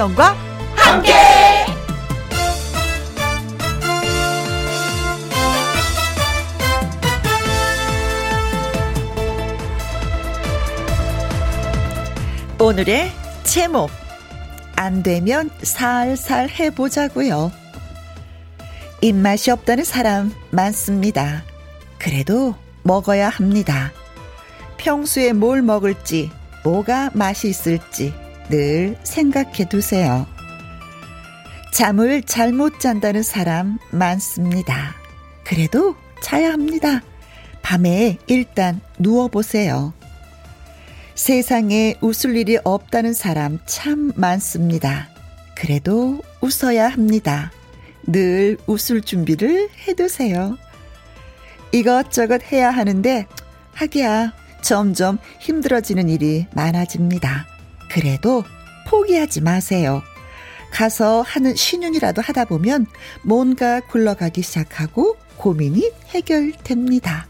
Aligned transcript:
김혜영과 0.00 0.34
함께. 0.74 1.12
오늘의 12.58 13.10
제목 13.42 13.90
안 14.76 15.02
되면 15.02 15.50
살살 15.62 16.48
해보자고요. 16.48 17.52
입맛이 19.02 19.50
없다는 19.50 19.84
사람 19.84 20.32
많습니다. 20.50 21.42
그래도 21.98 22.54
먹어야 22.84 23.28
합니다. 23.28 23.92
평소에 24.78 25.34
뭘 25.34 25.60
먹을지, 25.60 26.30
뭐가 26.64 27.10
맛이 27.12 27.48
있을지 27.48 28.14
늘 28.50 28.96
생각해 29.04 29.68
두세요. 29.68 30.26
잠을 31.72 32.22
잘못 32.22 32.80
잔다는 32.80 33.22
사람 33.22 33.78
많습니다. 33.90 34.96
그래도 35.44 35.94
자야 36.20 36.52
합니다. 36.52 37.02
밤에 37.62 38.18
일단 38.26 38.80
누워보세요. 38.98 39.94
세상에 41.14 41.94
웃을 42.00 42.36
일이 42.36 42.58
없다는 42.64 43.14
사람 43.14 43.58
참 43.66 44.12
많습니다. 44.16 45.08
그래도 45.54 46.20
웃어야 46.40 46.88
합니다. 46.88 47.52
늘 48.02 48.56
웃을 48.66 49.00
준비를 49.02 49.68
해두세요. 49.86 50.56
이것저것 51.72 52.42
해야 52.50 52.70
하는데, 52.70 53.26
하기야 53.74 54.32
점점 54.62 55.18
힘들어지는 55.38 56.08
일이 56.08 56.46
많아집니다. 56.54 57.49
그래도 57.90 58.44
포기하지 58.86 59.40
마세요. 59.40 60.02
가서 60.70 61.22
하는 61.22 61.54
신윤이라도 61.54 62.22
하다 62.22 62.44
보면 62.46 62.86
뭔가 63.22 63.80
굴러가기 63.80 64.42
시작하고 64.42 65.16
고민이 65.36 65.90
해결됩니다. 66.08 67.26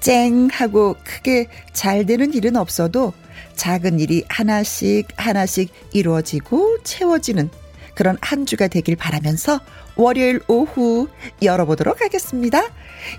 쨍 0.00 0.48
하고 0.52 0.96
크게 1.04 1.48
잘 1.72 2.06
되는 2.06 2.32
일은 2.32 2.56
없어도 2.56 3.12
작은 3.56 4.00
일이 4.00 4.24
하나씩 4.28 5.08
하나씩 5.16 5.70
이루어지고 5.92 6.82
채워지는 6.82 7.50
그런 7.94 8.16
한 8.20 8.46
주가 8.46 8.68
되길 8.68 8.96
바라면서 8.96 9.60
월요일 9.96 10.40
오후 10.48 11.08
열어보도록 11.42 12.00
하겠습니다. 12.00 12.62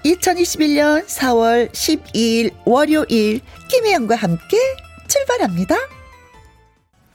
2021년 0.05 1.05
4월 1.05 1.72
12일 1.72 2.52
월요일 2.66 3.42
김혜영과 3.69 4.16
함께 4.16 4.58
출발합니다. 5.08 5.75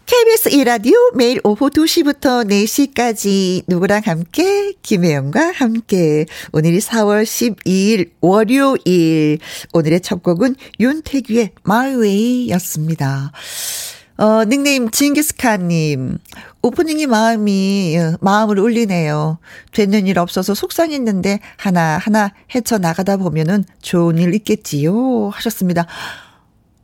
KBS 0.07 0.51
이라디오 0.51 0.97
매일 1.15 1.41
오후 1.43 1.69
2시부터 1.69 2.49
4시까지 2.49 3.65
누구랑 3.67 4.03
함께 4.05 4.73
김혜영과 4.81 5.51
함께 5.51 6.27
오늘이 6.53 6.79
4월 6.79 7.25
12일 7.25 8.11
월요일 8.21 9.39
오늘의 9.73 10.01
첫 10.03 10.23
곡은 10.23 10.55
윤태규의 10.79 11.51
My 11.67 11.95
Way였습니다. 11.95 13.33
어, 14.19 14.45
닉네임 14.45 14.91
징기스칸님. 14.91 16.19
오프닝이 16.63 17.07
마음이, 17.09 17.99
어, 17.99 18.17
마음을 18.21 18.61
울리네요. 18.61 19.39
되는 19.73 20.07
일 20.07 20.21
없어서 20.21 20.55
속상했는데, 20.55 21.41
하나 21.57 21.99
하나 21.99 22.33
헤쳐 22.55 22.79
나가다 22.79 23.17
보면은 23.17 23.65
좋은 23.83 24.19
일 24.19 24.35
있겠지요. 24.35 25.31
하셨습니다. 25.31 25.87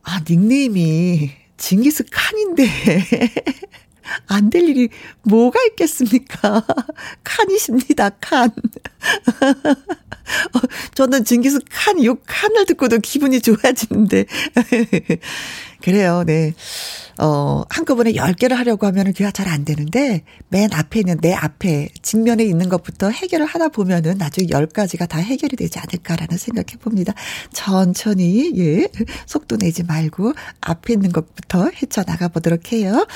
아, 0.02 0.20
닉네임이 0.28 1.41
징기스 1.62 2.04
칸인데. 2.10 2.66
안 4.26 4.50
될 4.50 4.68
일이 4.68 4.88
뭐가 5.22 5.62
있겠습니까? 5.70 6.66
칸이십니다, 7.22 8.10
칸. 8.20 8.50
어, 10.54 10.60
저는 10.94 11.24
징기스 11.24 11.60
칸, 11.70 12.04
요 12.04 12.16
칸을 12.26 12.66
듣고도 12.66 12.98
기분이 12.98 13.40
좋아지는데. 13.40 14.26
그래요, 15.82 16.24
네. 16.26 16.52
어, 17.18 17.62
한꺼번에 17.68 18.12
10개를 18.12 18.54
하려고 18.54 18.86
하면은 18.86 19.12
그게 19.12 19.30
잘 19.30 19.52
안 19.52 19.64
되는데, 19.64 20.24
맨 20.48 20.72
앞에 20.72 21.00
있는 21.00 21.18
내 21.20 21.34
앞에, 21.34 21.88
직면에 22.00 22.44
있는 22.44 22.68
것부터 22.68 23.10
해결을 23.10 23.44
하다 23.44 23.68
보면은 23.68 24.16
나중에 24.18 24.46
10가지가 24.46 25.08
다 25.08 25.18
해결이 25.18 25.56
되지 25.56 25.78
않을까라는 25.78 26.38
생각해 26.38 26.78
봅니다. 26.80 27.12
천천히, 27.52 28.52
예, 28.56 28.88
속도 29.26 29.56
내지 29.56 29.82
말고, 29.82 30.32
앞에 30.60 30.94
있는 30.94 31.12
것부터 31.12 31.70
헤쳐나가 31.70 32.28
보도록 32.28 32.72
해요. 32.72 33.06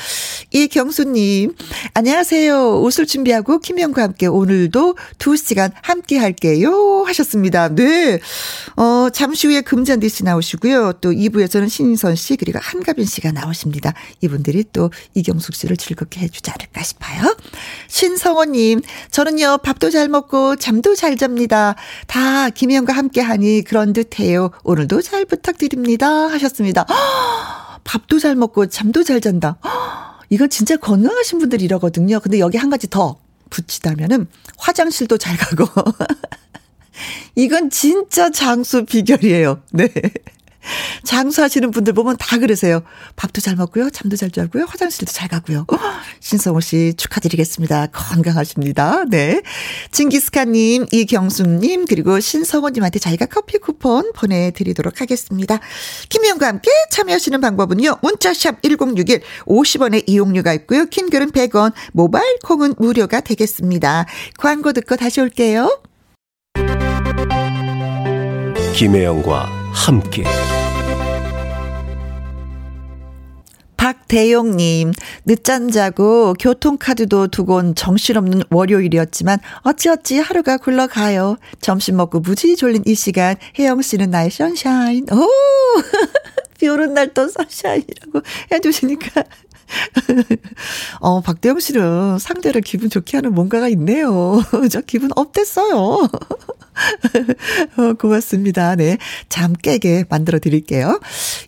이경수님, 0.51 1.55
안녕하세요. 1.95 2.81
옷을 2.83 3.07
준비하고 3.07 3.61
김영과 3.61 4.03
함께 4.03 4.27
오늘도 4.27 4.97
2시간 5.19 5.73
함께 5.83 6.19
할게요. 6.19 7.05
하셨습니다. 7.07 7.75
네. 7.75 8.19
어, 8.77 9.09
잠시 9.13 9.47
후에 9.47 9.63
금잔디 9.63 10.09
씨 10.09 10.25
나오시고요. 10.25 10.95
또 11.01 11.13
2부에서는 11.13 11.69
신인선 11.69 12.17
씨, 12.17 12.37
그리고 12.37 12.59
한가빈 12.61 13.05
씨가 13.05 13.33
나오십니다. 13.33 13.86
있습니다. 13.87 13.95
이분들이 14.23 14.65
또 14.73 14.91
이경숙 15.15 15.55
씨를 15.55 15.77
즐겁게 15.77 16.21
해주지 16.21 16.51
않을까 16.51 16.83
싶어요. 16.83 17.37
신성호님, 17.89 18.81
저는요, 19.11 19.59
밥도 19.59 19.91
잘 19.91 20.09
먹고 20.09 20.57
잠도 20.57 20.95
잘 20.95 21.17
잡니다. 21.17 21.77
다 22.07 22.51
김혜영과 22.51 22.93
함께 22.93 23.21
하니 23.21 23.63
그런 23.63 23.93
듯 23.93 24.19
해요. 24.19 24.51
오늘도 24.65 25.03
잘 25.03 25.25
부탁드립니다. 25.25 26.09
하셨습니다. 26.09 26.83
허, 26.89 27.79
밥도 27.85 28.19
잘 28.19 28.35
먹고 28.35 28.67
잠도 28.67 29.05
잘 29.05 29.21
잔다. 29.21 29.59
허, 29.65 30.19
이건 30.31 30.51
진짜 30.51 30.77
건강하신 30.77 31.39
분들이 31.39 31.65
이러거든요. 31.65 32.19
근데 32.21 32.41
여기 32.41 32.59
한 32.59 32.71
가지 32.71 32.91
더 32.91 33.19
붙이다면은 33.51 34.27
화장실도 34.59 35.19
잘 35.19 35.37
가고. 35.37 35.67
이건 37.37 37.71
진짜 37.71 38.31
장수 38.31 38.87
비결이에요. 38.87 39.63
네. 39.73 39.93
장수하시는 41.05 41.71
분들 41.71 41.93
보면 41.93 42.17
다 42.19 42.39
그러세요. 42.39 42.83
밥도 43.17 43.41
잘 43.41 43.57
먹고요. 43.57 43.91
잠도 43.91 44.17
잘 44.17 44.31
자고요. 44.31 44.65
화장실도 44.69 45.13
잘 45.13 45.29
가고요. 45.29 45.67
신성호 46.21 46.61
씨 46.61 46.95
축하드리겠습니다. 46.97 47.89
건강하십니다. 47.93 49.05
네. 49.09 49.43
징기스카님, 49.91 50.87
이경숙님, 50.91 51.87
그리고 51.87 52.21
신성호님한테 52.21 52.99
저희가 52.99 53.27
커피 53.27 53.59
쿠폰 53.59 54.13
보내드리도록 54.13 55.01
하겠습니다. 55.01 55.59
김희영과 56.09 56.47
함께 56.49 56.71
참여하시는 56.91 57.41
방법은요. 57.41 57.99
문자샵 58.03 58.63
1061 58.63 59.23
50원의 59.47 60.05
이용료가 60.07 60.53
있고요. 60.55 60.87
킹글은 60.87 61.33
100원, 61.33 61.73
모바일 61.93 62.39
콩은 62.45 62.75
무료가 62.79 63.21
되겠습니다. 63.21 64.07
광고 64.39 64.73
듣고 64.73 64.97
다시 64.97 65.21
올게요. 65.21 65.81
김혜영과 68.75 69.47
함께 69.73 70.25
박대용님, 74.07 74.93
늦잠 75.25 75.71
자고 75.71 76.35
교통카드도 76.35 77.29
두곤 77.29 77.75
정신없는 77.75 78.43
월요일이었지만 78.51 79.39
어찌어찌 79.63 80.19
하루가 80.19 80.57
굴러가요. 80.57 81.37
점심 81.61 81.97
먹고 81.97 82.21
무지 82.21 82.57
졸린 82.57 82.83
이 82.87 82.95
시간 82.95 83.37
혜영 83.59 83.83
씨는 83.83 84.11
나의 84.11 84.31
선샤인. 84.31 85.07
오! 85.13 85.27
비 86.59 86.69
오는 86.69 86.95
날 86.95 87.13
또 87.13 87.29
선샤인이라고 87.29 88.23
해주시니까 88.53 89.25
어, 91.01 91.21
박대영 91.21 91.61
씨는 91.61 92.19
상대를 92.19 92.61
기분 92.61 92.91
좋게 92.91 93.17
하는 93.17 93.35
뭔가가 93.35 93.69
있네요. 93.69 94.43
저 94.71 94.81
기분 94.81 95.11
업됐어요. 95.17 95.77
어, 97.79 97.93
고맙습니다. 97.99 98.77
네. 98.77 98.99
잠 99.29 99.53
깨게 99.55 100.05
만들어 100.09 100.39
드릴게요. 100.39 101.01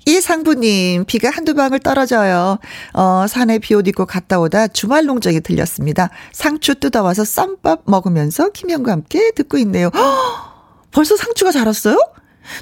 이상부님, 0.07 1.05
비가 1.07 1.31
한두 1.31 1.55
방울 1.55 1.79
떨어져요. 1.81 2.59
어, 2.95 3.27
산에 3.29 3.59
비 3.59 3.75
옷 3.75 3.87
입고 3.87 4.07
갔다 4.07 4.41
오다 4.41 4.69
주말 4.69 5.05
농장에 5.05 5.41
들렸습니다. 5.41 6.11
상추 6.33 6.75
뜯어와서 6.77 7.25
쌈밥 7.25 7.83
먹으면서 7.85 8.49
김영과 8.51 8.91
함께 8.93 9.31
듣고 9.37 9.59
있네요. 9.59 9.91
허, 9.95 10.01
벌써 10.91 11.17
상추가 11.17 11.53
자랐어요? 11.53 11.97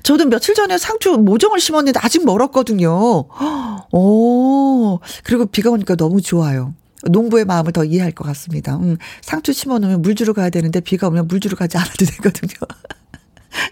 저도 0.02 0.26
며칠 0.26 0.54
전에 0.54 0.78
상추 0.78 1.12
모종을 1.12 1.60
심었는데 1.60 2.00
아직 2.02 2.24
멀었거든요. 2.24 3.24
오, 3.92 4.98
그리고 5.24 5.46
비가 5.46 5.70
오니까 5.70 5.96
너무 5.96 6.20
좋아요. 6.20 6.74
농부의 7.04 7.44
마음을 7.44 7.72
더 7.72 7.84
이해할 7.84 8.12
것 8.12 8.24
같습니다. 8.24 8.76
음, 8.76 8.96
상추 9.20 9.52
심어 9.52 9.78
놓으면 9.78 10.02
물 10.02 10.14
주러 10.14 10.32
가야 10.32 10.50
되는데 10.50 10.80
비가 10.80 11.08
오면 11.08 11.28
물 11.28 11.40
주러 11.40 11.56
가지 11.56 11.76
않아도 11.76 12.04
되거든요. 12.04 12.54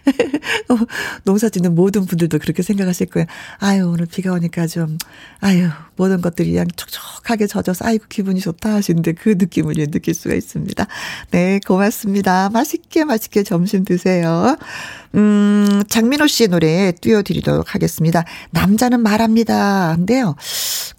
농사 1.25 1.49
짓는 1.49 1.75
모든 1.75 2.07
분들도 2.07 2.39
그렇게 2.39 2.63
생각하실 2.63 3.09
거예요. 3.09 3.27
아유, 3.59 3.89
오늘 3.89 4.07
비가 4.07 4.33
오니까 4.33 4.67
좀, 4.67 4.99
아유, 5.41 5.69
모든 5.97 6.21
것들이 6.21 6.53
그냥 6.53 6.67
촉촉하게 6.75 7.47
젖어서, 7.47 7.85
아이고, 7.87 8.07
기분이 8.09 8.41
좋다 8.41 8.75
하시는데 8.75 9.13
그 9.13 9.37
느낌을 9.39 9.75
느낄 9.91 10.15
수가 10.15 10.35
있습니다. 10.35 10.87
네, 11.31 11.61
고맙습니다. 11.67 12.51
맛있게 12.51 13.05
맛있게 13.05 13.43
점심 13.43 13.85
드세요. 13.85 14.57
음, 15.15 15.83
장민호 15.89 16.27
씨의 16.27 16.49
노래 16.49 16.93
띄워드리도록 17.01 17.75
하겠습니다. 17.75 18.25
남자는 18.51 19.01
말합니다. 19.01 19.95
근데요, 19.97 20.35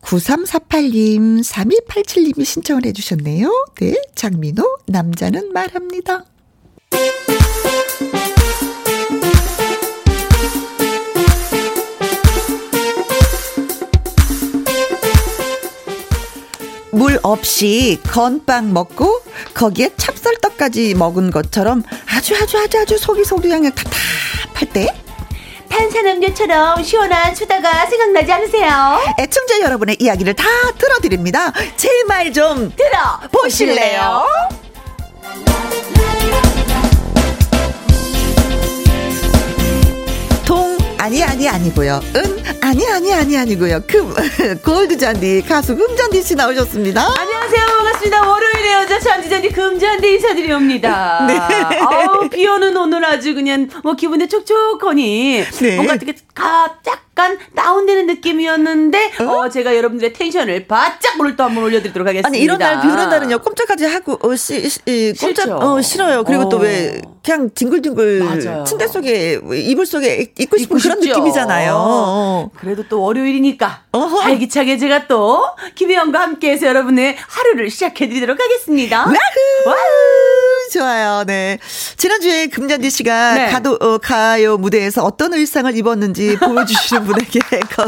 9348님, 0.02 1.44
3287님이 1.44 2.46
신청을 2.46 2.86
해주셨네요. 2.86 3.68
네, 3.80 3.96
장민호, 4.16 4.78
남자는 4.88 5.52
말합니다. 5.52 6.26
물 16.96 17.20
없이 17.24 18.00
건빵 18.08 18.72
먹고 18.74 19.22
거기에 19.54 19.90
찹쌀떡까지 19.98 20.94
먹은 20.96 21.30
것처럼 21.30 21.84
아주 22.10 22.34
아주 22.42 22.58
아주 22.58 22.80
아주 22.80 22.98
속이 22.98 23.26
속이 23.26 23.50
그냥 23.50 23.72
답답할 23.74 24.70
때 24.72 24.88
탄산음료처럼 25.70 26.82
시원한 26.84 27.36
수다가 27.36 27.86
생각나지 27.88 28.32
않으세요? 28.32 29.00
애청자 29.20 29.60
여러분의 29.60 29.98
이야기를 30.00 30.34
다 30.36 30.46
들어드립니다. 30.78 31.52
제 31.76 31.90
말 32.08 32.32
좀 32.32 32.72
들어보실래요? 32.78 34.24
동 34.50 34.65
아니 41.06 41.24
아니 41.24 41.48
아니고요. 41.48 42.00
은 42.16 42.44
아니 42.62 42.84
아니 42.90 43.14
아니 43.14 43.38
아니고요. 43.38 43.82
금 43.86 44.12
골드 44.66 44.98
잔디 44.98 45.44
가수 45.48 45.76
금잔디 45.78 46.24
씨 46.24 46.34
나오셨습니다. 46.34 47.00
안녕하세요 47.00 47.64
반갑습니다. 47.64 48.28
월요일에 48.28 48.74
여자 48.74 49.00
잔디 49.00 49.30
잔디 49.30 49.50
금잔디 49.50 50.14
인사드립니다. 50.14 51.28
네. 51.30 51.38
아우 51.78 52.28
비 52.28 52.48
오는 52.48 52.76
오늘 52.76 53.06
아주 53.06 53.36
그냥 53.36 53.70
뭐 53.84 53.94
기분이 53.94 54.28
촉촉하니 54.28 55.46
네. 55.62 55.76
뭔가 55.76 55.96
되게 55.98 56.16
가짝 56.34 57.05
약간 57.18 57.38
다운되는 57.56 58.08
느낌이었는데 58.08 59.12
어, 59.22 59.24
어 59.24 59.50
제가 59.50 59.74
여러분들의 59.78 60.12
텐션을 60.12 60.68
바짝 60.68 61.18
오늘 61.18 61.38
또 61.38 61.46
한번 61.46 61.64
올려드리도록 61.64 62.06
하겠습니다. 62.06 62.28
아니 62.28 62.40
이런 62.40 62.60
날 62.60 62.82
비오는 62.82 63.10
날은요 63.10 63.40
꼼짝하지 63.40 63.86
하고 63.86 64.20
어, 64.22 64.36
시, 64.36 64.70
시, 64.70 65.14
꼼짝 65.18 65.50
어 65.52 65.82
싫어요. 65.82 66.26
그리고 66.26 66.44
어. 66.44 66.50
또왜 66.50 67.02
그냥 67.24 67.50
뒹굴뒹굴 67.56 68.20
맞아요. 68.20 68.66
침대 68.66 68.88
속에 68.88 69.40
이불 69.54 69.86
속에 69.86 70.34
있고 70.38 70.58
싶은 70.58 70.78
그런 70.78 71.02
싶죠. 71.02 71.18
느낌이잖아요. 71.18 71.74
어. 71.78 72.50
그래도 72.58 72.84
또 72.90 73.02
월요일이니까 73.02 73.84
어허. 73.94 74.18
활기차게 74.18 74.78
제가 74.78 75.08
또 75.08 75.46
김혜영과 75.76 76.20
함께해서 76.20 76.68
여러분의 76.68 77.16
하루를 77.18 77.70
시작해드리도록 77.70 78.38
하겠습니다. 78.42 79.06
와우! 79.06 79.16
와우! 79.68 80.35
좋아요. 80.72 81.24
네. 81.26 81.60
지난주에 81.98 82.48
금잔디 82.48 82.90
씨가 82.90 83.34
네. 83.34 83.48
가도, 83.52 83.78
어, 83.82 83.98
가요 83.98 84.58
무대에서 84.58 85.04
어떤 85.04 85.34
의상을 85.34 85.76
입었는지 85.78 86.38
보여주시는 86.40 87.06
분에게 87.06 87.40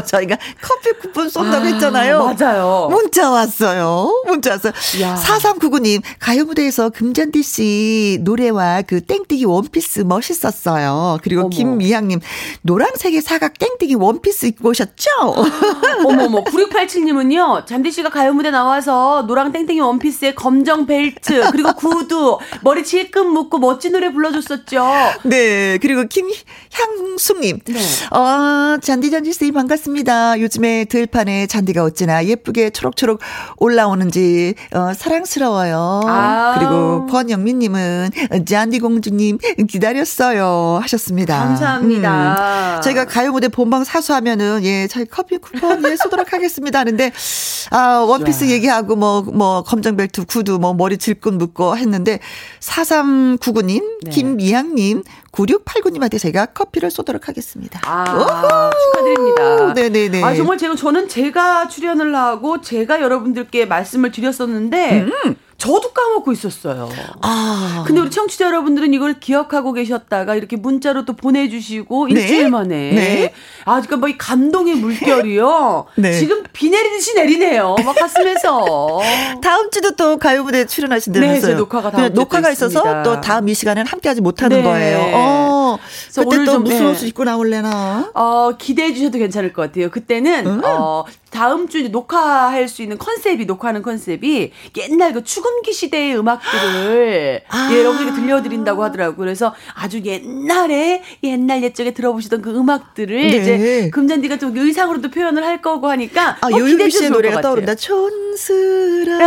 저희가 0.05 0.37
커피 0.61 0.91
쿠폰 0.99 1.29
쏜다고 1.29 1.65
아, 1.65 1.67
했잖아요. 1.67 2.35
맞아요. 2.39 2.87
문자 2.89 3.29
왔어요. 3.29 4.23
문자 4.25 4.51
왔어요. 4.51 4.73
야. 5.01 5.15
4399님, 5.15 6.01
가요 6.19 6.45
무대에서 6.45 6.89
금잔디 6.89 7.43
씨 7.43 8.19
노래와 8.21 8.83
그 8.83 9.01
땡땡이 9.01 9.45
원피스 9.45 10.01
멋있었어요. 10.01 11.19
그리고 11.23 11.41
어머. 11.41 11.49
김미향님, 11.49 12.19
노란색의 12.61 13.21
사각 13.21 13.53
땡땡이 13.59 13.95
원피스 13.95 14.45
입고 14.47 14.69
오셨죠? 14.69 15.09
어머머, 16.05 16.43
9687님은요, 16.43 17.65
잔디 17.65 17.91
씨가 17.91 18.09
가요 18.09 18.33
무대 18.33 18.51
나와서 18.51 19.23
노랑 19.27 19.51
땡땡이 19.51 19.79
원피스에 19.79 20.33
검정 20.33 20.85
벨트, 20.85 21.49
그리고 21.51 21.73
구두, 21.73 22.37
머리 22.67 22.83
질끈 22.83 23.29
묶고 23.29 23.59
멋진 23.59 23.93
노래 23.93 24.11
불러줬었죠. 24.11 24.85
네. 25.23 25.77
그리고 25.77 26.03
김향숙님. 26.03 27.59
네. 27.65 27.79
어, 28.11 28.77
잔디잔디 28.81 29.31
쌤 29.31 29.53
반갑습니다. 29.53 30.41
요즘에 30.41 30.83
들판에 30.83 31.47
잔디가 31.47 31.85
어찌나 31.85 32.25
예쁘게 32.25 32.71
초록초록 32.71 33.21
올라오는지, 33.55 34.55
어, 34.73 34.91
사랑스러워요. 34.93 36.01
아. 36.07 36.55
그리고 36.57 37.05
권영민님은 37.05 38.09
잔디 38.45 38.79
공주님 38.79 39.37
기다렸어요. 39.69 40.79
하셨습니다. 40.81 41.39
감사합니다. 41.39 42.75
음. 42.75 42.81
저희가 42.81 43.05
가요 43.05 43.31
무대 43.31 43.47
본방 43.47 43.85
사수하면은, 43.85 44.65
예, 44.65 44.87
저희 44.87 45.05
커피 45.05 45.37
쿠폰 45.37 45.85
예, 45.89 45.95
쏘도록 45.95 46.33
하겠습니다. 46.33 46.79
하는데, 46.79 47.13
아, 47.71 47.99
원피스 48.05 48.43
야. 48.43 48.49
얘기하고 48.49 48.97
뭐, 48.97 49.21
뭐, 49.21 49.63
검정벨트, 49.63 50.25
구두, 50.25 50.59
뭐, 50.59 50.73
머리 50.73 50.97
질끈 50.97 51.37
묶고 51.37 51.77
했는데, 51.77 52.19
4399님, 52.59 53.83
네. 54.03 54.09
김미향님, 54.11 55.03
9689님한테 55.31 56.19
제가 56.19 56.47
커피를 56.47 56.91
쏘도록 56.91 57.27
하겠습니다. 57.27 57.79
아, 57.85 58.71
축하드립니다. 58.71 59.73
네네네. 59.73 60.23
아, 60.23 60.35
정말 60.35 60.57
제가, 60.57 60.75
저는 60.75 61.07
제가 61.07 61.67
출연을 61.67 62.15
하고 62.15 62.61
제가 62.61 63.01
여러분들께 63.01 63.65
말씀을 63.65 64.11
드렸었는데, 64.11 65.01
음. 65.01 65.35
저도 65.57 65.91
까먹고 65.91 66.31
있었어요. 66.31 66.89
아. 67.21 67.83
근데 67.87 68.01
우리 68.01 68.09
청취자 68.11 68.45
여러분들은 68.45 68.93
이걸 68.93 69.19
기억하고 69.19 69.73
계셨다가 69.73 70.35
이렇게 70.35 70.55
문자로 70.55 71.05
또 71.05 71.13
보내주시고 71.13 72.07
네? 72.07 72.21
일주일 72.21 72.49
만에 72.49 72.91
네? 72.93 73.33
아, 73.65 73.73
그러니까 73.81 73.97
뭐 73.97 74.07
이 74.09 74.17
감동의 74.17 74.75
물결이요. 74.75 75.85
네. 75.97 76.13
지금 76.13 76.43
비 76.53 76.69
내리듯이 76.69 77.15
내리네요. 77.15 77.75
막 77.83 77.95
가슴에서. 77.95 78.99
다음 79.41 79.69
주도 79.71 79.91
또 79.95 80.17
가요무대 80.17 80.65
출연하신다면서요? 80.65 81.53
네, 81.53 81.57
녹화가 81.57 81.91
다음 81.91 82.13
녹화가 82.13 82.51
있어서 82.51 82.79
있습니다. 82.79 83.03
또 83.03 83.21
다음 83.21 83.49
이 83.49 83.53
시간에는 83.53 83.87
함께하지 83.87 84.21
못하는 84.21 84.57
네. 84.57 84.63
거예요. 84.63 85.11
어. 85.13 85.77
그때 86.15 86.45
또 86.45 86.59
무슨 86.59 86.79
네. 86.79 86.91
옷을 86.91 87.07
입고 87.09 87.23
나올래나? 87.23 88.11
어, 88.13 88.51
기대해 88.57 88.93
주셔도 88.93 89.17
괜찮을 89.17 89.53
것 89.53 89.63
같아요. 89.63 89.89
그때는 89.89 90.47
음. 90.47 90.61
어, 90.63 91.03
다음 91.29 91.67
주 91.67 91.87
녹화할 91.89 92.67
수 92.67 92.81
있는 92.81 92.97
컨셉이 92.97 93.45
녹화하는 93.45 93.81
컨셉이 93.81 94.51
옛날 94.77 95.13
그 95.13 95.23
추금기 95.23 95.73
시대의 95.73 96.17
음악들을 96.17 97.41
아. 97.49 97.69
예, 97.71 97.79
여러분에게 97.79 98.13
들려드린다고 98.13 98.83
하더라고요. 98.83 99.17
그래서 99.17 99.53
아주 99.73 100.01
옛날에 100.03 101.03
옛날 101.23 101.63
옛적에 101.63 101.91
들어보시던 101.93 102.41
그 102.41 102.49
음악들을 102.55 103.15
네. 103.15 103.37
이제 103.37 103.89
금잔디가 103.91 104.37
좀 104.37 104.57
의상으로도 104.57 105.11
표현을 105.11 105.43
할 105.43 105.61
거고 105.61 105.89
하니까 105.89 106.37
아, 106.41 106.47
어, 106.47 106.49
유유미 106.57 106.89
씨의 106.91 107.09
노래가 107.11 107.41
떠오른다. 107.41 107.75
촌스러운 107.75 109.17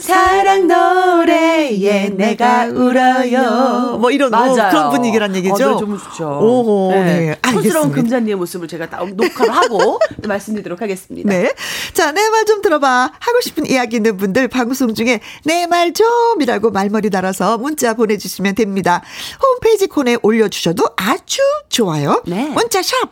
사랑 0.00 0.66
노래에 0.68 2.10
내가 2.10 2.66
울어요. 2.66 3.98
뭐 3.98 4.10
이런 4.10 4.30
뭐 4.30 4.54
그런 4.54 4.90
분위기란 4.90 5.34
얘기죠. 5.36 5.54
어, 5.76 5.80
너무 5.80 5.98
좋죠. 5.98 6.26
오, 6.40 6.90
네. 6.92 7.36
네. 7.42 7.50
촌스러운 7.52 7.92
금잔디의 7.92 8.36
모습을 8.36 8.68
제가 8.68 8.86
녹화를 8.86 9.54
하고 9.54 9.98
말씀드리도록 10.26 10.80
하겠습니다. 10.80 11.28
네. 11.28 11.52
자, 11.94 12.12
내 12.12 12.28
말 12.28 12.44
좀 12.46 12.62
들어봐. 12.62 13.10
하고 13.18 13.40
싶은 13.42 13.66
이야기 13.66 13.96
있는 13.96 14.16
분들 14.16 14.48
방송 14.48 14.94
중에 14.94 15.20
내 15.44 15.66
말 15.66 15.92
좀이라고 15.92 16.70
말머리 16.70 17.10
달아서 17.10 17.58
문자 17.58 17.92
보내주시면 17.94 18.54
됩니다. 18.54 19.02
홈페이지 19.42 19.86
콘에 19.86 20.16
올려주셔도 20.22 20.84
아주 20.96 21.40
좋아요. 21.68 22.22
네. 22.26 22.48
문자 22.48 22.80
샵 22.82 23.10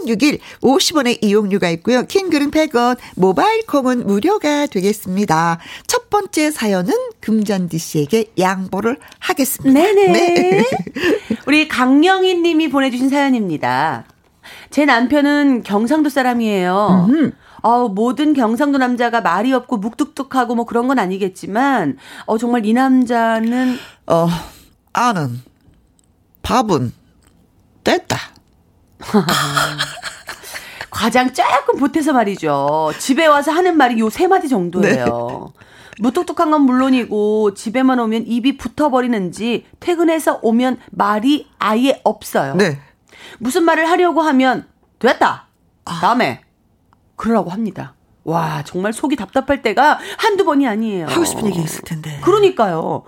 1061, 0.00 0.38
50원의 0.62 1.18
이용료가 1.20 1.68
있고요. 1.70 2.04
킹글은 2.06 2.50
100원, 2.50 2.96
모바일 3.14 3.64
콩은 3.66 4.06
무료가 4.06 4.66
되겠습니다. 4.66 5.58
첫 5.86 6.08
번째 6.10 6.21
사연은 6.50 6.92
금잔디 7.20 7.78
씨에게 7.78 8.32
양보를 8.38 8.98
하겠습니다. 9.18 9.80
네네. 9.80 10.06
네. 10.12 10.64
우리 11.46 11.68
강영희 11.68 12.36
님이 12.36 12.68
보내주신 12.68 13.08
사연입니다. 13.08 14.04
제 14.70 14.84
남편은 14.84 15.62
경상도 15.62 16.08
사람이에요. 16.08 17.08
어, 17.62 17.88
모든 17.88 18.34
경상도 18.34 18.78
남자가 18.78 19.20
말이 19.20 19.52
없고 19.52 19.76
묵뚝뚝하고 19.76 20.54
뭐 20.56 20.64
그런 20.64 20.88
건 20.88 20.98
아니겠지만, 20.98 21.96
어, 22.26 22.38
정말 22.38 22.66
이 22.66 22.72
남자는. 22.72 23.78
어, 24.06 24.28
아는, 24.92 25.40
밥은, 26.42 26.92
됐다. 27.84 28.18
과장 30.90 31.32
조금 31.32 31.78
보태서 31.78 32.12
말이죠. 32.12 32.92
집에 32.98 33.26
와서 33.26 33.50
하는 33.52 33.76
말이 33.76 33.98
요 33.98 34.10
세 34.10 34.26
마디 34.26 34.48
정도예요. 34.48 35.52
네. 35.58 35.66
무뚝뚝한 36.02 36.50
건 36.50 36.62
물론이고 36.62 37.54
집에만 37.54 38.00
오면 38.00 38.24
입이 38.26 38.56
붙어버리는지 38.56 39.66
퇴근해서 39.78 40.40
오면 40.42 40.78
말이 40.90 41.46
아예 41.58 42.00
없어요. 42.02 42.56
네. 42.56 42.80
무슨 43.38 43.62
말을 43.62 43.88
하려고 43.88 44.20
하면 44.20 44.66
됐다. 44.98 45.46
아. 45.84 46.00
다음에 46.00 46.42
그러라고 47.14 47.50
합니다. 47.50 47.94
와, 48.24 48.62
정말 48.64 48.92
속이 48.92 49.14
답답할 49.14 49.62
때가 49.62 49.98
한두 50.18 50.44
번이 50.44 50.66
아니에요. 50.66 51.06
하고 51.06 51.24
싶은 51.24 51.46
얘기 51.46 51.60
있을 51.60 51.82
텐데. 51.82 52.20
그러니까요. 52.22 53.04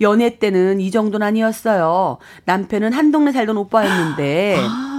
연애 0.00 0.38
때는 0.38 0.80
이 0.80 0.90
정도는 0.92 1.26
아니었어요. 1.26 2.18
남편은 2.44 2.92
한 2.92 3.10
동네 3.10 3.32
살던 3.32 3.56
오빠였는데. 3.56 4.56
아. 4.62 4.95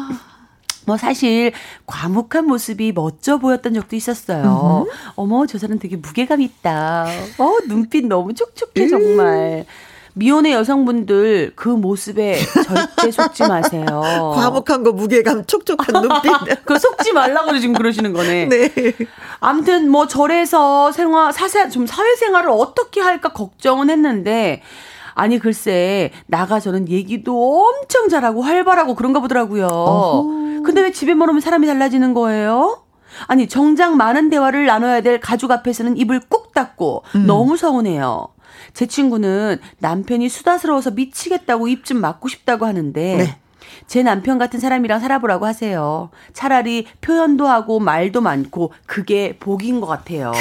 뭐 0.88 0.96
사실 0.96 1.51
과묵한 1.86 2.48
모습이 2.48 2.94
멋져 2.94 3.38
보였던 3.39 3.74
적도 3.74 3.98
있었어요. 3.98 4.86
음흠. 4.88 5.13
어머 5.15 5.46
저 5.46 5.58
사람 5.58 5.79
되게 5.79 5.98
무게감 5.98 6.39
있다. 6.39 7.08
어 7.38 7.58
눈빛 7.67 8.08
너무 8.08 8.34
촉촉해 8.34 8.86
음. 8.86 8.89
정말. 8.89 9.65
미혼의 10.13 10.53
여성분들 10.53 11.51
그 11.56 11.67
모습에 11.67 12.39
절대 12.65 13.12
속지 13.12 13.44
마세요. 13.50 13.86
과묵한 14.34 14.84
거 14.84 14.94
무게감 14.94 15.46
촉촉한 15.46 16.01
눈빛. 16.01 16.32
그 16.65 16.79
속지 16.79 17.12
말라고 17.12 17.60
지금 17.60 17.75
그러시는 17.75 18.13
거네. 18.13 18.46
네. 18.50 18.72
아무튼 19.41 19.91
뭐 19.91 20.08
절에서 20.08 20.94
생활 20.94 21.34
사세 21.34 21.70
좀 21.70 21.86
사회생활을 21.86 22.50
어떻게 22.50 23.01
할까 23.01 23.34
걱정은 23.34 23.89
했는데 23.89 24.63
아니 25.17 25.39
글쎄 25.39 26.12
나가서는 26.27 26.89
얘기도 26.89 27.65
엄청 27.65 28.07
잘하고 28.07 28.43
활발하고 28.43 28.93
그런가 28.93 29.19
보더라고요. 29.19 29.65
어허. 29.65 30.62
근데 30.63 30.81
왜 30.81 30.91
집에만 30.91 31.27
오면 31.29 31.41
사람이 31.41 31.65
달라지는 31.65 32.13
거예요? 32.13 32.83
아니 33.25 33.47
정작 33.47 33.95
많은 33.95 34.29
대화를 34.29 34.67
나눠야 34.67 35.01
될 35.01 35.19
가족 35.19 35.50
앞에서는 35.51 35.97
입을 35.97 36.21
꾹 36.29 36.53
닫고 36.53 37.03
음. 37.15 37.25
너무 37.25 37.57
서운해요. 37.57 38.27
제 38.75 38.86
친구는 38.86 39.57
남편이 39.79 40.29
수다스러워서 40.29 40.91
미치겠다고 40.91 41.67
입 41.67 41.83
좀 41.83 42.00
막고 42.00 42.27
싶다고 42.27 42.65
하는데 42.67 43.17
네. 43.17 43.38
제 43.88 44.03
남편 44.03 44.38
같은 44.38 44.59
사람이랑 44.59 45.00
살아보라고 45.00 45.47
하세요. 45.47 46.09
차라리 46.33 46.86
표현도 47.01 47.47
하고 47.47 47.79
말도 47.79 48.21
많고 48.21 48.71
그게 48.86 49.38
복인 49.39 49.81
것 49.81 49.88
같아요. 49.88 50.31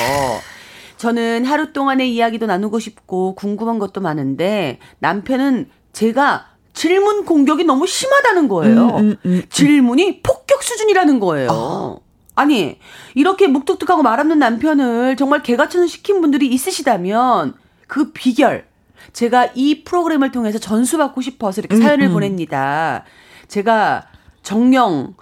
저는 0.97 1.45
하루 1.45 1.73
동안의 1.73 2.15
이야기도 2.15 2.47
나누고 2.47 2.79
싶고 2.79 3.35
궁금한 3.35 3.79
것도 3.79 4.01
많은데 4.01 4.79
남편은 4.99 5.69
제가 5.93 6.47
질문 6.73 7.25
공격이 7.25 7.65
너무 7.65 7.87
심하다는 7.87 8.49
거예요. 8.49 8.87
음, 8.87 8.91
음, 8.91 8.99
음, 8.99 9.17
음. 9.25 9.43
질문이 9.49 10.23
폭격 10.23 10.63
수준이라는 10.63 11.21
거예요. 11.21 11.49
어. 11.51 12.01
아니, 12.35 12.79
이렇게 13.15 13.47
묵뚝뚝하고 13.47 14.03
말 14.03 14.21
없는 14.21 14.39
남편을 14.39 15.17
정말 15.17 15.43
개가천을 15.43 15.89
시킨 15.89 16.21
분들이 16.21 16.49
있으시다면 16.49 17.55
그 17.87 18.13
비결 18.13 18.67
제가 19.15 19.51
이 19.55 19.85
프로그램을 19.85 20.33
통해서 20.33 20.59
전수받고 20.59 21.23
싶어서 21.23 21.63
이렇게 21.63 21.77
사연을 21.77 22.07
음, 22.07 22.11
음. 22.11 22.13
보냅니다. 22.13 23.05
제가 23.49 24.07
정령 24.43 25.15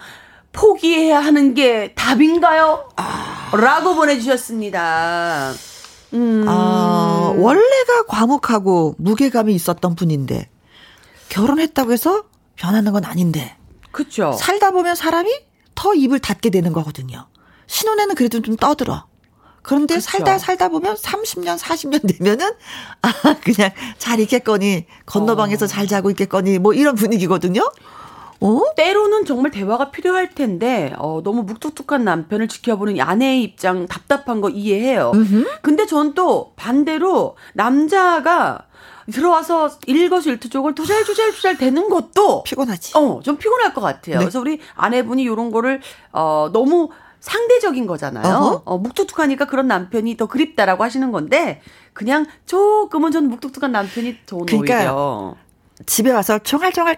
포기해야 0.53 1.21
하는 1.21 1.55
게 1.55 1.93
답인가요? 1.95 2.89
아. 2.97 3.34
라고 3.53 3.95
보내주셨습니다. 3.95 5.53
음. 6.15 6.45
아, 6.49 7.33
원래가 7.37 8.05
과묵하고 8.07 8.95
무게감이 8.99 9.55
있었던 9.55 9.95
분인데 9.95 10.49
결혼했다고 11.29 11.93
해서 11.93 12.25
변하는 12.57 12.93
건 12.93 13.05
아닌데. 13.05 13.57
그렇죠. 13.91 14.33
살다 14.33 14.71
보면 14.71 14.95
사람이 14.95 15.31
더 15.75 15.95
입을 15.95 16.21
닫게 16.21 16.51
되는 16.51 16.73
거거든요. 16.73 17.27
신혼에는 17.67 18.15
그래도 18.15 18.41
좀 18.43 18.57
떠들어. 18.57 19.07
그런데 19.63 19.95
그쵸. 19.95 20.11
살다 20.11 20.39
살다 20.39 20.69
보면 20.69 20.95
30년, 20.95 21.59
40년 21.59 22.19
되면은 22.19 22.53
아 23.01 23.13
그냥 23.43 23.71
잘 23.99 24.21
있겠거니 24.21 24.85
건너방에서 25.07 25.65
어. 25.65 25.69
잘 25.69 25.87
자고 25.89 26.11
있겠거니 26.11 26.59
뭐 26.59 26.75
이런 26.75 26.95
분위기거든요. 26.95 27.73
어? 28.41 28.61
때로는 28.77 29.25
정말 29.25 29.51
대화가 29.51 29.91
필요할 29.91 30.35
텐데 30.35 30.93
어, 30.99 31.21
너무 31.25 31.43
묵뚝뚝한 31.43 32.05
남편을 32.05 32.49
지켜보는 32.49 33.01
아내의 33.01 33.43
입장 33.43 33.87
답답한 33.87 34.41
거 34.41 34.51
이해해요. 34.51 35.13
음흠. 35.15 35.47
근데 35.63 35.87
전 35.87 36.15
또 36.15 36.53
반대로 36.57 37.37
남자가 37.55 38.67
들어와서 39.11 39.71
일거수일투족을 39.87 40.75
투잘투잘투잘 40.75 41.59
되는 41.59 41.89
것도 41.89 42.43
피곤하지. 42.45 42.97
어, 42.97 43.21
좀 43.23 43.37
피곤할 43.37 43.75
것 43.75 43.81
같아요. 43.81 44.17
네. 44.17 44.19
그래서 44.21 44.41
우리 44.41 44.61
아내분이 44.77 45.23
이런 45.25 45.51
거를 45.51 45.81
어 46.13 46.51
너무 46.53 46.91
상대적인 47.21 47.87
거잖아요. 47.87 48.63
어 48.65 48.79
묵뚝뚝하니까 48.79 49.47
그런 49.47 49.67
남편이 49.67 50.17
더 50.17 50.27
그립다라고 50.27 50.85
하시는 50.85 51.11
건데 51.11 51.61
그냥 51.95 52.27
조금은 52.47 53.11
전 53.13 53.29
묵뚝뚝한 53.29 53.73
남편이 53.73 54.19
좋은 54.27 54.47
그러니까 54.47 54.77
오히려. 54.77 55.35
집에 55.87 56.13
와서 56.13 56.39
총알총알 56.39 56.97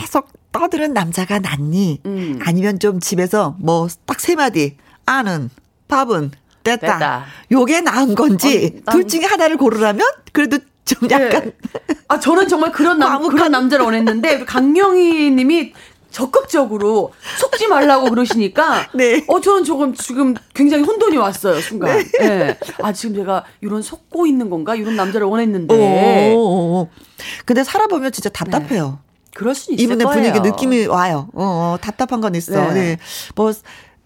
계속 0.00 0.28
떠드는 0.52 0.92
남자가 0.92 1.38
낫니? 1.38 2.00
음. 2.04 2.38
아니면 2.44 2.78
좀 2.78 3.00
집에서 3.00 3.56
뭐 3.58 3.88
딱 4.06 4.20
세 4.20 4.34
마디 4.36 4.76
아는 5.06 5.50
밥은 5.88 6.30
됐다. 6.62 6.80
됐다. 6.98 7.24
요게 7.50 7.80
나은 7.80 8.14
건지 8.14 8.80
어, 8.86 8.92
둘 8.92 9.08
중에 9.08 9.24
하나를 9.24 9.56
고르라면 9.56 10.06
그래도 10.32 10.58
좀 10.84 11.08
네. 11.08 11.14
약간 11.14 11.44
네. 11.44 11.94
아 12.08 12.20
저는 12.20 12.48
정말 12.48 12.70
그런 12.72 12.98
남 12.98 13.26
그런 13.28 13.50
남자를 13.50 13.84
원했는데 13.84 14.44
강영희 14.44 15.30
님이 15.32 15.72
적극적으로 16.10 17.12
속지 17.40 17.68
말라고 17.68 18.10
그러시니까 18.10 18.88
네. 18.94 19.24
어 19.26 19.40
저는 19.40 19.64
조금 19.64 19.94
지금 19.94 20.34
굉장히 20.54 20.84
혼돈이 20.84 21.16
왔어요 21.16 21.60
순간. 21.60 21.98
네. 21.98 22.28
네. 22.28 22.58
아 22.82 22.92
지금 22.92 23.16
제가 23.16 23.44
이런 23.60 23.82
속고 23.82 24.26
있는 24.26 24.50
건가 24.50 24.74
이런 24.76 24.94
남자를 24.96 25.26
원했는데. 25.26 26.34
오, 26.36 26.88
근데 27.44 27.64
살아보면 27.64 28.12
진짜 28.12 28.28
답답해요. 28.28 28.98
네. 29.02 29.11
그럴 29.34 29.54
수 29.54 29.72
있을 29.72 29.84
이분의 29.84 30.06
분위기 30.06 30.40
느낌이 30.40 30.86
와요. 30.86 31.28
어, 31.32 31.42
어 31.74 31.78
답답한 31.80 32.20
건 32.20 32.34
있어. 32.34 32.72
네. 32.72 32.74
네. 32.74 32.98
뭐 33.34 33.52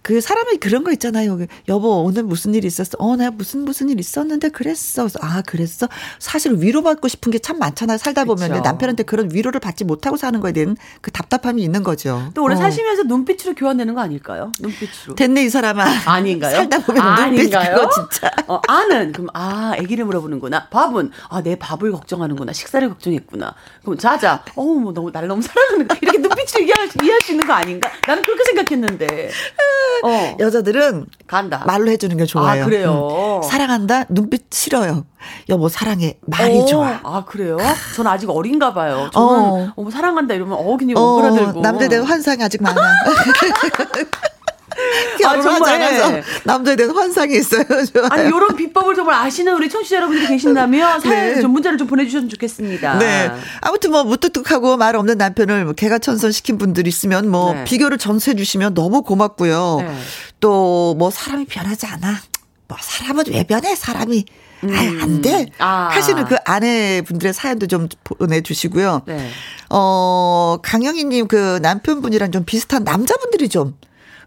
그 0.06 0.20
사람이 0.20 0.58
그런 0.58 0.84
거 0.84 0.92
있잖아요. 0.92 1.36
여보, 1.66 2.04
오늘 2.04 2.22
무슨 2.22 2.54
일 2.54 2.64
있었어? 2.64 2.92
어, 3.00 3.16
내가 3.16 3.32
무슨 3.32 3.64
무슨 3.64 3.88
일 3.88 3.98
있었는데 3.98 4.50
그랬어. 4.50 5.08
아, 5.20 5.42
그랬어? 5.42 5.88
사실 6.20 6.52
위로받고 6.60 7.08
싶은 7.08 7.32
게 7.32 7.40
참 7.40 7.58
많잖아요. 7.58 7.98
살다 7.98 8.24
보면 8.24 8.48
그렇죠. 8.50 8.62
남편한테 8.62 9.02
그런 9.02 9.28
위로를 9.32 9.58
받지 9.58 9.82
못하고 9.84 10.16
사는 10.16 10.38
거에 10.40 10.52
대한 10.52 10.76
그 11.00 11.10
답답함이 11.10 11.60
있는 11.60 11.82
거죠. 11.82 12.30
또 12.34 12.44
오래 12.44 12.54
어. 12.54 12.58
사시면서 12.58 13.02
눈빛으로 13.02 13.54
교환되는 13.56 13.94
거 13.94 14.00
아닐까요? 14.00 14.52
눈빛으로. 14.60 15.16
됐네, 15.16 15.44
이 15.44 15.50
사람아. 15.50 15.84
아닌가요? 16.06 16.54
살다 16.56 16.78
보면 16.84 17.02
아, 17.02 17.26
눈빛 17.26 17.52
아닌가요? 17.54 17.90
진짜. 17.92 18.30
어, 18.46 18.60
아는, 18.68 19.10
그럼, 19.10 19.26
아, 19.34 19.74
애기를 19.76 20.04
물어보는구나. 20.04 20.68
밥은, 20.68 21.10
아, 21.30 21.42
내 21.42 21.56
밥을 21.56 21.90
걱정하는구나. 21.90 22.52
식사를 22.52 22.88
걱정했구나. 22.88 23.54
그럼 23.82 23.98
자자. 23.98 24.44
어우, 24.54 24.78
뭐, 24.80 24.92
너무, 24.92 25.10
날 25.10 25.26
너무 25.26 25.42
사랑하는 25.42 25.88
거. 25.88 25.96
이렇게 26.00 26.18
눈빛으로 26.18 26.62
이해할, 26.64 26.88
이해할 27.02 27.20
수 27.22 27.32
있는 27.32 27.44
거 27.46 27.52
아닌가? 27.54 27.90
나는 28.06 28.22
그렇게 28.22 28.44
생각했는데. 28.44 29.30
어. 30.04 30.36
여자들은 30.38 31.06
간다. 31.26 31.62
말로 31.66 31.90
해주는 31.90 32.16
게 32.16 32.24
좋아요. 32.26 32.62
아, 32.62 32.64
그래요. 32.64 33.40
음. 33.42 33.48
사랑한다. 33.48 34.04
눈빛 34.08 34.52
싫어요. 34.52 35.04
여보 35.48 35.68
사랑해. 35.68 36.18
말이 36.26 36.58
오, 36.60 36.66
좋아. 36.66 37.00
아 37.02 37.24
그래요? 37.26 37.56
저는 37.96 38.10
아직 38.10 38.30
어린가 38.30 38.74
봐요. 38.74 39.10
저는 39.12 39.28
어, 39.28 39.72
어 39.76 39.90
사랑한다 39.90 40.34
이러면 40.34 40.58
어 40.58 40.76
그냥 40.76 40.96
오그라들고. 40.96 41.60
남들 41.60 41.88
대한 41.88 42.04
환상이 42.04 42.42
아직 42.42 42.62
많아. 42.62 42.80
결혼하지 45.20 45.70
아, 45.70 45.74
않아서 45.74 46.20
남자에 46.44 46.76
대한 46.76 46.94
환상이 46.94 47.36
있어요. 47.36 47.64
좋아요. 47.92 48.08
아니 48.10 48.28
이런 48.28 48.54
비법을 48.56 48.94
정말 48.94 49.14
아시는 49.26 49.54
우리 49.54 49.68
청취자 49.68 49.96
여러분들이 49.96 50.28
계신다면 50.28 51.00
사연 51.00 51.34
네. 51.34 51.40
좀 51.40 51.52
문자를 51.52 51.78
좀 51.78 51.86
보내주셨으면 51.86 52.28
좋겠습니다. 52.28 52.98
네. 52.98 53.30
아무튼 53.60 53.90
뭐 53.90 54.04
무뚝뚝하고 54.04 54.76
말 54.76 54.96
없는 54.96 55.18
남편을 55.18 55.64
뭐 55.64 55.72
개가 55.72 55.98
천선 55.98 56.32
시킨 56.32 56.58
분들 56.58 56.86
있으면 56.86 57.30
뭐 57.30 57.54
네. 57.54 57.64
비교를 57.64 57.98
전수해 57.98 58.36
주시면 58.36 58.74
너무 58.74 59.02
고맙고요. 59.02 59.78
네. 59.80 59.96
또뭐 60.40 61.10
사람이 61.10 61.46
변하지 61.46 61.86
않아. 61.86 62.20
뭐 62.68 62.76
사람은 62.80 63.24
왜 63.28 63.44
변해? 63.44 63.74
사람이 63.74 64.24
음. 64.64 64.74
아유, 64.74 65.02
안 65.02 65.20
돼. 65.20 65.46
아. 65.58 65.88
하시는 65.92 66.24
그 66.24 66.36
아내분들의 66.44 67.32
사연도 67.32 67.66
좀 67.66 67.88
보내주시고요. 68.04 69.02
네. 69.06 69.28
어, 69.70 70.58
강영희님 70.62 71.28
그 71.28 71.58
남편분이랑 71.62 72.32
좀 72.32 72.44
비슷한 72.44 72.84
남자분들이 72.84 73.48
좀 73.48 73.74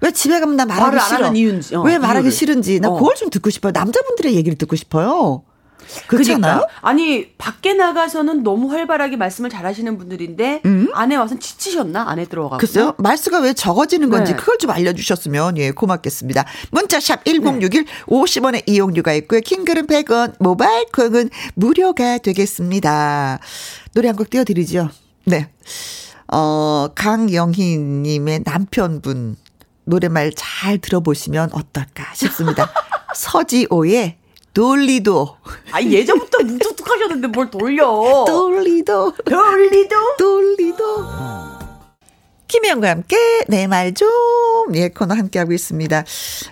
왜 0.02 0.12
집에 0.12 0.40
가면 0.40 0.56
나 0.56 0.66
말하기 0.66 1.00
싫어. 1.16 1.34
이유인지, 1.34 1.76
어, 1.76 1.82
왜 1.82 1.98
말하기 1.98 2.20
이유를. 2.20 2.32
싫은지 2.32 2.80
나 2.80 2.90
어. 2.90 2.94
그걸 2.96 3.16
좀 3.16 3.30
듣고 3.30 3.50
싶어요. 3.50 3.72
남자분들의 3.74 4.36
얘기를 4.36 4.58
듣고 4.58 4.76
싶어요. 4.76 5.44
그렇지 6.08 6.30
그러니까. 6.36 6.52
않아요? 6.52 6.68
아니 6.82 7.32
밖에 7.38 7.74
나가서는 7.74 8.44
너무 8.44 8.70
활발하게 8.72 9.16
말씀을 9.16 9.50
잘하시는 9.50 9.98
분들인데 9.98 10.62
음? 10.66 10.90
안에 10.94 11.16
와서 11.16 11.40
지치셨나 11.40 12.04
안에 12.08 12.26
들어가고 12.26 12.58
글쎄요 12.58 12.94
말수가 13.00 13.40
왜 13.40 13.54
적어지는 13.54 14.12
건지 14.12 14.34
네. 14.34 14.38
그걸 14.38 14.58
좀 14.60 14.70
알려주셨으면 14.70 15.58
예 15.58 15.72
고맙겠습니다 15.72 16.46
문자샵 16.72 17.26
1061 17.26 17.86
네. 17.86 17.92
50원의 18.06 18.64
이용료가 18.68 19.14
있고요 19.14 19.40
킹글은 19.42 19.88
100원 19.88 20.36
모바일 20.40 20.86
콩은 20.92 21.32
무료가 21.56 22.20
되겠습니다 22.20 23.40
노래 23.96 24.10
한 24.10 24.16
곡 24.16 24.30
띄워드리죠 24.30 24.90
네 25.26 25.50
어, 26.32 26.90
강영희님의 26.94 28.42
남편분 28.46 29.38
노래말 29.94 30.32
잘 30.36 30.78
들어보시면 30.78 31.50
어떨까 31.54 32.14
싶습니다. 32.14 32.70
서지오의 33.16 34.18
돌리도. 34.54 35.38
아, 35.72 35.82
예전부터 35.82 36.44
무뚝뚝하셨는데 36.44 37.28
뭘 37.30 37.50
돌려. 37.50 37.86
돌리도. 38.28 39.14
돌리도. 39.26 39.96
돌리도. 40.18 40.86
김혜영과 42.48 42.90
함께 42.90 43.16
내 43.48 43.68
말 43.68 43.94
좀 43.94 44.10
예, 44.74 44.90
코너 44.90 45.14
함께 45.16 45.38
하고 45.40 45.54
있습니다. 45.54 46.00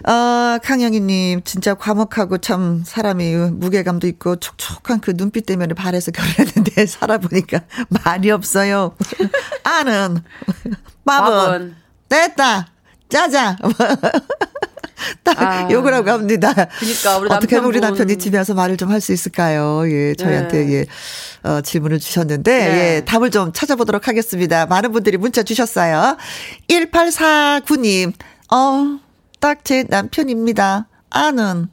어, 0.07 0.57
강영희님, 0.63 1.41
진짜 1.43 1.73
과묵하고 1.73 2.37
참 2.37 2.83
사람이 2.85 3.33
무게감도 3.53 4.05
있고 4.07 4.35
촉촉한 4.37 5.01
그 5.01 5.13
눈빛 5.15 5.45
때문에 5.47 5.73
발에서 5.73 6.11
결혼했는데 6.11 6.85
살아보니까 6.87 7.61
말이 8.03 8.29
없어요. 8.31 8.95
아는, 9.63 10.23
밥은, 11.05 11.29
밥은. 11.31 11.75
됐다, 12.09 12.67
짜자. 13.09 13.57
딱 15.23 15.39
아, 15.41 15.67
욕을 15.71 15.93
하고 15.93 16.05
갑니다. 16.05 16.51
그러니까 16.53 17.17
우리 17.19 17.29
어떻게 17.31 17.55
하면 17.55 17.69
우리 17.69 17.79
남편이 17.79 18.17
집에 18.17 18.37
와서 18.39 18.53
말을 18.55 18.77
좀 18.77 18.89
할 18.91 18.99
수 18.99 19.13
있을까요? 19.13 19.83
예, 19.89 20.15
저희한테 20.15 20.65
네. 20.65 20.73
예. 20.73 20.85
어, 21.49 21.61
질문을 21.61 21.99
주셨는데 21.99 22.57
네. 22.57 22.95
예, 22.97 23.05
답을 23.05 23.29
좀 23.29 23.53
찾아보도록 23.53 24.07
하겠습니다. 24.07 24.65
많은 24.65 24.91
분들이 24.91 25.17
문자 25.17 25.43
주셨어요. 25.43 26.17
1849님. 26.67 28.13
어, 28.51 28.99
딱 29.39 29.63
제 29.63 29.83
남편입니다. 29.87 30.87
아는 31.11 31.67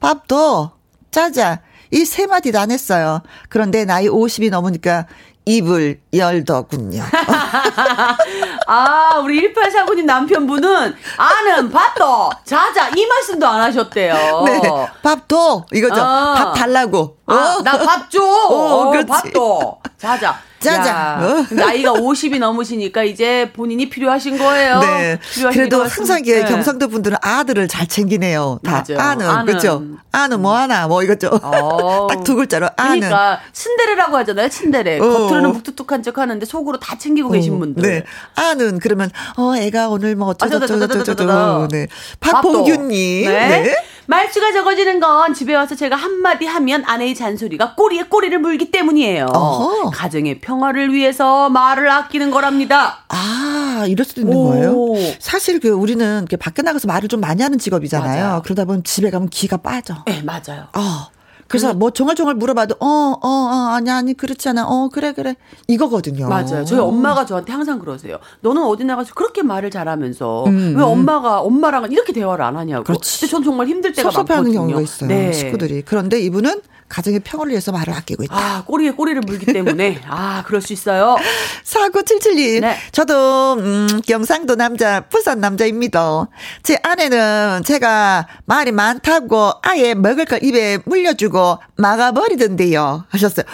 밥도 0.00 0.72
짜자. 1.10 1.60
이 1.90 2.06
세 2.06 2.26
마디도 2.26 2.58
안 2.58 2.70
했어요. 2.70 3.20
그런데 3.50 3.84
나이 3.84 4.08
50이 4.08 4.50
넘으니까 4.50 5.06
입을 5.44 6.00
열더군요. 6.14 7.02
아, 8.66 9.18
우리 9.22 9.52
1849님 9.52 10.04
남편분은 10.04 10.94
아는 11.16 11.70
밥도 11.70 12.30
자자 12.44 12.90
이 12.90 13.06
말씀도 13.06 13.46
안 13.46 13.60
하셨대요. 13.62 14.42
네. 14.46 14.60
밥도 15.02 15.66
이거죠. 15.72 16.00
어. 16.00 16.34
밥 16.34 16.54
달라고. 16.54 17.16
아, 17.26 17.56
어. 17.58 17.62
나밥 17.62 18.10
줘. 18.10 18.22
어, 18.22 18.90
어, 18.90 19.04
밥도 19.06 19.80
자자. 19.98 20.40
짜잔. 20.62 21.24
어? 21.24 21.46
나이가 21.50 21.92
50이 21.92 22.38
넘으시니까 22.38 23.02
이제 23.02 23.50
본인이 23.52 23.88
필요하신 23.88 24.38
거예요. 24.38 24.78
네. 24.80 25.18
그래도 25.52 25.82
항상 25.82 26.20
이게 26.20 26.42
네. 26.42 26.44
경상도 26.44 26.88
분들은 26.88 27.18
아들을 27.20 27.66
잘 27.68 27.86
챙기네요. 27.86 28.60
다 28.62 28.84
맞아요. 28.88 29.00
아는, 29.00 29.28
아는. 29.28 29.54
그죠? 29.54 29.82
아는 30.12 30.40
뭐 30.40 30.56
하나 30.56 30.86
뭐 30.86 31.02
이거죠. 31.02 31.30
어. 31.42 32.06
딱두 32.10 32.36
글자로 32.36 32.68
아는. 32.76 33.00
그러니까 33.00 33.40
친데레라고 33.52 34.16
하잖아요. 34.18 34.48
친데레. 34.48 35.00
어. 35.00 35.02
겉으로는 35.02 35.52
묵뚝뚝한 35.52 36.02
척 36.02 36.18
하는데 36.18 36.44
속으로 36.46 36.78
다 36.78 36.96
챙기고 36.96 37.28
어. 37.28 37.32
계신 37.32 37.58
분들. 37.58 37.82
네. 37.82 38.04
아는 38.36 38.78
그러면 38.78 39.10
어 39.36 39.56
애가 39.56 39.88
오늘 39.88 40.14
뭐 40.14 40.28
어쩌고 40.28 40.60
저쩌고 40.60 41.02
저쩌고. 41.02 41.68
네. 41.68 41.88
박봉균님. 42.20 43.26
네. 43.26 43.62
네. 43.62 43.76
말수가 44.06 44.52
적어지는 44.52 45.00
건 45.00 45.32
집에 45.32 45.54
와서 45.54 45.74
제가 45.74 45.96
한마디 45.96 46.46
하면 46.46 46.84
아내의 46.86 47.14
잔소리가 47.22 47.74
꼬리에 47.74 48.04
꼬리를 48.04 48.36
물기 48.40 48.70
때문이에요. 48.70 49.26
어허. 49.26 49.90
가정의 49.90 50.40
평화를 50.40 50.92
위해서 50.92 51.48
말을 51.48 51.88
아끼는 51.88 52.30
거랍니다. 52.30 53.04
아, 53.08 53.84
이럴 53.88 54.04
수도 54.04 54.22
있는 54.22 54.36
오. 54.36 54.48
거예요? 54.48 55.16
사실 55.20 55.60
그 55.60 55.68
우리는 55.68 56.26
밖에 56.40 56.62
나가서 56.62 56.88
말을 56.88 57.08
좀 57.08 57.20
많이 57.20 57.42
하는 57.42 57.58
직업이잖아요. 57.58 58.24
맞아요. 58.24 58.42
그러다 58.42 58.64
보면 58.64 58.82
집에 58.84 59.10
가면 59.10 59.28
기가 59.28 59.56
빠져. 59.58 60.02
네, 60.06 60.22
맞아요. 60.22 60.66
어. 60.74 61.11
그래서 61.52 61.72
음. 61.72 61.78
뭐 61.78 61.90
종알종알 61.90 62.34
물어봐도 62.34 62.76
어, 62.80 62.86
어, 62.86 63.28
어, 63.28 63.68
아니, 63.74 63.90
아니, 63.90 64.14
그렇지 64.14 64.48
않아. 64.48 64.64
어, 64.66 64.88
그래, 64.88 65.12
그래. 65.12 65.36
이거거든요. 65.68 66.26
맞아요. 66.26 66.64
저희 66.64 66.80
엄마가 66.80 67.26
저한테 67.26 67.52
항상 67.52 67.78
그러세요. 67.78 68.16
너는 68.40 68.62
어디 68.62 68.84
나가서 68.84 69.12
그렇게 69.12 69.42
말을 69.42 69.70
잘하면서 69.70 70.44
음, 70.46 70.74
왜 70.74 70.82
음. 70.82 70.88
엄마가, 70.88 71.40
엄마랑은 71.40 71.92
이렇게 71.92 72.14
대화를 72.14 72.42
안 72.42 72.56
하냐고. 72.56 72.84
그렇지. 72.84 73.20
근데 73.20 73.30
전 73.30 73.44
정말 73.44 73.66
힘들 73.66 73.92
때가 73.92 74.10
많거든요. 74.10 74.60
경우가 74.60 74.80
있어요. 74.80 75.08
네. 75.10 75.30
식구들이. 75.30 75.82
그런데 75.82 76.20
이분은 76.20 76.62
가정의 76.92 77.20
평화를 77.20 77.50
위해서 77.52 77.72
말을 77.72 77.94
아끼고 77.94 78.24
있다. 78.24 78.34
아, 78.36 78.64
꼬리에 78.64 78.90
꼬리를 78.90 79.22
물기 79.26 79.46
때문에. 79.46 80.02
아, 80.06 80.42
그럴 80.46 80.60
수 80.60 80.74
있어요. 80.74 81.16
4977님. 81.64 82.60
네. 82.60 82.76
저도, 82.92 83.54
음, 83.54 84.00
경상도 84.06 84.56
남자, 84.56 85.00
부산 85.08 85.40
남자입니다. 85.40 86.28
제 86.62 86.78
아내는 86.82 87.62
제가 87.64 88.26
말이 88.44 88.72
많다고 88.72 89.52
아예 89.62 89.94
먹을 89.94 90.26
걸 90.26 90.44
입에 90.44 90.80
물려주고 90.84 91.41
막아버리던데요. 91.76 93.04
하셨어요. 93.08 93.44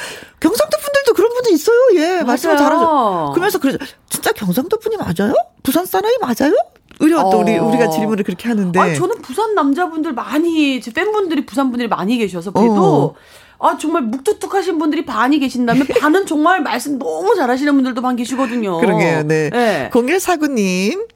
경상도 0.41 0.77
분들도 0.79 1.15
그런 1.15 1.33
분들 1.35 1.53
있어요. 1.53 1.77
예, 1.97 2.23
말씀을 2.23 2.57
잘하죠. 2.57 3.33
그러면서 3.35 3.59
그러죠. 3.59 3.79
진짜 4.09 4.33
경상도 4.33 4.79
분이 4.79 4.97
맞아요? 4.97 5.35
부산 5.63 5.85
사나이 5.87 6.13
맞아요? 6.21 6.55
우리가 7.01 7.31
또 7.31 7.41
우리 7.41 7.57
우리가 7.57 7.91
질문을 7.91 8.25
그렇게 8.25 8.49
하는데. 8.49 8.79
아 8.79 8.93
저는 8.95 9.23
부산 9.23 9.55
남자분들 9.55 10.13
많이 10.15 10.81
제 10.81 10.93
팬분들이 10.93 11.47
부산 11.47 11.71
분들이 11.71 11.89
많이 11.89 12.19
계셔서 12.19 12.51
그래도 12.51 13.15
어. 13.15 13.15
아 13.61 13.77
정말 13.77 14.03
묵뚝뚝하신 14.03 14.79
분들이 14.79 15.05
반이 15.05 15.39
계신다면 15.39 15.87
반은 16.01 16.27
정말 16.27 16.61
말씀 16.61 16.99
너무 16.99 17.35
잘하시는 17.37 17.73
분들도 17.75 18.01
반 18.03 18.17
계시거든요. 18.17 18.79
그러게요. 18.79 19.23
네. 19.25 19.51
네. 19.51 19.91
0149님. 19.93 21.07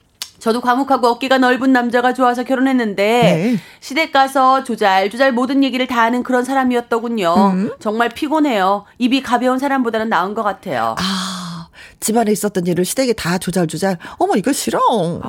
저도 0.42 0.60
과묵하고 0.60 1.06
어깨가 1.06 1.38
넓은 1.38 1.72
남자가 1.72 2.12
좋아서 2.12 2.42
결혼했는데 2.42 3.22
네. 3.22 3.56
시댁 3.78 4.10
가서 4.10 4.64
조잘 4.64 5.08
조잘 5.08 5.30
모든 5.30 5.62
얘기를 5.62 5.86
다 5.86 6.02
하는 6.02 6.24
그런 6.24 6.42
사람이었더군요. 6.42 7.34
음. 7.54 7.70
정말 7.78 8.08
피곤해요. 8.08 8.84
입이 8.98 9.22
가벼운 9.22 9.60
사람보다는 9.60 10.08
나은 10.08 10.34
것 10.34 10.42
같아요. 10.42 10.96
아. 10.98 11.68
집안에 12.02 12.32
있었던 12.32 12.66
일을 12.66 12.84
시댁에 12.84 13.12
다 13.14 13.38
조잘조잘. 13.38 13.96
어머 14.18 14.34
이거 14.36 14.52
싫어. 14.52 14.80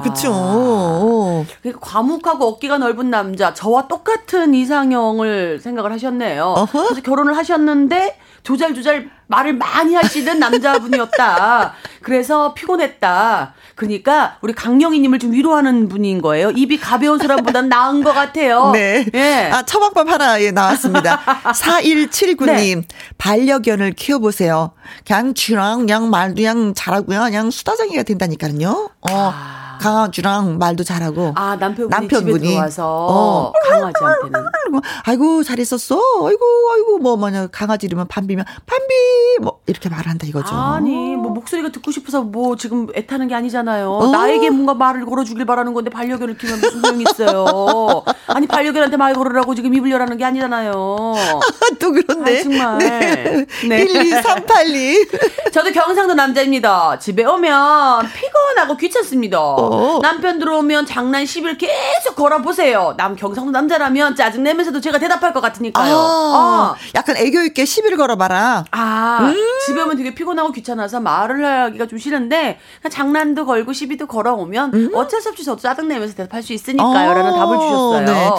그쵸. 0.03 0.33
아, 0.33 1.45
그러니까 1.61 1.79
과묵하고 1.79 2.47
어깨가 2.47 2.79
넓은 2.79 3.09
남자. 3.11 3.53
저와 3.53 3.87
똑같은 3.87 4.53
이상형을 4.53 5.59
생각을 5.61 5.91
하셨네요. 5.93 6.43
어허? 6.43 6.83
그래서 6.85 7.01
결혼을 7.01 7.37
하셨는데 7.37 8.17
조잘조잘 8.41 9.09
말을 9.27 9.53
많이 9.53 9.95
하시는 9.95 10.37
남자분이었다. 10.37 11.73
그래서 12.01 12.53
피곤했다. 12.53 13.53
그러니까 13.75 14.37
우리 14.41 14.53
강영희님을 14.53 15.17
좀 15.19 15.31
위로하는 15.31 15.87
분인 15.89 16.21
거예요. 16.21 16.51
입이 16.51 16.79
가벼운 16.79 17.17
사람보다는 17.17 17.69
나은 17.69 18.03
것 18.03 18.13
같아요. 18.13 18.71
네. 18.75 19.05
예. 19.13 19.49
아, 19.51 19.63
처방법 19.63 20.09
하나 20.09 20.39
예, 20.41 20.51
나왔습니다. 20.51 21.19
4179님, 21.45 22.45
네. 22.45 22.87
반려견을 23.17 23.93
키워보세요. 23.93 24.73
그냥 25.07 25.33
쥐랑 25.33 25.79
그냥 25.79 26.09
말도 26.09 26.35
그냥 26.35 26.62
잘하고요. 26.73 27.19
그냥 27.23 27.51
수다쟁이가 27.51 28.03
된다니까요. 28.03 28.89
어. 29.01 29.09
아. 29.11 29.62
강아지랑 29.79 30.57
말도 30.57 30.83
잘하고. 30.83 31.33
아, 31.35 31.55
남편분이, 31.55 31.89
남편분이. 31.89 32.47
들어와서 32.49 33.07
어. 33.09 33.53
강아지한테는. 33.69 34.45
아이고, 35.05 35.43
잘 35.43 35.59
있었어. 35.59 35.95
아이고, 35.95 36.45
아이고, 36.73 36.97
뭐, 36.99 37.15
뭐냐, 37.15 37.47
강아지 37.47 37.85
이름은 37.85 38.07
밤비면, 38.07 38.45
밤비! 38.65 38.93
뭐, 39.41 39.59
이렇게 39.67 39.89
말한다 39.89 40.25
이거죠. 40.27 40.55
아니, 40.55 41.15
뭐, 41.15 41.31
목소리가 41.31 41.69
듣고 41.69 41.91
싶어서 41.91 42.21
뭐, 42.21 42.55
지금 42.55 42.87
애타는 42.95 43.27
게 43.27 43.35
아니잖아요. 43.35 43.91
어. 43.91 44.11
나에게 44.11 44.49
뭔가 44.49 44.73
말을 44.73 45.05
걸어주길 45.05 45.45
바라는 45.45 45.73
건데, 45.73 45.89
반려견을 45.89 46.37
키우면 46.37 46.61
무슨 46.61 46.81
소용이 46.81 47.03
있어요. 47.09 48.03
아니, 48.27 48.47
반려견한테 48.47 48.97
말 48.97 49.13
걸으라고 49.13 49.53
지금 49.55 49.73
입을 49.73 49.91
열라는 49.91 50.17
게 50.17 50.25
아니잖아요. 50.25 50.73
또 51.79 51.91
그런데. 51.91 52.39
아, 52.39 52.43
정말. 52.43 52.77
네. 52.79 53.45
네. 53.67 53.83
12382. 53.83 55.07
저도 55.51 55.71
경상도 55.71 56.13
남자입니다. 56.13 56.97
집에 56.99 57.23
오면 57.25 58.07
피곤하고 58.13 58.77
귀찮습니다. 58.77 59.39
어. 59.71 59.99
남편 60.01 60.39
들어오면 60.39 60.85
장난 60.85 61.23
10일 61.23 61.57
계속 61.57 62.15
걸어보세요. 62.15 62.95
남 62.97 63.15
경상도 63.15 63.51
남자라면 63.51 64.15
짜증내면서도 64.15 64.81
제가 64.81 64.99
대답할 64.99 65.33
것 65.33 65.41
같으니까요. 65.41 65.95
아, 65.95 66.73
어. 66.73 66.75
약간 66.95 67.17
애교 67.17 67.41
있게 67.43 67.63
10일 67.63 67.97
걸어봐라. 67.97 68.65
아, 68.71 69.19
음. 69.21 69.35
집에 69.65 69.81
오면 69.81 69.97
되게 69.97 70.13
피곤하고 70.13 70.51
귀찮아서 70.51 70.99
말을 70.99 71.45
하기가 71.45 71.87
좀 71.87 71.99
싫은데 71.99 72.59
장난도 72.89 73.45
걸고 73.45 73.73
시비도 73.73 74.07
걸어오면 74.07 74.73
음. 74.73 74.91
어쩔 74.93 75.21
수 75.21 75.29
없이 75.29 75.43
저도 75.43 75.61
짜증내면서 75.61 76.15
대답할 76.15 76.43
수 76.43 76.53
있으니까요. 76.53 77.11
어. 77.11 77.13
라는 77.13 77.31
답을 77.33 77.59
주셨어요. 77.59 78.05
네. 78.05 78.29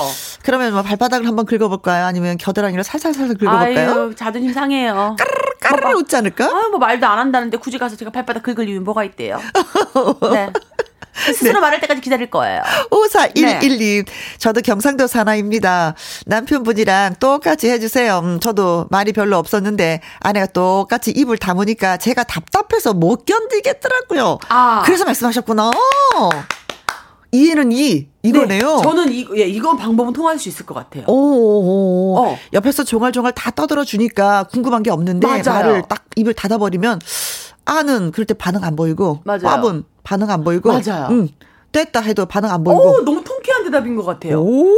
그러면 0.43 0.73
뭐 0.73 0.83
발바닥을 0.83 1.27
한번 1.27 1.47
긁어볼까요? 1.47 2.05
아니면 2.05 2.37
겨드랑이를 2.37 2.85
살살살살 2.85 3.37
긁어볼까요? 3.39 3.91
아유, 3.91 4.15
자존심 4.15 4.53
상해요. 4.53 5.17
까르르 5.19 5.81
까르르 5.85 5.99
웃지 5.99 6.17
않을까? 6.17 6.45
아, 6.47 6.69
뭐 6.69 6.79
말도 6.79 7.07
안 7.07 7.19
한다는데 7.19 7.57
굳이 7.57 7.79
가서 7.79 7.97
제가 7.97 8.11
발바닥 8.11 8.43
긁을 8.43 8.69
이유 8.69 8.81
뭐가 8.81 9.05
있대요. 9.05 9.41
네. 10.33 10.51
스스로 11.33 11.55
네. 11.55 11.61
말할 11.61 11.81
때까지 11.81 12.01
기다릴 12.01 12.31
거예요. 12.31 12.63
54112. 12.91 14.05
네. 14.05 14.13
저도 14.39 14.61
경상도 14.61 15.07
사나입니다. 15.07 15.95
남편분이랑 16.27 17.17
똑같이 17.21 17.71
해주세요. 17.71 18.19
음, 18.19 18.41
저도 18.41 18.87
말이 18.91 19.13
별로 19.13 19.39
없었는데 19.39 20.01
아내가 20.21 20.47
똑같이 20.47 21.11
입을 21.13 21.39
다무니까 21.39 21.97
제가 21.97 22.25
답답해서 22.25 22.95
못 22.95 23.25
견디겠더라고요. 23.25 24.39
아. 24.49 24.83
그래서 24.85 25.05
말씀하셨구나. 25.05 25.71
이해는 27.35 27.73
이 27.73 28.07
이거네요. 28.23 28.77
네, 28.77 28.83
저는 28.83 29.13
이 29.13 29.27
예, 29.37 29.43
이건 29.43 29.77
방법은 29.77 30.13
통할 30.13 30.39
수 30.39 30.49
있을 30.49 30.65
것 30.65 30.75
같아요. 30.75 31.05
오, 31.09 32.17
어. 32.17 32.39
옆에서 32.53 32.85
종알종알 32.85 33.33
다 33.33 33.51
떠들어 33.51 33.85
주니까 33.85 34.45
궁금한 34.45 34.85
게 34.85 34.91
없는데 34.91 35.27
맞아요. 35.27 35.43
말을 35.45 35.83
딱 35.89 36.05
입을 36.15 36.35
닫아 36.35 36.59
버리면 36.59 37.01
아는 37.65 38.11
그럴 38.13 38.27
때 38.27 38.35
반응 38.35 38.65
안 38.65 38.77
보이고 38.77 39.21
맞아요. 39.25 39.43
밥은 39.43 39.85
반응 40.03 40.31
안 40.31 40.45
보이고 40.45 40.71
맞아요. 40.71 41.09
응. 41.11 41.29
됐다 41.73 42.01
해도 42.01 42.27
반응 42.27 42.51
안 42.51 42.63
보이고. 42.63 42.81
오, 42.81 43.05
너무 43.05 43.23
통쾌한 43.25 43.65
대답인 43.65 43.97
것 43.97 44.05
같아요. 44.05 44.41
오. 44.41 44.75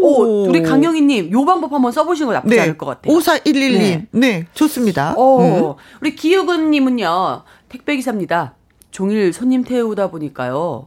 오, 0.00 0.44
우리 0.44 0.62
강영희님, 0.62 1.32
요 1.32 1.44
방법 1.44 1.72
한번 1.72 1.90
써보시는 1.90 2.28
거 2.28 2.32
나쁘지 2.34 2.54
네. 2.54 2.62
않을 2.62 2.78
것 2.78 2.86
같아요. 2.86 3.12
54112님, 3.12 3.80
네, 3.80 4.06
네 4.12 4.46
좋습니다. 4.54 5.14
오, 5.16 5.40
음. 5.40 5.74
우리 6.00 6.14
기욱은님은요, 6.14 7.42
택배기사입니다. 7.68 8.54
종일 8.92 9.32
손님 9.32 9.64
태우다 9.64 10.10
보니까요, 10.10 10.86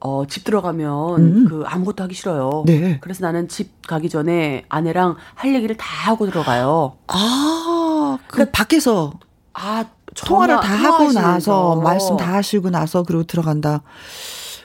어, 0.00 0.22
집 0.28 0.44
들어가면 0.44 1.20
음. 1.20 1.46
그 1.48 1.62
아무것도 1.66 2.02
하기 2.04 2.14
싫어요. 2.14 2.64
네. 2.66 2.98
그래서 3.00 3.24
나는 3.24 3.48
집 3.48 3.86
가기 3.86 4.08
전에 4.08 4.64
아내랑 4.68 5.16
할 5.34 5.54
얘기를 5.54 5.76
다 5.76 5.86
하고 6.10 6.26
들어가요. 6.26 6.96
아, 7.06 8.18
그 8.26 8.34
그러니까 8.34 8.52
밖에서 8.52 9.12
아 9.54 9.84
통화를 10.16 10.60
다 10.60 10.74
하고 10.74 11.12
나서 11.12 11.74
거. 11.76 11.80
말씀 11.80 12.16
다 12.16 12.34
하시고 12.34 12.70
나서 12.70 13.02
그리고 13.02 13.24
들어간다. 13.24 13.82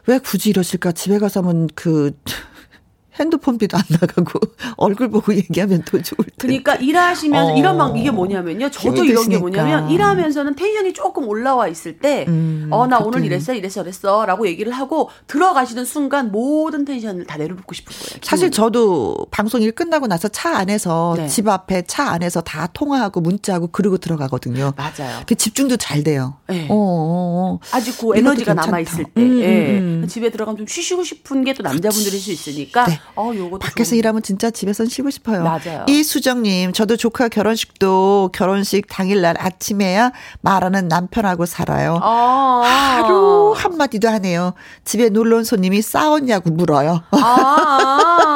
왜 0.07 0.19
굳이 0.19 0.49
이러실까? 0.49 0.91
집에 0.91 1.17
가서 1.19 1.41
하면 1.41 1.69
그 1.75 2.11
핸드폰비도 3.19 3.77
안 3.77 3.83
나가고 3.89 4.39
얼굴 4.77 5.09
보고 5.09 5.33
얘기하면 5.33 5.83
더 5.85 6.01
좋을 6.01 6.17
텐데. 6.17 6.33
그러니까 6.37 6.75
일하시면서 6.75 7.53
어. 7.53 7.57
이런 7.57 7.77
방 7.77 7.97
이게 7.97 8.11
뭐냐면요. 8.11 8.69
저도 8.71 9.05
이런 9.05 9.29
게 9.29 9.37
뭐냐면 9.37 9.89
일하면서는 9.89 10.55
텐션이 10.55 10.93
조금 10.93 11.27
올라와 11.27 11.67
있을 11.67 11.99
때, 11.99 12.25
음, 12.27 12.67
어나 12.71 12.99
오늘 12.99 13.23
이랬어, 13.25 13.53
이랬어, 13.53 13.81
이랬어라고 13.83 14.47
얘기를 14.47 14.71
하고 14.73 15.09
들어가시는 15.27 15.85
순간 15.85 16.31
모든 16.31 16.83
텐션을 16.85 17.25
다 17.25 17.37
내려놓고 17.37 17.73
싶은 17.73 17.93
거예요. 17.95 18.19
사실 18.21 18.51
저도 18.51 19.27
방송 19.31 19.61
일 19.61 19.71
끝나고 19.71 20.07
나서 20.07 20.27
차 20.27 20.57
안에서 20.57 21.13
네. 21.17 21.27
집 21.27 21.47
앞에 21.47 21.83
차 21.87 22.09
안에서 22.09 22.41
다 22.41 22.67
통화하고 22.73 23.21
문자하고 23.21 23.67
그러고 23.67 23.97
들어가거든요. 23.97 24.73
맞아요. 24.75 25.21
그 25.25 25.35
집중도 25.35 25.77
잘 25.77 26.03
돼요. 26.03 26.35
네. 26.49 26.67
어, 26.69 26.73
어, 26.75 26.75
어. 26.75 27.59
아직 27.71 27.97
그 27.97 28.17
에너지가 28.17 28.53
남아 28.53 28.79
있을 28.81 29.05
때, 29.05 29.21
음, 29.21 29.39
네. 29.39 29.79
음. 29.79 30.07
집에 30.09 30.29
들어가면 30.29 30.57
좀 30.57 30.67
쉬시고 30.67 31.03
싶은 31.03 31.43
게 31.45 31.53
또 31.53 31.63
남자분들일 31.63 32.19
수 32.19 32.31
있으니까. 32.31 32.85
네. 32.85 32.99
어, 33.15 33.31
요거 33.35 33.59
밖에서 33.59 33.91
좀... 33.91 33.99
일하면 33.99 34.23
진짜 34.23 34.49
집에선 34.49 34.87
쉬고 34.87 35.09
싶어요. 35.09 35.43
맞아요. 35.43 35.85
이수정님, 35.87 36.73
저도 36.73 36.97
조카 36.97 37.27
결혼식도 37.27 38.31
결혼식 38.33 38.87
당일날 38.87 39.35
아침에야 39.39 40.11
말하는 40.41 40.87
남편하고 40.87 41.45
살아요. 41.45 41.99
아~ 42.01 42.61
하루 42.63 43.53
한마디도 43.55 44.09
하네요. 44.09 44.53
집에 44.83 45.09
놀러 45.09 45.37
온 45.37 45.43
손님이 45.43 45.81
싸웠냐고 45.81 46.49
물어요. 46.49 47.03
아~ 47.11 48.32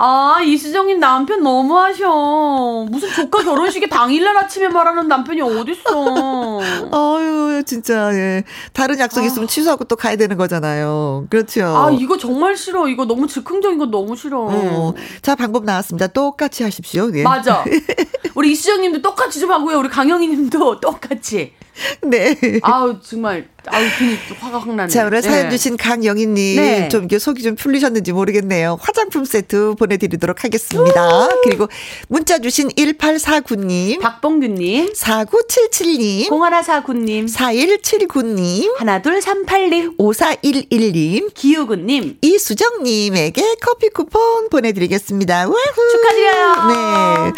아, 0.00 0.38
이수정님 0.44 1.00
남편 1.00 1.42
너무하셔. 1.42 2.86
무슨 2.88 3.10
조카 3.10 3.42
결혼식에 3.42 3.88
당일날 3.88 4.36
아침에 4.36 4.68
말하는 4.68 5.08
남편이 5.08 5.40
어딨어. 5.40 6.60
아유, 6.92 7.64
진짜, 7.66 8.14
예. 8.14 8.44
다른 8.72 9.00
약속 9.00 9.22
아. 9.22 9.26
있으면 9.26 9.48
취소하고 9.48 9.84
또 9.84 9.96
가야 9.96 10.14
되는 10.14 10.36
거잖아요. 10.36 11.26
그렇죠. 11.28 11.66
아, 11.66 11.90
이거 11.90 12.16
정말 12.16 12.56
싫어. 12.56 12.86
이거 12.86 13.06
너무 13.06 13.26
즉흥적인 13.26 13.76
거 13.76 13.86
너무 13.86 14.14
싫어. 14.14 14.46
어. 14.48 14.94
자, 15.20 15.34
방법 15.34 15.64
나왔습니다. 15.64 16.06
똑같이 16.06 16.62
하십시오. 16.62 17.10
예. 17.14 17.24
맞아. 17.24 17.64
우리 18.36 18.52
이수정 18.52 18.80
님도 18.80 19.02
똑같이 19.02 19.40
좀 19.40 19.50
하고요. 19.50 19.78
우리 19.78 19.88
강영희 19.88 20.28
님도 20.28 20.78
똑같이. 20.78 21.54
네. 22.02 22.36
아우, 22.62 23.00
정말. 23.00 23.48
아우, 23.66 23.82
괜히 23.98 24.16
화가 24.40 24.58
확 24.58 24.74
나네. 24.74 24.88
자, 24.88 25.06
오늘 25.06 25.20
네. 25.20 25.28
사연 25.28 25.50
주신 25.50 25.76
강영희님. 25.76 26.56
네. 26.56 26.88
좀 26.88 27.04
이게 27.04 27.18
속이 27.18 27.42
좀 27.42 27.54
풀리셨는지 27.54 28.12
모르겠네요. 28.12 28.78
화장품 28.80 29.24
세트 29.24 29.74
보내드리도록 29.78 30.44
하겠습니다. 30.44 31.26
우! 31.26 31.40
그리고 31.44 31.68
문자 32.08 32.38
주신 32.38 32.68
1849님. 32.68 34.00
박봉규님. 34.00 34.92
4977님. 34.94 36.28
0149님. 36.30 37.28
4179님. 37.28 38.78
하나 38.78 39.02
둘 39.02 39.18
381님 39.20 39.98
5411님. 39.98 41.34
기우근님. 41.34 42.18
이수정님에게 42.22 43.56
커피 43.60 43.90
쿠폰 43.90 44.48
보내드리겠습니다. 44.48 45.46
우후. 45.46 45.90
축하드려요. 45.92 46.54
네. 46.68 47.32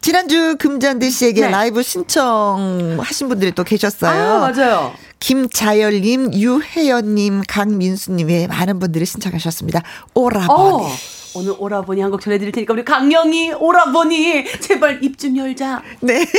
지난주 0.00 0.56
금잔디 0.58 1.10
씨에게 1.10 1.42
네. 1.42 1.48
라이브 1.48 1.82
신청하신 1.82 3.28
분들이 3.28 3.52
또 3.52 3.64
계셨 3.64 3.81
어요. 4.06 4.34
아, 4.34 4.38
맞아요. 4.50 4.92
김자열님, 5.20 6.34
유혜연님, 6.34 7.42
강민수님, 7.48 8.28
의 8.30 8.46
많은 8.48 8.78
분들이 8.80 9.06
신청하셨습니다. 9.06 9.82
오라버니. 10.14 10.84
어, 10.84 10.88
오늘 11.34 11.54
오라버니 11.58 12.00
한 12.02 12.10
곡 12.10 12.20
전해드릴 12.20 12.52
테니까 12.52 12.74
우리 12.74 12.84
강영이 12.84 13.52
오라버니 13.52 14.44
제발 14.60 15.02
입 15.02 15.18
좀 15.18 15.36
열자. 15.36 15.82
네. 16.00 16.26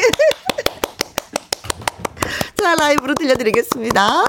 자, 2.62 2.76
라이브로 2.76 3.16
들려드리겠습니다. 3.16 4.24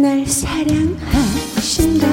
날 0.00 0.24
사랑하신다 0.24 2.06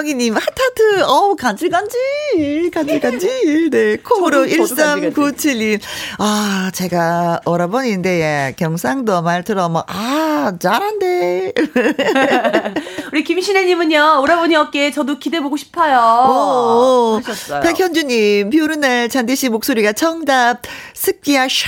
영희님, 0.00 0.34
하타트, 0.34 1.02
어우, 1.02 1.36
간질간질, 1.36 2.70
간질간질. 2.72 3.68
네. 3.70 3.96
콩으로 3.96 4.46
1397님. 4.46 5.78
아, 6.18 6.70
제가 6.72 7.40
오라버니인데, 7.44 8.20
예, 8.20 8.54
경상도 8.56 9.20
말 9.20 9.44
들어면, 9.44 9.82
아, 9.86 10.52
잘한대. 10.58 11.52
우리 13.12 13.24
김신혜님은요, 13.24 14.20
오라버니 14.22 14.56
어깨 14.56 14.90
저도 14.90 15.18
기대보고 15.18 15.58
싶어요. 15.58 15.98
오, 15.98 17.20
하셨어요. 17.22 17.60
백현주님, 17.60 18.48
비 18.48 18.60
오는 18.60 18.80
날 18.80 19.10
잔디씨 19.10 19.50
목소리가 19.50 19.92
정답. 19.92 20.62
습기야, 20.94 21.46
샥, 21.46 21.66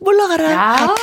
물러가라. 0.00 0.72
하트. 0.72 1.02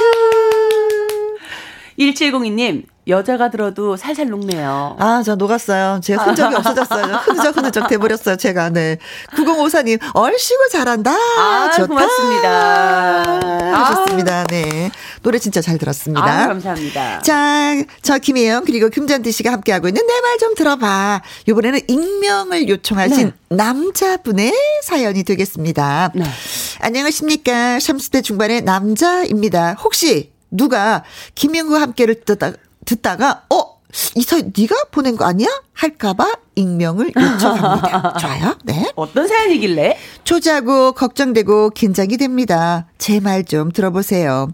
1702님, 2.00 2.86
여자가 3.08 3.50
들어도 3.50 3.98
살살 3.98 4.28
녹네요. 4.30 4.96
아, 5.00 5.24
저 5.26 5.36
녹았어요. 5.36 6.00
제 6.04 6.14
흔적이 6.14 6.56
없어졌어요. 6.56 7.16
흐느적 7.24 7.58
흐느적 7.58 7.88
돼버렸어요. 7.88 8.36
제가 8.36 8.70
네. 8.70 8.98
9054님 9.36 10.00
얼씨구 10.14 10.70
잘한다. 10.72 11.12
아, 11.12 11.72
좋다. 11.76 11.88
고맙습니다. 11.88 13.40
하셨습니다. 13.74 14.44
네. 14.46 14.92
노래 15.24 15.40
진짜 15.40 15.60
잘 15.62 15.80
들었습니다. 15.80 16.24
아, 16.24 16.48
감사합니다. 16.48 17.22
자, 17.22 17.74
저 18.04 18.20
김혜영 18.20 18.66
그리고 18.66 18.90
금잔디 18.90 19.32
씨가 19.32 19.52
함께하고 19.54 19.88
있는 19.88 20.06
내 20.06 20.14
말 20.22 20.30
좀 20.40 20.54
들어봐. 20.56 21.22
이번에는 21.48 21.80
익명을 21.88 22.70
요청하신 22.70 23.34
네. 23.50 23.56
남자분의 23.56 24.54
사연이 24.84 25.24
되겠습니다. 25.24 26.12
네. 26.14 26.24
안녕하십니까. 26.82 27.78
30대 27.80 28.24
중반의 28.24 28.62
남자입니다. 28.62 29.76
혹시 29.84 30.32
누가 30.52 31.04
김영과 31.36 31.82
함께를 31.82 32.22
듣다, 32.24 32.52
듣다가 32.86 33.44
어 33.50 33.80
이서 34.16 34.38
네가 34.38 34.86
보낸 34.92 35.18
거 35.18 35.26
아니야? 35.26 35.48
할까봐 35.74 36.32
익명을 36.56 37.12
요청합니다. 37.16 38.14
좋아요. 38.20 38.56
네. 38.64 38.92
어떤 38.96 39.28
사연이길래? 39.28 39.98
초자고 40.24 40.92
걱정되고 40.92 41.72
긴장이 41.72 42.18
됩니다. 42.18 42.86
제 43.00 43.20
말 43.20 43.44
좀 43.46 43.72
들어보세요. 43.72 44.50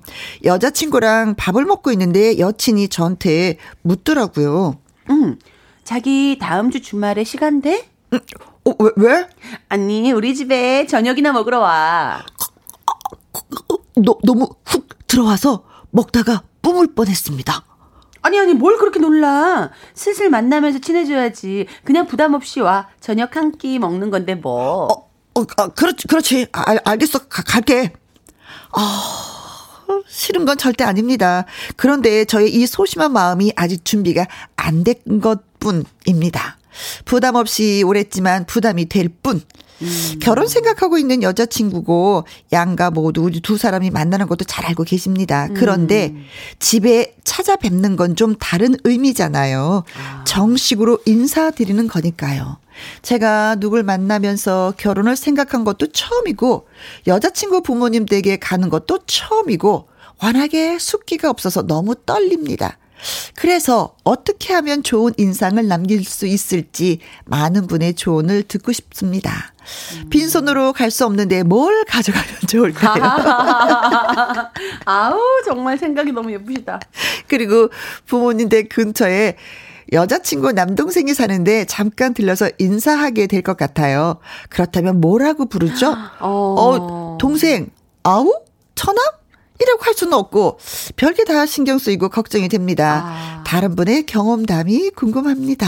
여자친구랑 0.46 1.36
밥을 1.36 1.66
먹고 1.66 1.92
있는데 1.92 2.38
여친이 2.40 2.88
저한테 2.90 3.58
묻더라고요. 3.82 4.76
응. 5.10 5.38
자기 5.84 6.38
다음 6.40 6.72
주 6.72 6.82
주말에 6.82 7.24
시간 7.26 7.62
돼? 7.62 7.90
응. 8.14 8.20
어, 8.66 8.72
왜, 8.80 8.90
왜? 8.96 9.28
아니, 9.70 10.12
우리 10.14 10.34
집에 10.34 10.88
저녁이나 10.88 11.32
먹으러 11.34 11.60
와. 11.60 12.26
너, 13.98 14.18
너무 14.24 14.48
훅 14.66 14.88
들어와서 15.08 15.64
먹다가 15.92 16.44
뿜을 16.62 16.96
뻔했습니다. 16.96 17.64
아니 18.26 18.40
아니 18.40 18.56
뭘 18.56 18.78
그렇게 18.80 19.00
놀라. 19.00 19.70
슬슬 19.94 20.32
만나면서 20.32 20.80
친해져야지. 20.80 21.68
그냥 21.84 22.08
부담 22.08 22.34
없이 22.34 22.60
와. 22.60 22.88
저녁 23.00 23.36
한 23.36 23.52
끼 23.52 23.78
먹는 23.78 24.10
건데 24.10 24.34
뭐. 24.34 24.88
어, 24.88 25.10
어 25.40 25.46
아, 25.58 25.68
그렇지 25.68 26.08
그렇지. 26.08 26.48
아, 26.52 26.76
알겠어. 26.86 27.20
가, 27.28 27.44
갈게. 27.44 27.94
아, 28.72 29.82
싫은 30.08 30.46
건 30.46 30.58
절대 30.58 30.84
아닙니다. 30.84 31.46
그런데 31.76 32.26
저의 32.26 32.52
이 32.54 32.66
소심한 32.66 33.14
마음이 33.14 33.54
아직 33.56 33.86
준비가 33.86 34.26
안 34.56 34.84
된 34.84 34.96
것뿐입니다. 35.22 36.58
부담 37.06 37.36
없이 37.36 37.84
오랬지만 37.86 38.48
부담이 38.48 38.88
될 38.90 39.08
뿐. 39.22 39.42
음. 39.82 40.20
결혼 40.22 40.48
생각하고 40.48 40.98
있는 40.98 41.22
여자친구고 41.22 42.26
양가 42.54 42.92
모두 42.92 43.22
우리 43.22 43.40
두 43.42 43.58
사람이 43.58 43.92
만나는 43.92 44.28
것도 44.28 44.46
잘 44.46 44.66
알고 44.66 44.84
계십니다. 44.84 45.48
그런데 45.54 46.12
음. 46.16 46.24
집에 46.60 47.16
찾아뵙는 47.24 47.96
건 47.96 48.16
좀 48.16 48.36
다른 48.40 48.76
의미잖아요. 48.84 49.84
아. 49.98 50.24
정식으로 50.26 51.00
인사드리는 51.06 51.88
거니까요. 51.88 52.58
제가 53.02 53.56
누굴 53.56 53.84
만나면서 53.84 54.74
결혼을 54.78 55.16
생각한 55.16 55.64
것도 55.64 55.88
처음이고 55.92 56.68
여자친구 57.08 57.62
부모님 57.62 58.06
댁에 58.06 58.38
가는 58.38 58.70
것도 58.70 59.00
처음이고 59.06 59.88
워낙에 60.22 60.80
숙기가 60.80 61.30
없어서 61.30 61.64
너무 61.68 61.96
떨립니다. 62.06 62.78
그래서 63.36 63.96
어떻게 64.04 64.54
하면 64.54 64.84
좋은 64.84 65.14
인상을 65.18 65.66
남길 65.68 66.04
수 66.06 66.26
있을지 66.28 67.00
많은 67.26 67.68
분의 67.68 67.94
조언을 67.96 68.44
듣고 68.44 68.72
싶습니다. 68.72 69.54
음. 70.04 70.10
빈손으로 70.10 70.74
갈 70.74 70.92
수 70.92 71.06
없는데 71.06 71.44
뭘 71.44 71.84
가져가면 71.86 72.28
좋을까요? 72.48 73.04
아우, 74.86 75.20
정말 75.46 75.78
생각이 75.78 76.12
너무 76.12 76.32
예쁘시다. 76.32 76.80
그리고 77.28 77.70
부모님 78.06 78.50
댁 78.50 78.70
근처에 78.70 79.36
여자친구 79.94 80.52
남동생이 80.54 81.14
사는데 81.14 81.66
잠깐 81.66 82.14
들려서 82.14 82.50
인사하게 82.58 83.28
될 83.28 83.42
것 83.44 83.56
같아요. 83.58 84.18
그렇다면 84.50 85.00
뭐라고 85.00 85.46
부르죠? 85.46 85.96
어, 86.20 86.56
어 86.58 87.18
동생, 87.20 87.70
아우? 88.04 88.34
처남? 88.74 88.98
이라고 89.60 89.84
할 89.84 89.94
수는 89.94 90.14
없고 90.14 90.60
별게 90.96 91.24
다 91.24 91.46
신경 91.46 91.78
쓰이고 91.78 92.10
걱정이 92.10 92.50
됩니다. 92.50 93.04
아. 93.06 93.44
다른 93.46 93.76
분의 93.76 94.06
경험담이 94.06 94.90
궁금합니다. 94.92 95.68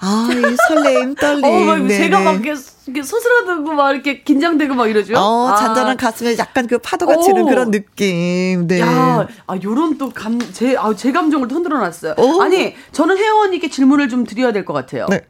아, 0.00 0.28
이 0.30 0.56
설레임, 0.68 1.14
떨림. 1.14 1.44
어, 1.68 1.76
네 1.76 1.96
제가 1.96 2.20
막 2.20 2.44
이렇게 2.44 3.02
소스라들고 3.02 3.72
막 3.72 3.92
이렇게 3.92 4.22
긴장되고 4.22 4.74
막 4.74 4.86
이러죠. 4.86 5.14
어, 5.16 5.48
아. 5.48 5.56
잔잔한 5.56 5.96
가슴에 5.96 6.36
약간 6.38 6.66
그 6.66 6.78
파도가 6.78 7.16
오. 7.16 7.22
치는 7.22 7.46
그런 7.46 7.70
느낌. 7.70 8.66
네. 8.66 8.80
야, 8.80 9.26
아, 9.46 9.58
요런 9.62 9.96
또 9.98 10.10
감, 10.10 10.38
제, 10.52 10.76
아, 10.76 10.94
제 10.94 11.10
감정을 11.10 11.50
흔들어 11.50 11.78
놨어요. 11.78 12.14
아니, 12.42 12.74
저는 12.92 13.16
혜원님께 13.16 13.70
질문을 13.70 14.08
좀 14.08 14.24
드려야 14.24 14.52
될 14.52 14.64
것 14.64 14.72
같아요. 14.74 15.06
네. 15.08 15.22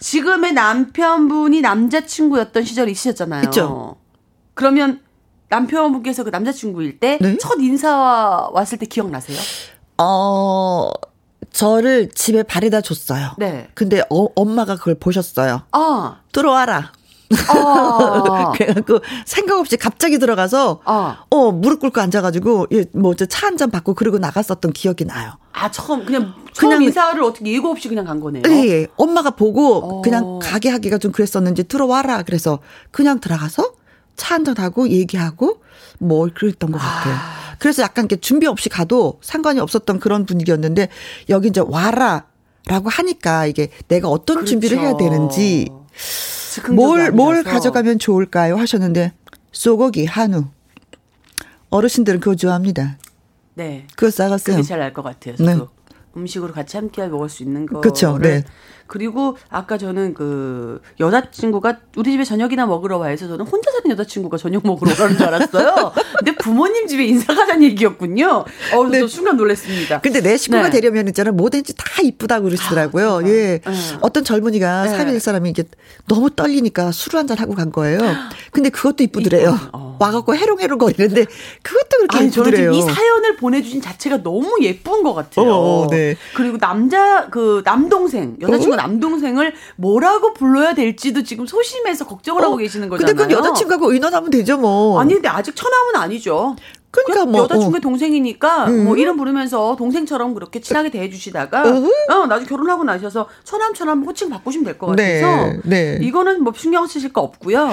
지금의 0.00 0.52
남편분이 0.52 1.60
남자친구였던 1.62 2.64
시절이 2.64 2.92
있으셨잖아요. 2.92 3.44
있죠. 3.44 3.96
그러면 4.52 5.00
남편분께서 5.54 6.24
그 6.24 6.30
남자친구일 6.30 6.98
때첫 6.98 7.58
네? 7.58 7.64
인사 7.66 8.48
왔을 8.52 8.78
때 8.78 8.86
기억나세요? 8.86 9.38
어, 9.98 10.90
저를 11.52 12.10
집에 12.10 12.42
바래다 12.42 12.80
줬어요. 12.80 13.32
네. 13.38 13.68
근데 13.74 14.02
어, 14.10 14.26
엄마가 14.34 14.76
그걸 14.76 14.96
보셨어요. 14.96 15.62
아. 15.72 16.16
들어와라. 16.32 16.92
아. 17.48 18.52
그래갖고 18.58 19.00
생각 19.24 19.58
없이 19.58 19.76
갑자기 19.76 20.18
들어가서 20.18 20.80
아. 20.84 21.24
어 21.30 21.52
무릎 21.52 21.80
꿇고 21.80 22.00
앉아가지고 22.00 22.66
뭐차 22.92 23.46
한 23.46 23.56
잔 23.56 23.70
받고 23.70 23.94
그러고 23.94 24.18
나갔었던 24.18 24.72
기억이 24.72 25.04
나요. 25.04 25.32
아 25.52 25.70
처음 25.70 26.04
그냥 26.04 26.34
처음 26.52 26.70
그냥 26.70 26.82
인사를 26.82 27.22
어떻게 27.22 27.52
예고 27.52 27.70
없이 27.70 27.88
그냥 27.88 28.04
간 28.04 28.20
거네요. 28.20 28.42
예, 28.48 28.68
예. 28.68 28.86
엄마가 28.96 29.30
보고 29.30 29.98
어. 29.98 30.02
그냥 30.02 30.38
가게 30.42 30.68
하기가 30.70 30.98
좀 30.98 31.12
그랬었는지 31.12 31.64
들어와라 31.64 32.22
그래서 32.22 32.58
그냥 32.90 33.20
들어가서 33.20 33.72
차 34.16 34.34
한 34.34 34.44
잔 34.44 34.56
하고 34.58 34.88
얘기하고 34.88 35.62
뭐 35.98 36.28
그랬던 36.34 36.70
것 36.72 36.78
같아요. 36.78 37.14
아. 37.14 37.56
그래서 37.58 37.82
약간 37.82 38.04
이렇게 38.04 38.20
준비 38.20 38.46
없이 38.46 38.68
가도 38.68 39.18
상관이 39.22 39.60
없었던 39.60 40.00
그런 40.00 40.26
분위기였는데 40.26 40.88
여기 41.30 41.48
이제 41.48 41.60
와라 41.64 42.26
라고 42.66 42.88
하니까 42.88 43.46
이게 43.46 43.68
내가 43.88 44.08
어떤 44.08 44.36
그렇죠. 44.36 44.50
준비를 44.50 44.78
해야 44.78 44.96
되는지 44.96 45.68
뭘, 46.70 47.10
뭘 47.12 47.42
가져가면 47.42 47.98
좋을까요? 47.98 48.56
하셨는데 48.56 49.12
소고기, 49.52 50.06
한우. 50.06 50.46
어르신들은 51.70 52.20
그거 52.20 52.36
좋아합니다. 52.36 52.98
네. 53.54 53.86
그거 53.96 54.10
싸갔어요. 54.10 54.56
그게 54.56 54.66
잘 54.68 54.80
알 54.80 54.92
것 54.92 55.02
같아요. 55.02 55.36
저도. 55.36 55.50
네. 55.50 55.60
음식으로 56.16 56.52
같이 56.52 56.76
함께 56.76 57.06
먹을 57.08 57.28
수 57.28 57.42
있는 57.42 57.66
거. 57.66 57.80
그렇죠. 57.80 58.18
네. 58.18 58.44
그리고 58.86 59.36
아까 59.50 59.78
저는 59.78 60.14
그 60.14 60.80
여자친구가 61.00 61.78
우리 61.96 62.12
집에 62.12 62.24
저녁이나 62.24 62.66
먹으러 62.66 62.98
와 62.98 63.08
해서 63.08 63.26
저는 63.26 63.46
혼자 63.46 63.70
사는 63.72 63.90
여자친구가 63.90 64.36
저녁 64.36 64.66
먹으러 64.66 64.92
오라는 64.92 65.16
줄 65.16 65.26
알았어요. 65.26 65.92
근데 66.18 66.34
부모님 66.36 66.86
집에 66.86 67.04
인사 67.04 67.34
가자는 67.34 67.62
얘기였군요. 67.64 68.44
어, 68.74 68.88
네. 68.88 69.06
순간 69.06 69.36
놀랐습니다. 69.36 70.00
근데 70.00 70.20
내 70.20 70.36
식구가 70.36 70.64
네. 70.64 70.70
되려면 70.70 71.08
있잖아 71.08 71.32
뭐든지 71.32 71.74
다 71.76 71.84
이쁘다고 72.02 72.44
그러시더라고요. 72.44 73.16
아, 73.16 73.22
예. 73.24 73.58
네. 73.58 73.60
어떤 74.00 74.24
젊은이가 74.24 74.84
네. 74.84 74.96
사귈 74.96 75.20
사람이 75.20 75.50
이게 75.50 75.64
너무 76.06 76.30
떨리니까 76.30 76.92
술한잔 76.92 77.38
하고 77.38 77.54
간 77.54 77.72
거예요. 77.72 77.98
근데 78.52 78.68
그것도 78.70 79.02
이쁘더래요. 79.04 79.58
어. 79.72 79.96
와갖고 79.98 80.34
해롱해롱 80.34 80.78
거리는데 80.78 81.24
그것도 81.62 81.98
그렇게 81.98 82.18
아니, 82.18 82.26
이쁘더래요. 82.28 82.72
이 82.72 82.82
사연을 82.82 83.36
보내주신 83.36 83.80
자체가 83.80 84.22
너무 84.22 84.58
예쁜 84.62 85.02
것 85.02 85.14
같아요. 85.14 85.50
어, 85.50 85.86
네. 85.90 85.96
네. 86.04 86.16
그리고 86.34 86.58
남자 86.58 87.28
그 87.30 87.62
남동생 87.64 88.36
여자친구 88.40 88.73
어? 88.74 88.76
남동생을 88.76 89.54
뭐라고 89.76 90.34
불러야 90.34 90.74
될지도 90.74 91.22
지금 91.22 91.46
소심해서 91.46 92.06
걱정을 92.06 92.42
어? 92.42 92.46
하고 92.46 92.56
계시는 92.56 92.88
거잖아요. 92.88 93.14
근데 93.16 93.34
그 93.34 93.38
여자친구하고 93.40 93.92
의논하면 93.92 94.30
되죠 94.30 94.58
뭐. 94.58 95.00
아니 95.00 95.14
근데 95.14 95.28
아직 95.28 95.54
처남은 95.56 95.96
아니죠. 95.96 96.56
그러니까 96.90 97.24
뭐 97.26 97.40
여자친구의 97.42 97.78
어. 97.78 97.80
동생이니까 97.80 98.66
음. 98.66 98.84
뭐 98.84 98.96
이름 98.96 99.16
부르면서 99.16 99.74
동생처럼 99.76 100.32
그렇게 100.34 100.60
친하게 100.60 100.90
대해주시다가 100.90 101.62
어 102.10 102.26
나중에 102.26 102.46
결혼하고 102.48 102.84
나셔서 102.84 103.28
처남 103.42 103.74
처남 103.74 104.04
호칭 104.04 104.30
바꾸시면 104.30 104.64
될 104.64 104.78
것 104.78 104.86
같아서 104.86 105.52
네, 105.64 105.98
네. 105.98 105.98
이거는 106.06 106.44
뭐 106.44 106.52
신경 106.56 106.86
쓰실 106.86 107.12
거 107.12 107.20
없고요. 107.22 107.72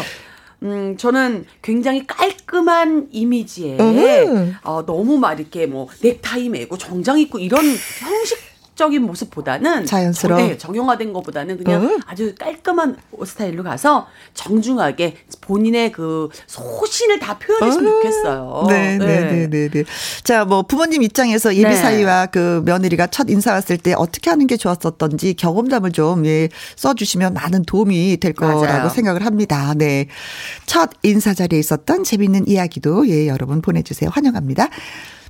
음, 0.63 0.95
저는 0.95 1.45
굉장히 1.63 2.05
깔끔한 2.05 3.07
이미지에, 3.09 3.77
어, 4.63 4.85
너무 4.85 5.17
막 5.17 5.39
이렇게 5.39 5.65
뭐, 5.65 5.87
넥타이 6.03 6.49
매고 6.49 6.77
정장 6.77 7.19
입고 7.19 7.39
이런 7.39 7.65
형식 7.65 8.37
적인 8.81 9.03
모습보다는 9.03 9.85
자연스러운 9.85 10.47
네, 10.47 10.57
정형화된 10.57 11.13
것보다는 11.13 11.63
그냥 11.63 11.85
어? 11.85 11.99
아주 12.07 12.33
깔끔한 12.33 12.97
옷 13.11 13.27
스타일로 13.27 13.61
가서 13.61 14.07
정중하게 14.33 15.17
본인의 15.41 15.91
그 15.91 16.29
소신을 16.47 17.19
다 17.19 17.37
표현했으면 17.37 17.85
어? 17.85 17.95
좋겠어요. 17.97 18.65
네, 18.69 18.97
네, 18.97 19.05
네, 19.05 19.21
네, 19.21 19.47
네. 19.49 19.69
네. 19.69 19.83
자, 20.23 20.45
뭐 20.45 20.63
부모님 20.63 21.03
입장에서 21.03 21.53
예비 21.53 21.69
네. 21.69 21.75
사위와 21.75 22.25
그 22.25 22.63
며느리가 22.65 23.05
첫 23.07 23.29
인사 23.29 23.51
왔을 23.51 23.77
때 23.77 23.93
어떻게 23.95 24.31
하는 24.31 24.47
게 24.47 24.57
좋았었던지 24.57 25.35
경험담을 25.35 25.91
좀 25.91 26.25
예, 26.25 26.49
써주시면 26.75 27.35
많은 27.35 27.63
도움이 27.65 28.17
될 28.17 28.33
거라고 28.33 28.61
맞아요. 28.61 28.89
생각을 28.89 29.27
합니다. 29.27 29.75
네, 29.77 30.07
첫 30.65 30.89
인사 31.03 31.35
자리에 31.35 31.59
있었던 31.59 32.03
재밌는 32.03 32.47
이야기도 32.47 33.07
예 33.09 33.27
여러분 33.27 33.61
보내주세요. 33.61 34.09
환영합니다. 34.11 34.69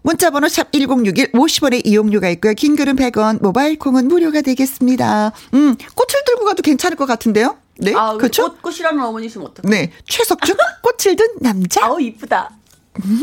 문자번호 0.03 0.47
샵 0.47 0.71
1061, 0.71 1.31
50원의 1.31 1.85
이용료가 1.85 2.29
있고요. 2.29 2.53
긴 2.53 2.75
글은 2.75 2.95
100원, 2.95 3.41
모바일 3.41 3.77
콩은 3.77 4.07
무료가 4.07 4.41
되겠습니다. 4.41 5.31
음, 5.53 5.75
꽃을 5.75 6.23
들고 6.25 6.45
가도 6.45 6.63
괜찮을 6.63 6.97
것 6.97 7.05
같은데요? 7.05 7.57
네. 7.77 7.93
아, 7.95 8.15
그렇죠? 8.17 8.43
꽃, 8.43 8.61
꽃이라는 8.61 9.01
어머니시면 9.03 9.47
어떡해? 9.47 9.69
네. 9.69 9.91
최석준, 10.07 10.55
꽃을 10.81 11.15
든 11.15 11.27
남자. 11.39 11.85
아우, 11.85 11.99
이쁘다. 12.01 12.51
음. 13.05 13.21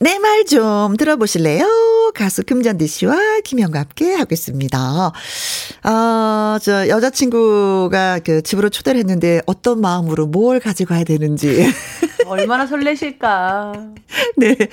내말 0.00 0.44
좀 0.44 0.96
들어보실래요? 0.96 2.12
가수 2.14 2.44
금잔디 2.44 2.86
씨와 2.86 3.16
김영과 3.44 3.80
함께 3.80 4.14
하겠습니다. 4.14 5.12
아, 5.82 6.58
저 6.62 6.88
여자친구가 6.88 8.20
그 8.24 8.42
집으로 8.42 8.68
초대를 8.70 9.00
했는데 9.00 9.42
어떤 9.46 9.80
마음으로 9.80 10.26
뭘 10.26 10.60
가져가야 10.60 11.02
되는지. 11.04 11.66
얼마나 12.28 12.66
설레실까. 12.66 13.72
네. 14.36 14.54
네. 14.54 14.68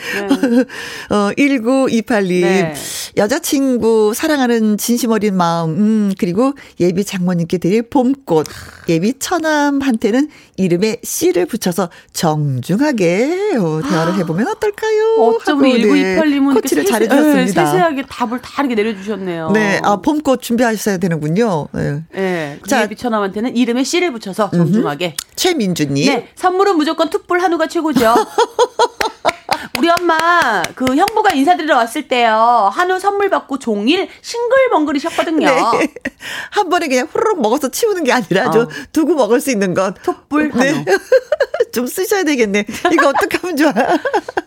어, 1.10 1.32
1928님. 1.38 2.42
네. 2.42 2.74
여자친구 3.18 4.14
사랑하는 4.14 4.78
진심 4.78 5.12
어린 5.12 5.36
마음, 5.36 5.70
음, 5.70 6.14
그리고 6.18 6.54
예비 6.80 7.04
장모님께 7.04 7.58
드릴 7.58 7.84
봄꽃. 7.84 8.48
예비 8.90 9.14
처남한테는 9.18 10.30
이름에 10.58 10.98
씨를 11.04 11.46
붙여서 11.46 11.90
정중하게 12.14 13.58
어, 13.58 13.82
대화를 13.82 14.14
아. 14.14 14.16
해보면 14.18 14.48
어떨까요? 14.48 15.16
어쩜 15.20 15.62
우리 15.62 15.84
1928님은 15.84 16.54
코치를 16.54 16.86
잘해주셨습니다. 16.86 17.64
네, 17.64 17.70
세세하게 17.72 18.04
답을 18.10 18.42
다 18.42 18.64
이렇게 18.64 18.76
내려주셨네요. 18.76 19.52
네, 19.52 19.80
아, 19.84 19.98
봄꽃 19.98 20.42
준비하셔야 20.42 20.98
되는군요. 20.98 21.68
네. 21.74 22.04
네 22.12 22.60
자, 22.68 22.84
예비 22.84 22.96
처남한테는 22.96 23.56
이름에 23.56 23.84
씨를 23.84 24.12
붙여서 24.12 24.52
정중하게. 24.52 25.06
음흠. 25.08 25.36
최민주님. 25.36 26.06
네, 26.08 26.30
선물은 26.36 26.78
무조건 26.78 27.10
툭불 27.10 27.42
한우가 27.46 27.68
최고죠. 27.68 28.16
우리 29.78 29.90
엄마 29.90 30.64
그 30.74 30.96
형부가 30.96 31.34
인사드리러 31.34 31.76
왔을 31.76 32.08
때요 32.08 32.72
한우 32.74 33.00
선물 33.00 33.30
받고 33.30 33.60
종일 33.60 34.08
싱글벙글이셨거든요. 34.22 35.48
네. 35.48 35.94
한 36.52 36.70
번에 36.70 36.88
그냥 36.88 37.08
후루룩 37.12 37.42
먹어서 37.42 37.70
치우는 37.70 38.04
게 38.04 38.12
아니라 38.12 38.50
좀 38.52 38.64
어. 38.64 38.68
두고 38.92 39.16
먹을 39.16 39.42
수 39.42 39.52
있는 39.52 39.74
것. 39.74 40.02
툭불 40.02 40.52
네. 40.56 40.72
한우. 40.72 40.86
네. 40.86 40.98
좀 41.72 41.86
쓰셔야 41.88 42.24
되겠네. 42.24 42.66
이거 42.94 43.10
어떻게 43.10 43.38
하면 43.38 43.58
좋아? 43.58 43.74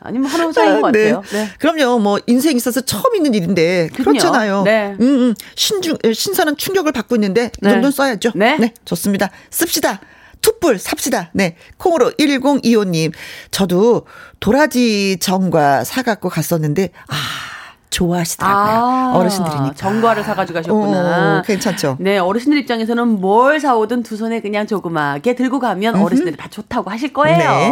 아니면 0.00 0.28
한우 0.28 0.52
사인 0.52 0.80
것 0.80 0.90
네. 0.90 1.12
같아요. 1.12 1.22
네. 1.30 1.48
그럼요. 1.58 1.98
뭐 1.98 2.18
인생 2.26 2.56
있어서 2.56 2.80
처음 2.80 3.14
있는 3.14 3.34
일인데 3.34 3.90
그렇잖아요. 3.94 4.62
네. 4.62 4.96
음, 4.98 5.02
음. 5.02 5.34
신중 5.54 5.96
신선한 6.12 6.56
충격을 6.56 6.92
받고 6.92 7.14
있는데 7.16 7.52
이 7.58 7.64
정도는 7.64 7.90
써야죠. 7.92 8.32
네. 8.34 8.56
네. 8.58 8.74
좋습니다. 8.84 9.30
씁시다. 9.50 10.00
툭불 10.42 10.78
삽시다. 10.78 11.30
네. 11.32 11.56
콩으로 11.76 12.10
1025님. 12.12 13.12
저도 13.50 14.06
도라지 14.40 15.18
정과 15.20 15.84
사갖고 15.84 16.28
갔었는데, 16.28 16.90
아, 17.08 17.14
좋아하시더라고요. 17.90 18.84
아, 18.84 19.12
어르신들이니까. 19.16 19.74
정과를 19.74 20.22
사가지고 20.22 20.58
가셨구나. 20.58 21.38
오, 21.38 21.42
괜찮죠. 21.46 21.96
네, 22.00 22.18
어르신들 22.18 22.58
입장에서는 22.58 23.08
뭘 23.20 23.60
사오든 23.60 24.02
두 24.02 24.16
손에 24.16 24.40
그냥 24.40 24.66
조그맣게 24.66 25.34
들고 25.34 25.58
가면 25.58 25.94
음흠. 25.94 26.04
어르신들이 26.04 26.36
다 26.36 26.48
좋다고 26.50 26.90
하실 26.90 27.12
거예요. 27.12 27.38
네. 27.38 27.70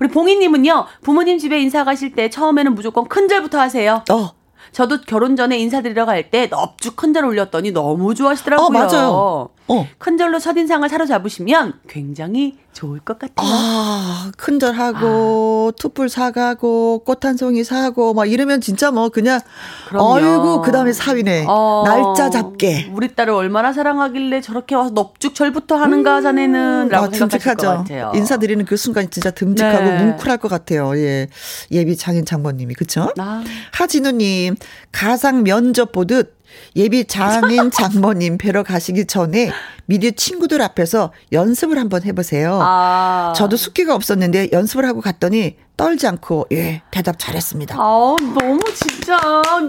우리 0.00 0.08
봉희님은요, 0.08 0.86
부모님 1.02 1.38
집에 1.38 1.60
인사 1.60 1.84
가실 1.84 2.12
때 2.14 2.30
처음에는 2.30 2.74
무조건 2.74 3.06
큰절부터 3.08 3.60
하세요. 3.60 4.02
어. 4.10 4.30
저도 4.72 5.00
결혼 5.02 5.34
전에 5.36 5.58
인사드리러 5.58 6.04
갈 6.06 6.30
때 6.30 6.46
넙죽 6.50 6.96
큰절 6.96 7.24
올렸더니 7.24 7.70
너무 7.72 8.14
좋아하시더라고요. 8.14 8.66
어, 8.66 8.70
맞아요. 8.70 9.48
어. 9.68 9.86
큰절로 9.98 10.38
첫인상을 10.38 10.88
사로잡으시면 10.88 11.74
굉장히 11.88 12.56
좋을 12.72 13.00
것 13.00 13.18
같아요. 13.18 13.34
아, 13.50 14.30
큰절하고, 14.36 15.72
아. 15.72 15.76
투뿔 15.78 16.08
사가고, 16.08 17.02
꽃 17.04 17.24
한 17.24 17.36
송이 17.36 17.64
사고, 17.64 18.14
막 18.14 18.26
이러면 18.26 18.60
진짜 18.60 18.90
뭐 18.90 19.08
그냥, 19.08 19.40
그럼요. 19.88 20.14
어이구, 20.14 20.62
그 20.62 20.70
다음에 20.70 20.92
사위네. 20.92 21.46
어, 21.48 21.82
날짜 21.84 22.30
잡게. 22.30 22.90
우리 22.94 23.14
딸을 23.14 23.32
얼마나 23.32 23.72
사랑하길래 23.72 24.40
저렇게 24.40 24.74
와서 24.74 24.92
넙죽 24.94 25.34
절부터 25.34 25.76
하는가, 25.76 26.18
음, 26.18 26.22
자네는. 26.22 26.88
라고 26.88 27.06
아, 27.06 27.08
같아요. 27.08 28.12
인사드리는 28.14 28.64
그 28.64 28.76
순간 28.76 29.10
진짜 29.10 29.30
듬직하고 29.32 29.84
네. 29.84 30.04
뭉클할 30.04 30.38
것 30.38 30.48
같아요. 30.48 30.96
예. 30.96 31.28
예비 31.72 31.96
장인 31.96 32.24
장모님이. 32.24 32.74
그쵸? 32.74 33.12
아. 33.18 33.42
하진우님, 33.72 34.56
가상 34.92 35.42
면접 35.42 35.92
보듯 35.92 36.37
예비 36.76 37.04
장인 37.04 37.70
장모님 37.70 38.38
뵈러 38.38 38.62
가시기 38.62 39.06
전에 39.06 39.50
미리 39.86 40.12
친구들 40.12 40.60
앞에서 40.62 41.12
연습을 41.32 41.78
한번 41.78 42.04
해보세요. 42.04 42.58
아. 42.62 43.32
저도 43.36 43.56
숙기가 43.56 43.94
없었는데 43.94 44.50
연습을 44.52 44.84
하고 44.84 45.00
갔더니 45.00 45.56
떨지 45.78 46.06
않고 46.08 46.46
예 46.52 46.82
대답 46.90 47.18
잘했습니다. 47.18 47.76
아 47.78 48.16
너무 48.18 48.58
진짜 48.74 49.16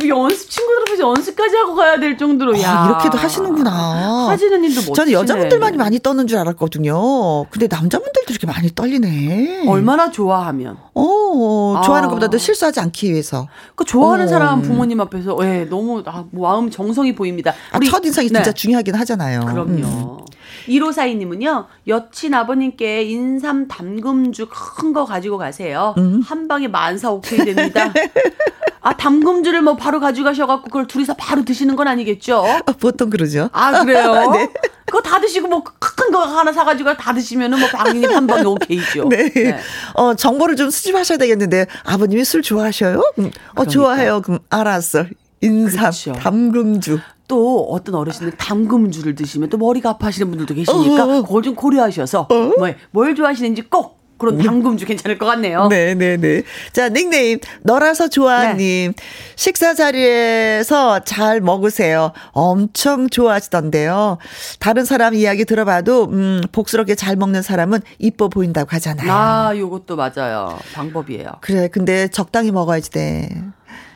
연습 0.07 0.49
친구들 0.49 0.81
앞에서 0.81 1.03
연습까지 1.03 1.55
하고 1.55 1.75
가야 1.75 1.99
될 1.99 2.17
정도로 2.17 2.55
아, 2.57 2.61
야 2.61 2.85
이렇게도 2.89 3.17
하시는구나. 3.17 4.27
하지는 4.29 4.59
님도 4.61 4.75
멋지네. 4.81 4.93
저는 4.95 5.11
여자분들만이 5.13 5.77
많이 5.77 5.99
떠는 5.99 6.25
줄 6.27 6.39
알았거든요. 6.39 7.45
근데 7.51 7.67
남자분들도 7.69 8.25
이렇게 8.31 8.47
많이 8.47 8.73
떨리네. 8.73 9.67
얼마나 9.67 10.09
좋아하면? 10.09 10.77
어 10.95 11.81
좋아하는 11.85 12.07
아. 12.07 12.09
것보다도 12.09 12.39
실수하지 12.39 12.79
않기 12.79 13.11
위해서. 13.11 13.47
그 13.75 13.85
좋아하는 13.85 14.25
어. 14.25 14.27
사람 14.27 14.61
부모님 14.63 14.99
앞에서 15.01 15.37
예 15.43 15.65
너무 15.69 16.01
아, 16.07 16.25
마음 16.31 16.71
정성이 16.71 17.13
보입니다. 17.13 17.53
아, 17.71 17.79
첫 17.87 18.03
인상이 18.03 18.29
네. 18.29 18.33
진짜 18.33 18.51
중요하긴 18.51 18.95
하잖아요. 18.95 19.41
그럼요. 19.41 20.17
음. 20.21 20.38
1542님은요, 20.69 21.65
여친 21.87 22.33
아버님께 22.33 23.03
인삼 23.03 23.67
담금주 23.67 24.47
큰 24.49 24.93
거 24.93 25.05
가지고 25.05 25.37
가세요. 25.37 25.93
음. 25.97 26.21
한 26.25 26.47
방에 26.47 26.67
만사 26.67 27.11
오케이 27.11 27.39
됩니다. 27.39 27.91
아, 28.81 28.95
담금주를 28.95 29.61
뭐 29.61 29.75
바로 29.75 29.99
가져가셔갖고 29.99 30.63
그걸 30.65 30.87
둘이서 30.87 31.15
바로 31.15 31.43
드시는 31.43 31.75
건 31.75 31.87
아니겠죠? 31.87 32.43
아, 32.45 32.61
보통 32.79 33.09
그러죠. 33.09 33.49
아, 33.51 33.83
그래요? 33.83 34.31
네. 34.31 34.49
그거 34.85 35.01
다 35.01 35.19
드시고 35.19 35.47
뭐 35.47 35.63
큰 35.63 36.11
거 36.11 36.23
하나 36.23 36.51
사가지고 36.51 36.95
다 36.97 37.13
드시면은 37.13 37.59
뭐 37.59 37.67
당연히 37.69 38.11
한 38.11 38.25
방에 38.25 38.41
오케이죠. 38.43 39.07
네. 39.09 39.29
네. 39.29 39.59
어, 39.93 40.15
정보를 40.15 40.55
좀 40.55 40.71
수집하셔야 40.71 41.19
되겠는데 41.19 41.67
아버님이 41.85 42.23
술 42.25 42.41
좋아하셔요? 42.41 43.03
음, 43.19 43.29
어, 43.53 43.65
좋아해요. 43.65 44.21
그럼 44.23 44.39
알았어. 44.49 45.05
인삼, 45.41 45.79
그렇죠. 45.81 46.13
담금주. 46.13 46.99
또 47.29 47.67
어떤 47.69 47.95
어르신들 47.95 48.37
담금주를 48.37 49.15
드시면 49.15 49.49
또 49.49 49.57
머리가 49.57 49.91
아파하시는 49.91 50.27
분들도 50.29 50.53
계시니까 50.55 51.05
어, 51.05 51.17
어. 51.19 51.21
그걸 51.21 51.43
좀 51.43 51.55
고려하셔서 51.55 52.27
어? 52.29 52.53
뭐, 52.57 52.73
뭘 52.91 53.15
좋아하시는지 53.15 53.69
꼭 53.69 53.99
그런 54.17 54.37
음. 54.37 54.43
담금주 54.43 54.85
괜찮을 54.85 55.17
것 55.17 55.25
같네요. 55.27 55.67
네, 55.69 55.93
네, 55.93 56.17
네. 56.17 56.43
자, 56.73 56.89
닉네임 56.89 57.39
너라서 57.61 58.09
좋아님 58.09 58.91
네. 58.91 59.03
식사 59.37 59.75
자리에서 59.75 60.99
잘 61.05 61.39
먹으세요. 61.39 62.11
엄청 62.31 63.09
좋아하시던데요. 63.09 64.17
다른 64.59 64.83
사람 64.83 65.13
이야기 65.13 65.45
들어봐도 65.45 66.05
음, 66.11 66.41
복스럽게 66.51 66.95
잘 66.95 67.15
먹는 67.15 67.43
사람은 67.43 67.79
이뻐 67.99 68.27
보인다고 68.27 68.69
하잖아요. 68.71 69.09
아, 69.09 69.53
요것도 69.55 69.95
맞아요. 69.95 70.57
방법이에요. 70.73 71.31
그래, 71.41 71.69
근데 71.69 72.07
적당히 72.09 72.51
먹어야지 72.51 72.89
돼. 72.91 73.29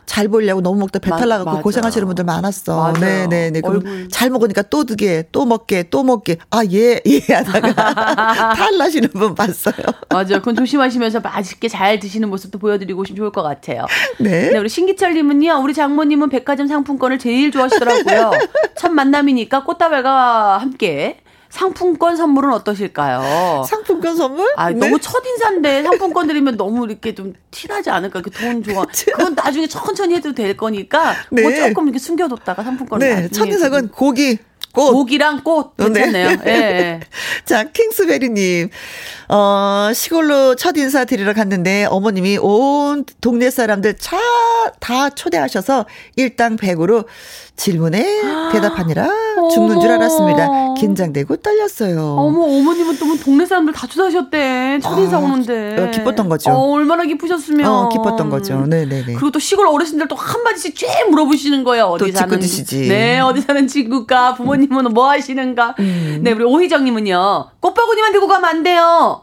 잘 0.05 0.27
보려고 0.27 0.61
너무 0.61 0.79
먹다 0.79 0.99
배탈 0.99 1.27
나갖고 1.27 1.61
고생하시는 1.61 2.05
분들 2.07 2.23
많았어. 2.23 2.93
네 2.93 3.27
네 3.27 3.49
네. 3.51 3.61
그럼 3.61 4.09
잘 4.09 4.29
먹으니까 4.29 4.63
또 4.63 4.83
드게, 4.83 5.27
또 5.31 5.45
먹게, 5.45 5.83
또 5.89 6.03
먹게. 6.03 6.37
아, 6.49 6.63
예, 6.71 7.01
예 7.05 7.33
하다가 7.33 8.53
탈나시는 8.55 9.09
분 9.09 9.35
봤어요. 9.35 9.75
맞아요. 10.09 10.39
그건 10.39 10.55
조심하시면서 10.55 11.19
맛있게 11.19 11.67
잘 11.67 11.99
드시는 11.99 12.29
모습도 12.29 12.59
보여드리고 12.59 13.05
좋을 13.05 13.31
것 13.31 13.43
같아요. 13.43 13.85
네. 14.19 14.49
네 14.51 14.57
우리 14.57 14.69
신기철 14.69 15.13
님은요, 15.13 15.59
우리 15.61 15.73
장모님은 15.73 16.29
백화점 16.29 16.67
상품권을 16.67 17.19
제일 17.19 17.51
좋아하시더라고요. 17.51 18.31
첫 18.77 18.91
만남이니까 18.91 19.63
꽃다발과 19.63 20.57
함께 20.57 21.17
상품권 21.53 22.17
선물은 22.17 22.51
어떠실까요? 22.51 23.63
상품권 23.69 24.17
선물? 24.17 24.51
아, 24.57 24.71
네. 24.71 24.75
너무 24.75 24.99
첫인사인데 24.99 25.83
상품권 25.83 26.25
드리면 26.25 26.57
너무 26.57 26.87
이렇게 26.87 27.13
좀 27.13 27.35
티나지 27.51 27.91
않을까? 27.91 28.21
그돈 28.21 28.63
좋아. 28.63 28.83
그건 28.85 29.35
나중에 29.35 29.67
천천히 29.67 30.15
해도 30.15 30.33
될 30.33 30.57
거니까 30.57 31.13
네. 31.29 31.43
뭐 31.43 31.53
조금 31.53 31.83
이렇게 31.85 31.99
숨겨뒀다가 31.99 32.63
상품권을 32.63 33.07
네. 33.07 33.27
첫인사는 33.29 33.89
고기 33.89 34.39
꽃. 34.73 34.91
고기랑 34.93 35.43
꽃 35.43 35.77
괜찮네요. 35.77 36.29
네. 36.29 36.41
예. 36.47 36.51
네. 36.51 36.99
자, 37.45 37.65
킹스베리님. 37.65 38.69
어, 39.35 39.91
시골로 39.93 40.53
첫 40.55 40.77
인사 40.77 41.05
드리러 41.05 41.33
갔는데 41.33 41.85
어머님이 41.89 42.37
온 42.37 43.03
동네 43.19 43.49
사람들 43.49 43.97
차 43.97 44.17
다 44.79 45.09
초대하셔서 45.09 45.85
일당 46.15 46.57
100으로 46.57 47.05
질문에 47.55 48.21
대답하느라 48.51 49.07
죽는 49.53 49.79
줄 49.79 49.91
알았습니다. 49.91 50.73
긴장되고 50.77 51.37
떨렸어요. 51.37 52.15
어머, 52.17 52.43
어머님은 52.43 52.97
또뭐 52.97 53.17
동네 53.23 53.45
사람들 53.45 53.73
다 53.73 53.87
초대하셨대. 53.87 54.79
첫인사 54.81 55.17
아, 55.17 55.19
오는데. 55.19 55.77
어, 55.79 55.91
기뻤던 55.91 56.29
거죠. 56.29 56.51
어, 56.51 56.71
얼마나 56.73 57.03
기쁘셨으면. 57.03 57.65
어, 57.65 57.89
기뻤던 57.89 58.29
거죠. 58.29 58.65
네네네. 58.65 59.05
그리고 59.13 59.31
또 59.31 59.39
시골 59.39 59.67
어르신들 59.67 60.07
또 60.07 60.15
한마디씩 60.15 60.75
쫙 60.77 61.09
물어보시는 61.09 61.63
거예요. 61.63 61.85
어디 61.85 62.11
사는. 62.11 62.39
드시지. 62.39 62.87
네, 62.87 63.19
어디 63.19 63.41
사는 63.41 63.67
친구가 63.67 64.33
부모님은 64.35 64.85
뭐 64.93 65.09
하시는가. 65.09 65.75
음. 65.79 66.19
네, 66.23 66.31
우리 66.31 66.43
오희정님은요. 66.43 67.49
꽃바구니만 67.59 68.11
들고 68.13 68.27
가면 68.27 68.49
안 68.49 68.63
돼요. 68.63 69.22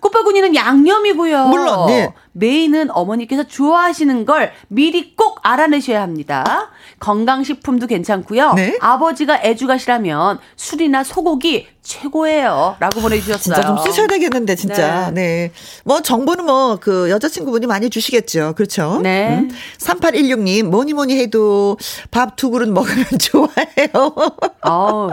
꽃바구니는 0.00 0.54
양념이고요. 0.54 1.46
물론, 1.48 1.86
네. 1.86 2.14
메인은 2.32 2.90
어머니께서 2.90 3.44
좋아하시는 3.44 4.24
걸 4.24 4.52
미리 4.68 5.14
꼭 5.16 5.40
알아내셔야 5.42 6.00
합니다. 6.02 6.70
건강식품도 7.00 7.86
괜찮고요. 7.86 8.54
네? 8.54 8.78
아버지가 8.80 9.40
애주가시라면 9.42 10.38
술이나 10.56 11.04
소고기 11.04 11.66
최고예요. 11.82 12.76
라고 12.78 13.00
보내주셨어요. 13.00 13.38
진짜 13.42 13.62
좀 13.62 13.76
쓰셔야 13.78 14.06
되겠는데, 14.06 14.54
진짜. 14.54 15.10
네. 15.10 15.22
네. 15.48 15.52
뭐, 15.84 16.00
정보는 16.00 16.44
뭐, 16.44 16.76
그, 16.80 17.10
여자친구분이 17.10 17.66
많이 17.66 17.90
주시겠죠. 17.90 18.54
그렇죠. 18.56 19.00
네. 19.02 19.38
음. 19.38 19.50
3816님, 19.78 20.64
뭐니 20.64 20.92
뭐니 20.94 21.18
해도 21.18 21.76
밥 22.10 22.36
두 22.36 22.50
그릇 22.50 22.68
먹으면 22.68 23.04
좋아해요. 23.20 24.14
아우, 24.62 25.10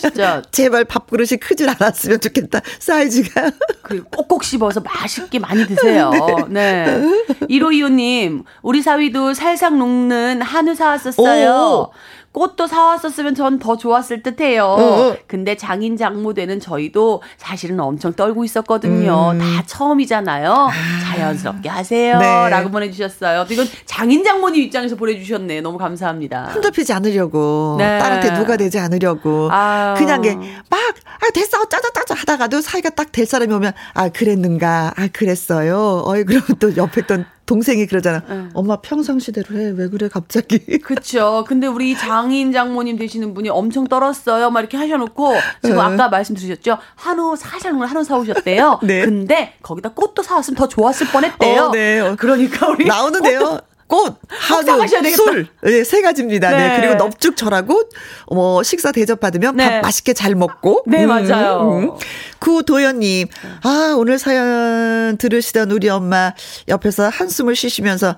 진짜. 0.00 0.42
제발 0.52 0.84
밥그릇이 0.84 1.38
크질 1.40 1.68
않았으면 1.68 2.20
좋겠다. 2.20 2.60
사이즈가. 2.78 3.50
그, 3.82 4.04
꼭꼭 4.04 4.44
씹어서 4.44 4.80
맛있게 4.80 5.38
많이 5.40 5.66
드세요. 5.66 6.10
네. 6.48 6.86
네. 6.86 7.02
1525님, 7.48 8.44
우리 8.62 8.82
사위도 8.82 9.34
살상 9.34 9.78
녹는 9.78 10.42
한우 10.42 10.74
사왔었어요. 10.74 11.50
오. 11.90 11.92
꽃도 12.34 12.66
사왔었으면 12.66 13.34
전 13.34 13.58
더 13.60 13.76
좋았을 13.76 14.22
듯해요. 14.24 14.64
어, 14.64 14.82
어. 15.10 15.16
근데 15.28 15.56
장인 15.56 15.96
장모 15.96 16.34
되는 16.34 16.58
저희도 16.58 17.22
사실은 17.38 17.78
엄청 17.78 18.12
떨고 18.12 18.44
있었거든요. 18.44 19.30
음. 19.30 19.38
다 19.38 19.62
처음이잖아요. 19.64 20.52
아. 20.52 20.70
자연스럽게 21.04 21.68
하세요. 21.68 22.18
네. 22.18 22.48
라고 22.50 22.70
보내주셨어요. 22.70 23.46
이건 23.48 23.66
장인 23.86 24.24
장모님 24.24 24.62
입장에서 24.64 24.96
보내주셨네. 24.96 25.60
너무 25.60 25.78
감사합니다. 25.78 26.46
흔들피지 26.52 26.92
않으려고. 26.92 27.76
네. 27.78 27.98
딸한테 28.00 28.34
누가 28.34 28.56
되지 28.56 28.78
않으려고. 28.80 29.48
아유. 29.52 29.94
그냥 29.96 30.20
게 30.20 30.34
막, 30.34 30.80
아, 30.80 31.30
됐어. 31.32 31.64
짜자짜자 31.68 32.14
하다가도 32.14 32.60
사이가 32.60 32.90
딱 32.90 33.12
될 33.12 33.26
사람이 33.26 33.52
오면, 33.54 33.72
아, 33.94 34.08
그랬는가. 34.08 34.92
아, 34.96 35.08
그랬어요. 35.12 36.02
어이, 36.04 36.24
그러면 36.24 36.46
또 36.58 36.76
옆에 36.76 37.02
있던 37.02 37.26
동생이 37.46 37.86
그러잖아. 37.86 38.22
응. 38.28 38.50
엄마 38.54 38.76
평상시대로 38.76 39.56
해. 39.56 39.72
왜 39.76 39.88
그래 39.88 40.08
갑자기. 40.08 40.58
그렇죠. 40.82 41.44
근데 41.46 41.66
우리 41.66 41.96
장인 41.96 42.52
장모님 42.52 42.96
되시는 42.96 43.34
분이 43.34 43.50
엄청 43.50 43.86
떨었어요. 43.86 44.50
막 44.50 44.60
이렇게 44.60 44.76
하셔놓고 44.76 45.34
지금 45.62 45.78
응. 45.78 45.80
아까 45.80 46.08
말씀드렸죠. 46.08 46.78
한우 46.94 47.36
사실 47.36 47.72
한우 47.74 48.04
사오셨대요. 48.04 48.80
네. 48.84 49.04
근데 49.04 49.54
거기다 49.62 49.90
꽃도 49.90 50.22
사왔으면 50.22 50.56
더 50.56 50.68
좋았을 50.68 51.08
뻔했대요. 51.08 51.62
어, 51.64 51.70
네. 51.70 52.14
그러니까 52.18 52.68
우리 52.68 52.86
나오는데요. 52.86 53.58
꽃, 53.86 54.18
한우, 54.28 54.86
술, 55.14 55.46
네, 55.62 55.84
세 55.84 56.00
가지입니다. 56.02 56.50
네. 56.50 56.68
네. 56.68 56.80
그리고 56.80 56.94
넙죽 56.94 57.36
절하고, 57.36 57.88
뭐, 58.32 58.62
식사 58.62 58.92
대접 58.92 59.20
받으면 59.20 59.56
네. 59.56 59.68
밥 59.68 59.82
맛있게 59.82 60.14
잘 60.14 60.34
먹고. 60.34 60.84
네, 60.86 61.04
음, 61.04 61.08
맞아요. 61.08 61.78
음. 61.78 61.90
구도연님, 62.38 63.28
아, 63.62 63.94
오늘 63.96 64.18
사연 64.18 65.16
들으시던 65.18 65.70
우리 65.70 65.88
엄마 65.88 66.32
옆에서 66.68 67.08
한숨을 67.08 67.56
쉬시면서, 67.56 68.16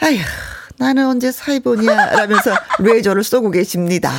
아휴, 0.00 0.18
나는 0.78 1.06
언제 1.06 1.32
사이보냐 1.32 2.10
라면서 2.12 2.52
레저를 2.78 3.24
쏘고 3.24 3.50
계십니다. 3.50 4.12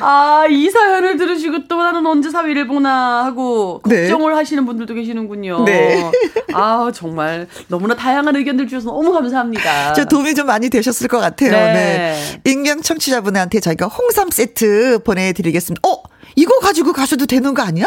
아, 0.00 0.46
이 0.48 0.70
사연을 0.70 1.16
들으시고 1.16 1.68
또 1.68 1.82
나는 1.82 2.06
언제 2.06 2.30
사위를 2.30 2.66
보나 2.66 3.24
하고 3.24 3.82
네. 3.86 4.08
걱정을 4.08 4.32
네. 4.32 4.38
하시는 4.38 4.64
분들도 4.64 4.94
계시는군요. 4.94 5.64
네. 5.64 6.10
아, 6.54 6.90
정말 6.94 7.46
너무나 7.68 7.94
다양한 7.94 8.34
의견들 8.36 8.68
주셔서 8.68 8.86
너무 8.86 9.12
감사합니다. 9.12 9.92
저 9.92 10.04
도움이 10.06 10.34
좀 10.34 10.46
많이 10.46 10.70
되셨을 10.70 11.08
것 11.08 11.18
같아요. 11.18 11.50
네. 11.50 11.72
네. 12.44 12.50
익명 12.50 12.80
청취자분한테 12.80 13.60
저희가 13.60 13.86
홍삼 13.86 14.30
세트 14.30 15.00
보내드리겠습니다. 15.04 15.86
어? 15.86 16.02
이거 16.36 16.58
가지고 16.60 16.92
가셔도 16.92 17.26
되는 17.26 17.52
거 17.52 17.62
아니야? 17.62 17.84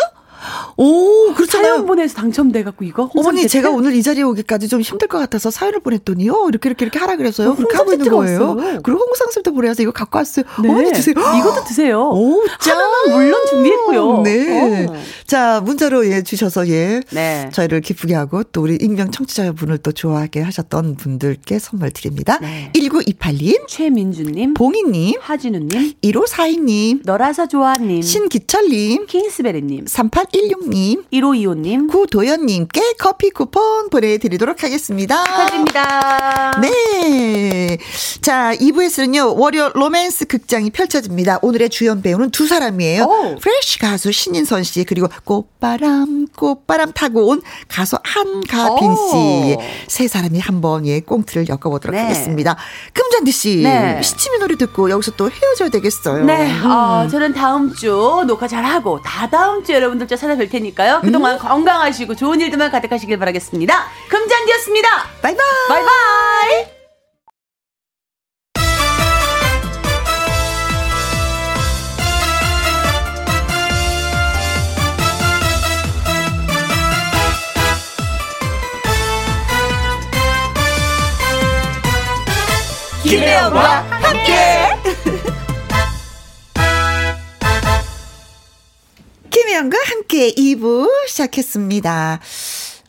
오, 0.78 1.34
그렇잖아요. 1.34 1.74
사연 1.74 1.86
보내서 1.86 2.16
당첨돼갖고 2.16 2.86
이거? 2.86 3.10
어머니, 3.16 3.48
제가 3.48 3.70
오늘 3.70 3.94
이 3.94 4.04
자리에 4.04 4.24
오기까지 4.24 4.68
좀 4.68 4.82
힘들 4.82 5.08
것 5.08 5.18
같아서 5.18 5.52
사연을 5.52 5.80
보냈더니요. 5.82 6.48
이렇게, 6.50 6.70
이렇게, 6.70 6.86
이렇게 6.86 7.00
하라 7.00 7.16
그래서요. 7.18 7.56
그렇게 7.56 7.76
하고 7.78 7.94
있는 7.94 8.10
거예요. 8.10 8.56
왔어요. 8.56 8.82
그리고 8.84 9.02
홍상쌤도 9.02 9.54
보내서 9.54 9.82
이거 9.84 9.92
갖고 9.92 10.18
왔어요. 10.18 10.46
네. 10.62 10.70
어머니 10.70 10.92
드세요. 10.92 11.16
이것도 11.16 11.64
드세요. 11.66 12.10
오, 12.10 12.42
짠. 12.60 12.78
물론 13.10 13.46
준비했고요. 13.48 14.22
네. 14.24 14.86
오. 14.88 14.92
어. 14.92 14.96
자, 15.26 15.62
문자로 15.64 16.08
예, 16.08 16.24
주셔서 16.24 16.68
예. 16.68 17.02
네. 17.12 17.50
저희를 17.54 17.82
기쁘게 17.82 18.14
하고 18.16 18.44
또 18.44 18.62
우리 18.62 18.76
익명 18.76 19.12
청취자분을 19.12 19.78
또 19.80 19.92
좋아하게 19.92 20.42
하셨던 20.42 20.96
분들께 20.96 21.60
선물 21.60 21.92
드립니다. 21.92 22.38
네. 22.42 22.72
1928님. 22.76 23.68
최민주님. 23.68 24.54
봉희님. 24.54 25.20
하진우님. 25.22 25.94
1542님. 26.04 27.02
너라서 27.04 27.48
좋아님. 27.48 28.02
신기철님. 28.02 29.06
킹스베리님. 29.08 29.86
3816님. 30.32 31.04
1525님. 31.12 31.90
구도연님께 31.90 32.94
커피 32.98 33.30
쿠폰 33.30 33.90
보내드리도록 33.90 34.64
하겠습니다. 34.64 35.24
축하드립니다. 35.24 36.52
네. 36.62 37.78
자, 38.22 38.54
2부에서는요, 38.56 39.38
월요 39.38 39.72
로맨스 39.74 40.26
극장이 40.26 40.70
펼쳐집니다. 40.72 41.40
오늘의 41.42 41.70
주연 41.70 42.02
배우는 42.02 42.32
두 42.32 42.48
사람이에요. 42.48 43.04
오. 43.04 43.36
프레쉬 43.40 43.80
가수 43.80 44.12
신인선 44.12 44.64
씨, 44.64 44.84
그리고 44.84 45.08
꽃바람, 45.26 46.28
꽃바람 46.36 46.94
타고 46.94 47.28
온 47.28 47.42
가수 47.68 47.98
한가빈 48.04 48.96
씨. 48.96 49.58
세 49.88 50.08
사람이 50.08 50.40
한번 50.40 50.86
예, 50.88 51.00
꽁트를 51.02 51.48
엮어보도록 51.50 51.96
네. 51.96 52.04
하겠습니다. 52.04 52.56
금잔디 52.94 53.32
씨. 53.32 53.58
네. 53.58 54.02
시치미 54.02 54.40
노래 54.40 54.56
듣고 54.56 54.90
여기서 54.90 55.12
또 55.18 55.30
헤어져야 55.30 55.70
되겠어요. 55.70 56.24
네. 56.26 56.52
음. 56.52 56.72
어, 56.72 57.08
저는 57.10 57.34
다음 57.34 57.74
주 57.74 58.24
녹화 58.28 58.48
잘하고 58.48 59.02
다 59.02 59.30
다음 59.30 59.64
주 59.64 59.74
여러분들 59.74 60.08
저 60.08 60.16
찾아뵐 60.22 60.50
테니까요. 60.52 61.02
그동안 61.02 61.34
음. 61.36 61.40
건강하시고 61.40 62.16
좋은 62.16 62.40
일들만 62.42 62.72
가득하시길 62.72 63.18
바라겠습니다. 63.18 63.86
금잔디였습니다. 64.10 64.88
바이바이. 65.22 65.46
바이바이. 65.68 66.82
김혜영과 83.04 83.84
함께. 83.90 84.61
김혜영과 89.62 89.78
함께 89.86 90.34
2부 90.34 90.90
시작했습니다. 91.08 92.20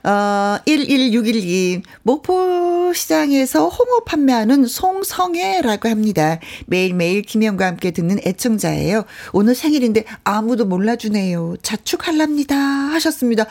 어, 0.04 0.58
11612. 0.64 1.82
목포시장에서 2.02 3.68
홍어 3.68 4.00
판매하는 4.04 4.64
송성애라고 4.64 5.90
합니다. 5.90 6.38
매일매일 6.66 7.22
김혜영과 7.22 7.66
함께 7.66 7.90
듣는 7.90 8.20
애청자예요. 8.24 9.04
오늘 9.34 9.54
생일인데 9.54 10.04
아무도 10.24 10.64
몰라주네요. 10.64 11.56
자축할랍니다. 11.62 12.56
하셨습니다. 12.56 13.44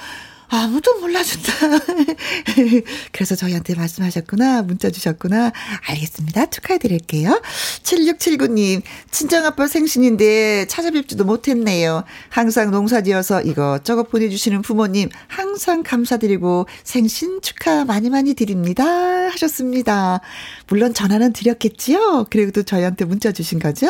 아무도 0.53 0.99
몰라준다. 0.99 1.49
그래서 3.13 3.35
저희한테 3.37 3.73
말씀하셨구나. 3.73 4.63
문자 4.63 4.89
주셨구나. 4.89 5.53
알겠습니다. 5.87 6.49
축하해 6.49 6.77
드릴게요. 6.77 7.41
7679님, 7.83 8.81
친정아빠 9.09 9.67
생신인데 9.67 10.67
찾아뵙지도 10.67 11.23
못했네요. 11.23 12.03
항상 12.27 12.69
농사 12.69 13.01
지어서 13.01 13.41
이것저것 13.41 14.09
보내주시는 14.09 14.61
부모님, 14.61 15.07
항상 15.29 15.83
감사드리고 15.83 16.67
생신 16.83 17.41
축하 17.41 17.85
많이 17.85 18.09
많이 18.09 18.33
드립니다. 18.33 18.83
하셨습니다. 19.29 20.19
물론 20.67 20.93
전화는 20.93 21.31
드렸겠지요? 21.31 22.25
그래도 22.29 22.63
저희한테 22.63 23.05
문자 23.05 23.31
주신 23.31 23.57
거죠? 23.57 23.87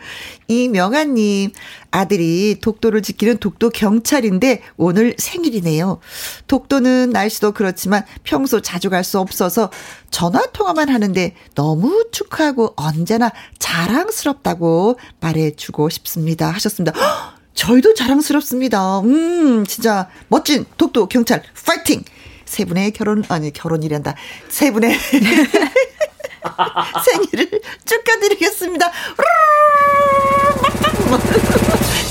이명아님, 0.48 1.52
아들이 1.94 2.58
독도를 2.60 3.02
지키는 3.02 3.38
독도 3.38 3.70
경찰인데 3.70 4.62
오늘 4.76 5.14
생일이네요. 5.16 6.00
독도는 6.48 7.10
날씨도 7.10 7.52
그렇지만 7.52 8.04
평소 8.24 8.60
자주 8.60 8.90
갈 8.90 9.04
수 9.04 9.20
없어서 9.20 9.70
전화 10.10 10.40
통화만 10.52 10.88
하는데 10.88 11.34
너무 11.54 12.06
축하하고 12.10 12.72
언제나 12.74 13.30
자랑스럽다고 13.58 14.98
말해주고 15.20 15.90
싶습니다. 15.90 16.48
하셨습니다. 16.50 16.98
헉, 16.98 17.34
저희도 17.52 17.92
자랑스럽습니다. 17.94 19.00
음, 19.00 19.64
진짜 19.66 20.08
멋진 20.28 20.64
독도 20.78 21.06
경찰 21.06 21.42
파이팅! 21.66 22.02
세 22.46 22.64
분의 22.64 22.92
결혼, 22.92 23.22
아니, 23.28 23.52
결혼이란다. 23.52 24.14
세 24.48 24.70
분의 24.70 24.96
생일을 27.04 27.60
축하드리겠습니다. 27.84 28.90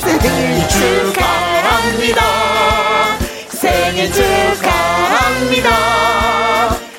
생일 0.03 0.67
축하합니다. 0.67 2.21
생일 3.49 4.11
축하합니다. 4.11 5.69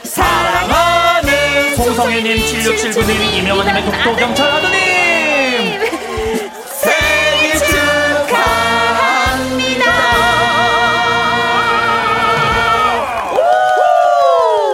사랑하는 0.04 1.76
송성희님, 1.76 2.36
7679님, 2.38 3.34
이명환님의 3.34 3.84
독도경찰 3.84 4.50
아드님! 4.50 5.80
생일 6.80 7.52
축하합니다. 7.58 9.84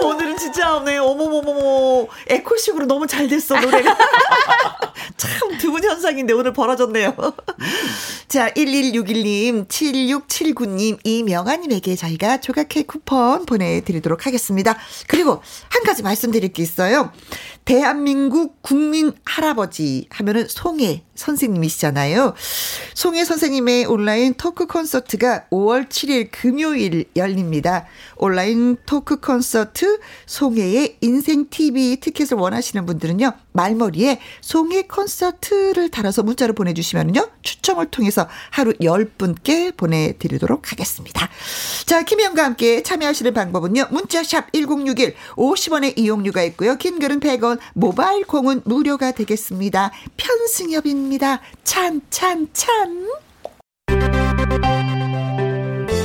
오늘은 0.05 0.37
진짜 0.37 0.81
네 0.85 0.97
어머머머머 0.97 2.07
에코식으로 2.27 2.85
너무 2.85 3.05
잘 3.07 3.27
됐어 3.27 3.59
노래가 3.59 3.97
참 5.21 5.55
드문 5.59 5.83
현상인데 5.83 6.33
오늘 6.33 6.51
벌어졌네요. 6.51 7.15
자, 8.27 8.49
1161님, 8.49 9.67
7679님, 9.67 10.97
이명아님에게 11.03 11.95
저희가 11.95 12.39
조각 12.41 12.69
케이크 12.69 12.93
쿠폰 12.93 13.45
보내드리도록 13.45 14.25
하겠습니다. 14.25 14.75
그리고 15.07 15.43
한 15.69 15.83
가지 15.83 16.01
말씀드릴 16.01 16.53
게 16.53 16.63
있어요. 16.63 17.11
대한민국 17.65 18.61
국민 18.61 19.13
할아버지 19.23 20.07
하면은 20.09 20.47
송혜 20.47 21.03
선생님이시잖아요. 21.15 22.33
송혜 22.95 23.23
선생님의 23.23 23.85
온라인 23.85 24.33
토크 24.33 24.65
콘서트가 24.65 25.45
5월 25.51 25.87
7일 25.87 26.29
금요일 26.31 27.05
열립니다. 27.15 27.85
온라인 28.17 28.77
토크 28.85 29.19
콘서트 29.19 29.99
송혜의 30.25 30.97
인생 31.01 31.49
TV 31.49 31.97
티켓을 31.97 32.37
원하시는 32.37 32.85
분들은요. 32.85 33.31
말머리에 33.53 34.19
송혜 34.41 34.83
콘서트를 34.83 35.89
달아서 35.89 36.23
문자로 36.23 36.53
보내 36.53 36.73
주시면요. 36.73 37.29
추첨을 37.41 37.91
통해서 37.91 38.27
하루 38.49 38.73
10분께 38.73 39.75
보내 39.75 40.17
드리도록 40.17 40.71
하겠습니다. 40.71 41.29
자, 41.85 42.03
김혜영과 42.03 42.43
함께 42.43 42.81
참여하시는 42.83 43.33
방법은요. 43.33 43.87
문자샵 43.91 44.53
1061 44.53 45.15
50원의 45.35 45.97
이용료가 45.97 46.43
있고요. 46.43 46.77
긴 46.77 46.99
글은 46.99 47.19
100원, 47.19 47.50
모바일 47.73 48.25
공은 48.25 48.61
무료가 48.65 49.11
되겠습니다. 49.11 49.91
편승엽입니다. 50.17 51.41
찬, 51.63 52.01
찬, 52.09 52.47
찬. 52.53 53.07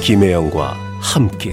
김혜영과 0.03 0.77
함께 1.01 1.53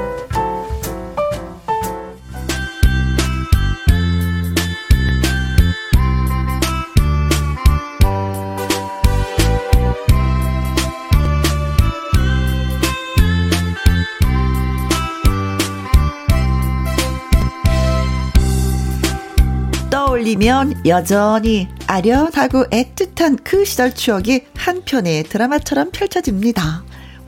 떠올리면 20.11 20.85
여전히 20.85 21.69
아련하고 21.87 22.65
애틋한 22.65 23.39
그 23.43 23.63
시절 23.63 23.95
추억이 23.95 24.43
한 24.55 24.83
편의 24.83 25.23
드라마처럼 25.23 25.91
펼쳐집니다. 25.91 26.83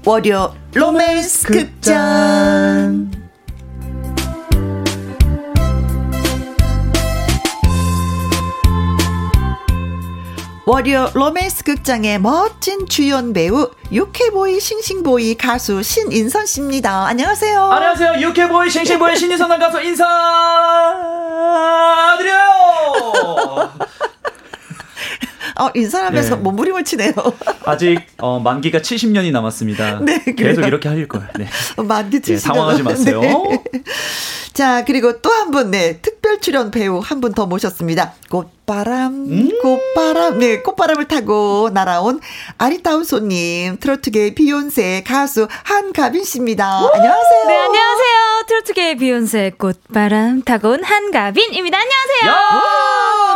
월요 0.06 0.54
로맨스 0.74 1.48
극장. 1.48 3.23
월요 10.74 11.12
로맨스 11.14 11.66
극장의 11.66 12.20
멋진 12.20 12.88
주연 12.88 13.32
배우 13.32 13.70
유쾌보이 13.92 14.60
싱싱보이 14.60 15.36
가수 15.36 15.84
신인선 15.84 16.48
씨입니다. 16.48 17.06
안녕하세요. 17.06 17.62
안녕하세요. 17.64 18.20
유쾌보이 18.20 18.72
싱싱보이 18.72 19.16
신인선 19.16 19.50
가수 19.60 19.80
인사드려요. 19.80 20.04
어, 25.60 25.70
인사하면서 25.76 26.36
네. 26.38 26.42
몸부림을 26.42 26.84
치네요. 26.84 27.14
아직 27.66 28.00
어, 28.18 28.40
만기가 28.40 28.80
70년이 28.80 29.32
남았습니다. 29.32 30.00
네, 30.06 30.24
계속 30.36 30.64
이렇게 30.66 30.90
할 30.90 31.08
거예요. 31.08 31.28
네. 31.38 31.48
만기 31.78 32.20
70년. 32.22 32.36
네, 32.36 32.38
당황하지 32.42 32.82
마세요. 32.82 33.22
네. 33.22 33.64
자, 34.54 34.84
그리고 34.86 35.20
또 35.22 35.30
한 35.32 35.52
분, 35.52 35.70
네, 35.72 36.00
특별 36.02 36.40
출연 36.40 36.72
배우 36.72 37.00
한 37.00 37.22
분 37.22 37.34
더 37.34 37.46
모셨습니다. 37.46 38.14
꽃바람, 38.74 39.14
음~ 39.30 39.50
꽃바람, 39.62 40.40
네, 40.40 40.62
꽃바람을 40.64 41.08
타고 41.08 41.70
날아온 41.72 42.20
아리따운 42.58 43.04
손님, 43.04 43.78
트로트계 43.78 44.34
비욘세 44.34 45.04
가수 45.06 45.48
한가빈 45.64 46.24
씨입니다. 46.24 46.66
안녕하세요. 46.66 47.46
네, 47.48 47.56
안녕하세요. 47.56 48.46
트로트계 48.48 48.96
비욘세 48.96 49.52
꽃바람 49.60 50.42
타고 50.42 50.70
온 50.70 50.84
한가빈입니다. 50.84 51.78
안녕하세요. 51.78 52.34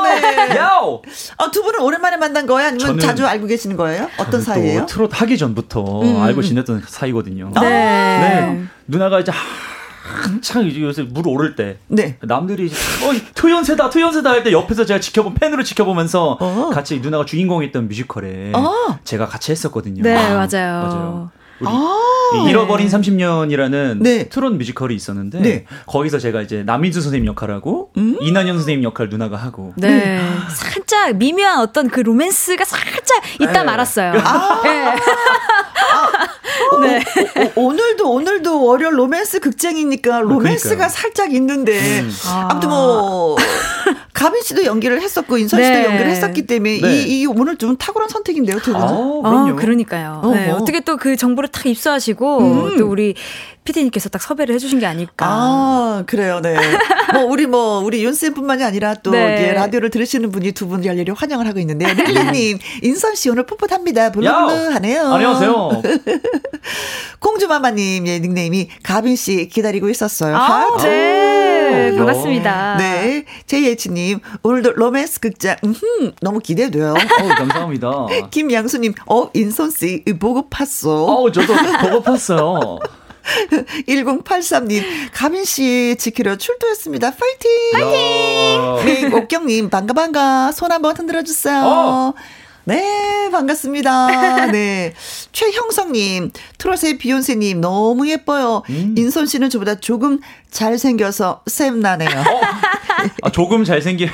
네. 0.04 0.58
야오! 0.58 1.04
어, 1.38 1.52
두 1.52 1.62
분은 1.62 1.82
오랜만에 1.82 2.18
만난 2.18 2.48
거예요? 2.48 2.70
아니면 2.70 3.00
자주 3.00 3.28
알고 3.28 3.46
계시는 3.46 3.78
거예요? 3.78 4.10
어떤 4.18 4.42
사이예요? 4.42 4.88
트로트 4.88 5.14
하기 5.16 5.38
전부터 5.38 6.02
음. 6.02 6.22
알고 6.24 6.42
지냈던 6.42 6.84
사이거든요. 6.88 7.52
네. 7.54 7.62
네. 7.62 8.64
누나가 8.88 9.20
이제 9.20 9.32
한창 10.08 10.70
요새 10.82 11.04
물 11.04 11.28
오를 11.28 11.56
때 11.56 11.78
네. 11.88 12.18
남들이 12.22 12.68
어 12.68 13.12
토연세다 13.36 13.90
토연세다 13.90 14.30
할 14.30 14.44
때 14.44 14.52
옆에서 14.52 14.86
제가 14.86 15.00
지켜본 15.00 15.34
팬으로 15.36 15.64
지켜보면서 15.64 16.38
어. 16.40 16.70
같이 16.74 17.00
누나가 17.00 17.26
주인공이었던 17.26 17.88
뮤지컬에 17.88 18.52
어. 18.54 19.00
제가 19.04 19.26
같이 19.28 19.52
했었거든요. 19.52 20.04
네 20.04 20.16
아, 20.16 20.30
맞아요. 20.36 20.82
맞아요. 20.84 21.32
아~ 21.66 22.48
잃어버린 22.48 22.88
30년이라는 22.88 23.98
네. 24.02 24.30
트롯 24.30 24.54
뮤지컬이 24.54 24.94
있었는데 24.94 25.40
네. 25.40 25.66
거기서 25.88 26.20
제가 26.20 26.42
이제 26.42 26.62
남인수 26.64 27.02
선생님 27.02 27.28
역할하고 27.28 27.92
음~ 27.98 28.18
이난현 28.22 28.58
선생님 28.58 28.84
역할 28.84 29.10
누나가 29.10 29.38
하고 29.38 29.74
네. 29.76 29.90
네. 29.90 30.22
살짝 30.50 31.16
미묘한 31.16 31.60
어떤 31.60 31.90
그 31.90 32.02
로맨스가 32.02 32.64
살짝 32.64 33.24
있다 33.40 33.52
네. 33.54 33.64
말았어요. 33.64 34.14
아~ 34.24 34.62
네. 36.82 36.98
아, 36.98 37.40
네. 37.40 37.42
어, 37.42 37.46
어, 37.46 37.52
오늘도 37.56 38.12
오늘도 38.12 38.66
월요 38.66 38.92
로맨스 38.92 39.40
극장이니까 39.40 40.22
로맨스가 40.22 40.86
아, 40.86 40.90
살짝 40.90 41.34
있는데 41.34 41.80
음. 42.02 42.12
아. 42.28 42.48
아무튼 42.52 42.70
뭐 42.70 43.36
가빈 44.14 44.42
씨도 44.42 44.66
연기를 44.66 45.02
했었고 45.02 45.38
인선 45.38 45.64
씨도 45.64 45.74
네. 45.76 45.86
연기를 45.86 46.08
했었기 46.12 46.48
때문에 46.48 46.82
네. 46.82 46.94
이, 47.04 47.22
이 47.22 47.26
오늘 47.26 47.58
좀 47.58 47.78
탁월한 47.78 48.10
선택인데요, 48.10 48.58
두 48.60 48.74
분은. 48.74 48.88
아, 48.88 49.50
아, 49.50 49.56
그러니까요. 49.56 50.22
네. 50.34 50.52
어 50.52 50.60
떻게 50.66 50.82
또 50.82 50.98
그 50.98 51.16
정보를 51.16 51.50
탁 51.50 51.66
입수하시고 51.66 52.40
음. 52.40 52.78
또 52.78 52.90
우리 52.90 53.14
피디님께서 53.72 54.08
딱 54.08 54.22
섭외를 54.22 54.56
해주신 54.56 54.80
게 54.80 54.86
아닐까. 54.86 55.26
아, 55.28 56.04
그래요, 56.08 56.40
네. 56.42 56.56
뭐, 57.14 57.26
우리 57.26 57.48
뭐, 57.48 57.80
우리 57.80 58.02
윤쌤뿐만이 58.06 58.64
아니라 58.64 58.94
또, 58.96 59.12
네. 59.12 59.48
예, 59.50 59.52
라디오를 59.52 59.90
들으시는 59.90 60.32
분이 60.32 60.54
두 60.54 60.68
분 60.68 60.84
열렬히 60.86 61.12
환영을 61.16 61.48
하고 61.48 61.60
있는데요. 61.60 61.94
릴리님, 61.94 62.60
인선 62.84 63.16
씨 63.16 63.30
오늘 63.30 63.46
풋풋합니다. 63.46 64.12
blue 64.12 64.43
blue 64.43 64.74
하네요. 64.76 65.08
안녕하세요. 65.14 65.82
공주마마님, 67.20 68.08
예, 68.08 68.20
닉네임이 68.20 68.70
가빈 68.84 69.16
씨 69.16 69.48
기다리고 69.48 69.90
있었어요. 69.90 70.36
아, 70.36 70.78
네. 70.84 71.92
오, 71.94 71.98
반갑습니다. 71.98 72.78
네. 72.78 73.26
JH님, 73.48 74.20
오늘도 74.44 74.74
로맨스 74.74 75.20
극장, 75.20 75.56
음, 75.66 76.12
너무 76.22 76.40
기대돼요. 76.40 76.92
어, 76.94 77.28
감사합니다. 77.36 78.08
김양수님, 78.32 78.94
어, 79.08 79.30
인선 79.34 79.72
씨, 79.72 80.04
보고 80.20 80.50
팠어. 80.50 80.88
어, 81.08 81.32
저도 81.32 81.54
보고 81.82 82.04
팠어요. 82.04 82.80
1083님, 83.88 84.84
가민 85.14 85.46
씨 85.46 85.96
지키러 86.00 86.38
출두했습니다. 86.38 87.12
파이팅! 87.12 87.52
파이팅! 87.74 89.10
네, 89.12 89.16
옥경님, 89.16 89.70
반가, 89.70 89.94
반가. 89.94 90.52
손 90.52 90.72
한번 90.72 90.96
흔들어 90.96 91.24
주세요. 91.24 91.62
어. 91.64 92.14
네, 92.66 93.30
반갑습니다. 93.32 94.48
네. 94.52 94.94
최형성님, 95.32 96.32
트롯의 96.58 96.98
비욘세님, 96.98 97.62
너무 97.62 98.10
예뻐요. 98.10 98.62
음. 98.70 98.94
인선 98.98 99.26
씨는 99.26 99.50
저보다 99.50 99.76
조금 99.76 100.20
잘생겨서 100.52 101.44
샘나네요. 101.48 102.10
어? 102.10 102.42
아, 103.24 103.32
조금 103.32 103.64
잘생기면 103.64 104.14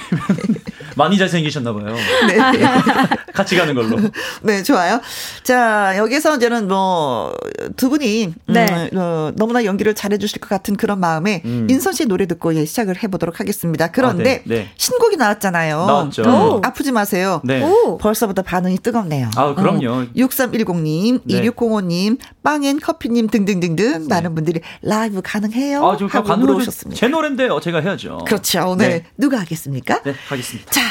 많이 0.96 1.18
잘생기셨나봐요. 1.18 1.96
네. 2.28 2.38
같이 3.34 3.56
가는 3.56 3.74
걸로. 3.74 3.98
네, 4.42 4.64
좋아요. 4.64 5.02
자, 5.44 5.94
여기서 5.98 6.38
이제는 6.38 6.68
뭐, 6.68 7.34
두 7.76 7.90
분이, 7.90 8.34
네. 8.48 8.90
음, 8.94 8.98
어, 8.98 9.32
너무나 9.36 9.66
연기를 9.66 9.96
잘해주실 9.96 10.40
것 10.40 10.50
같은 10.50 10.76
그런 10.76 11.00
마음에, 11.00 11.42
음. 11.46 11.68
인선 11.70 11.94
씨 11.94 12.06
노래 12.06 12.26
듣고 12.28 12.56
예, 12.56 12.66
시작을 12.66 13.02
해보도록 13.04 13.40
하겠습니다. 13.40 13.88
그런데, 13.92 14.44
아, 14.46 14.50
네, 14.50 14.56
네. 14.56 14.70
신곡이 14.78 15.18
나왔잖아요. 15.18 15.86
나왔죠. 15.86 16.24
음, 16.24 16.62
아프지 16.64 16.92
마세요. 16.92 17.42
네. 17.44 17.64
오. 17.64 17.98
벌써부터 17.98 18.44
반응이 18.44 18.78
뜨겁네요. 18.80 19.30
아, 19.36 19.56
그럼요. 19.56 19.90
어, 19.90 20.06
6310님, 20.16 21.22
네. 21.24 21.42
2605님, 21.42 22.18
빵앤 22.44 22.80
커피님 22.80 23.28
등등등등 23.28 23.76
네. 23.76 24.08
많은 24.08 24.36
분들이 24.36 24.60
라이브 24.82 25.22
가능해요? 25.24 25.86
아, 25.86 25.98
좀 25.98 26.08
하고 26.10 26.36
물어오셨습니다. 26.36 27.00
제 27.00 27.08
노래인데 27.08 27.50
어, 27.50 27.60
제가 27.60 27.80
해야죠. 27.80 28.20
그렇죠. 28.26 28.68
오늘 28.68 28.90
네. 28.90 29.06
누가 29.18 29.40
하겠습니까? 29.40 30.02
네, 30.04 30.14
하겠습니다. 30.28 30.72
자, 30.72 30.82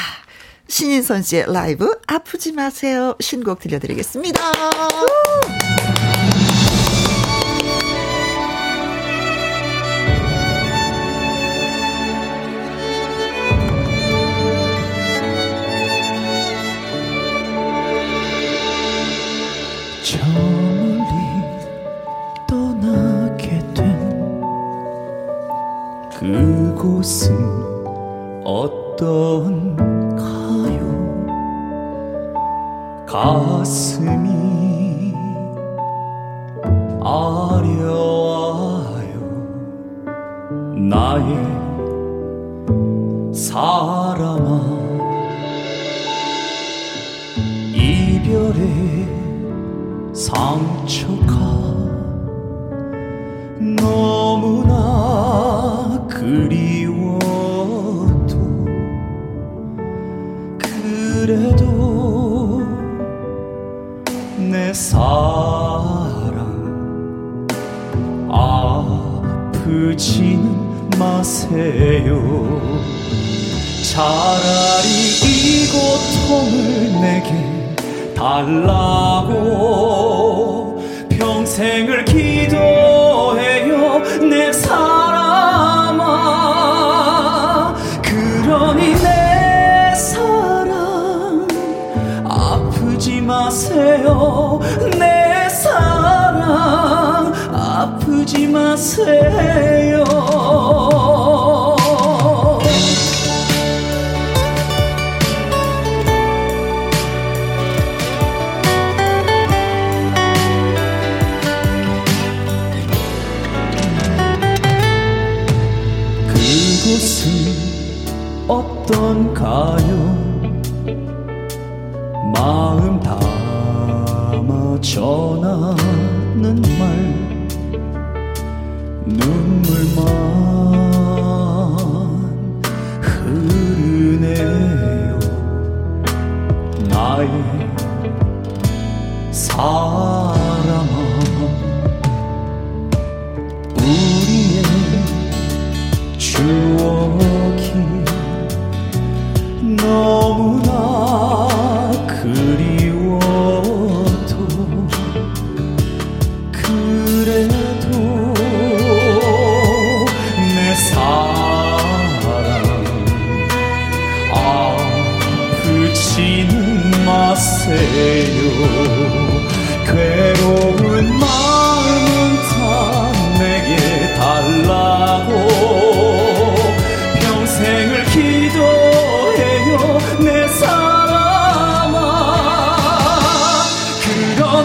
신인선 0.73 1.21
씨의 1.21 1.53
라이브 1.53 1.99
아프지 2.07 2.51
마세요 2.51 3.15
신곡 3.19 3.59
들려드리겠습니다. 3.59 4.41
그곳은 26.19 27.35
어떤 28.43 29.62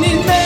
그러 0.01 0.38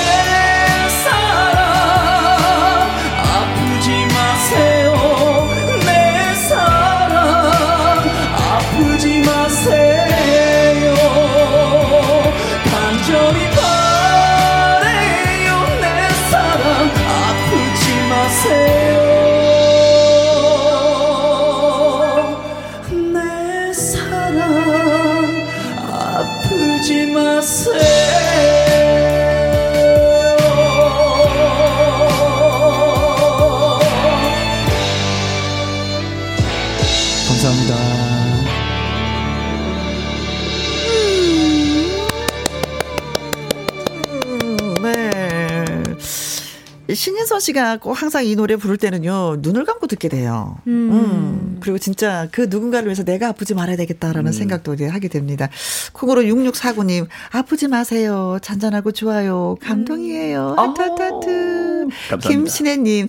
씨가 47.42 47.78
꼭 47.78 47.92
항상 47.92 48.24
이 48.24 48.34
노래 48.36 48.56
부를 48.56 48.76
때는요, 48.76 49.36
눈을 49.40 49.64
감고 49.64 49.86
듣게 49.88 50.08
돼요. 50.08 50.58
음. 50.66 50.90
음. 50.92 51.56
그리고 51.60 51.78
진짜 51.78 52.28
그 52.32 52.46
누군가를 52.48 52.86
위해서 52.86 53.02
내가 53.04 53.28
아프지 53.28 53.54
말아야 53.54 53.76
되겠다라는 53.76 54.30
음. 54.30 54.32
생각도 54.32 54.74
이제 54.74 54.86
하게 54.86 55.08
됩니다. 55.08 55.48
콩으로 55.92 56.22
6649님, 56.22 57.06
아프지 57.32 57.68
마세요. 57.68 58.38
잔잔하고 58.40 58.92
좋아요. 58.92 59.56
감동이에요. 59.60 60.54
하트, 60.56 60.80
하트, 60.80 61.02
하트. 61.02 61.88
김신혜님, 62.20 63.08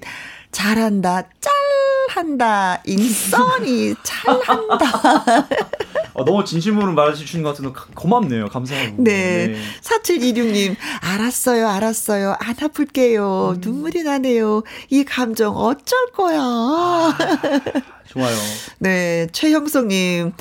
잘한다. 0.52 1.24
짤! 1.40 1.52
한다. 2.14 2.80
인선이 2.86 3.96
잘한다. 4.04 5.46
어, 6.14 6.24
너무 6.26 6.46
진심으로 6.46 6.94
말해주시는 6.94 7.44
것 7.44 7.56
같아서 7.58 7.74
고맙네요. 7.96 8.50
감사하고. 8.50 8.98
네. 9.00 9.48
네. 9.48 9.62
4726님, 9.82 10.76
알았어요, 11.02 11.68
알았어요. 11.68 12.36
안 12.40 12.56
아플게요. 12.62 13.56
음. 13.56 13.62
눈물이 13.62 14.04
나네요. 14.04 14.62
이 14.92 15.04
감정 15.04 15.56
어쩔 15.58 16.12
거야. 16.16 16.40
아, 16.40 17.18
좋아요. 18.08 18.36
네. 18.78 19.28
최형성님, 19.32 20.34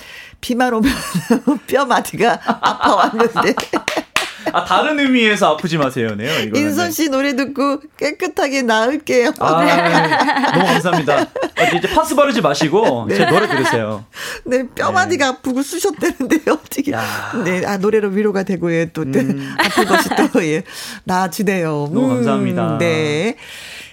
비만 0.43 0.75
오면 0.75 0.93
뼈마디가 1.69 2.39
아파왔는데. 2.45 3.55
아, 4.53 4.65
다른 4.65 4.99
의미에서 4.99 5.55
아프지 5.55 5.79
마세요네요. 5.79 6.41
이거 6.41 6.59
인선 6.59 6.91
씨 6.91 7.09
노래 7.09 7.35
듣고 7.37 7.81
깨끗하게 7.97 8.63
나을게요. 8.63 9.33
아, 9.39 9.65
네. 9.65 10.53
너무 10.53 10.67
감사합니다. 10.67 11.19
아, 11.57 11.63
이제 11.75 11.89
파스 11.89 12.15
바르지 12.15 12.41
마시고 12.41 13.07
네. 13.09 13.17
제 13.17 13.25
노래 13.27 13.47
들으세요. 13.47 14.05
네, 14.45 14.67
뼈마디가 14.75 15.25
네. 15.25 15.31
아프고 15.33 15.63
쑤셨대는데 15.63 16.51
어떻게? 16.51 16.93
야. 16.93 17.33
네, 17.45 17.65
아 17.67 17.77
노래로 17.77 18.09
위로가 18.11 18.43
되고 18.43 18.73
예, 18.73 18.91
또 18.93 19.03
음. 19.03 19.55
아픈 19.59 19.85
것이 19.85 20.09
또 20.33 20.45
예, 20.45 20.63
나아지네요. 21.05 21.91
너무 21.93 22.07
음, 22.07 22.09
감사합니다. 22.17 22.79
네. 22.79 23.37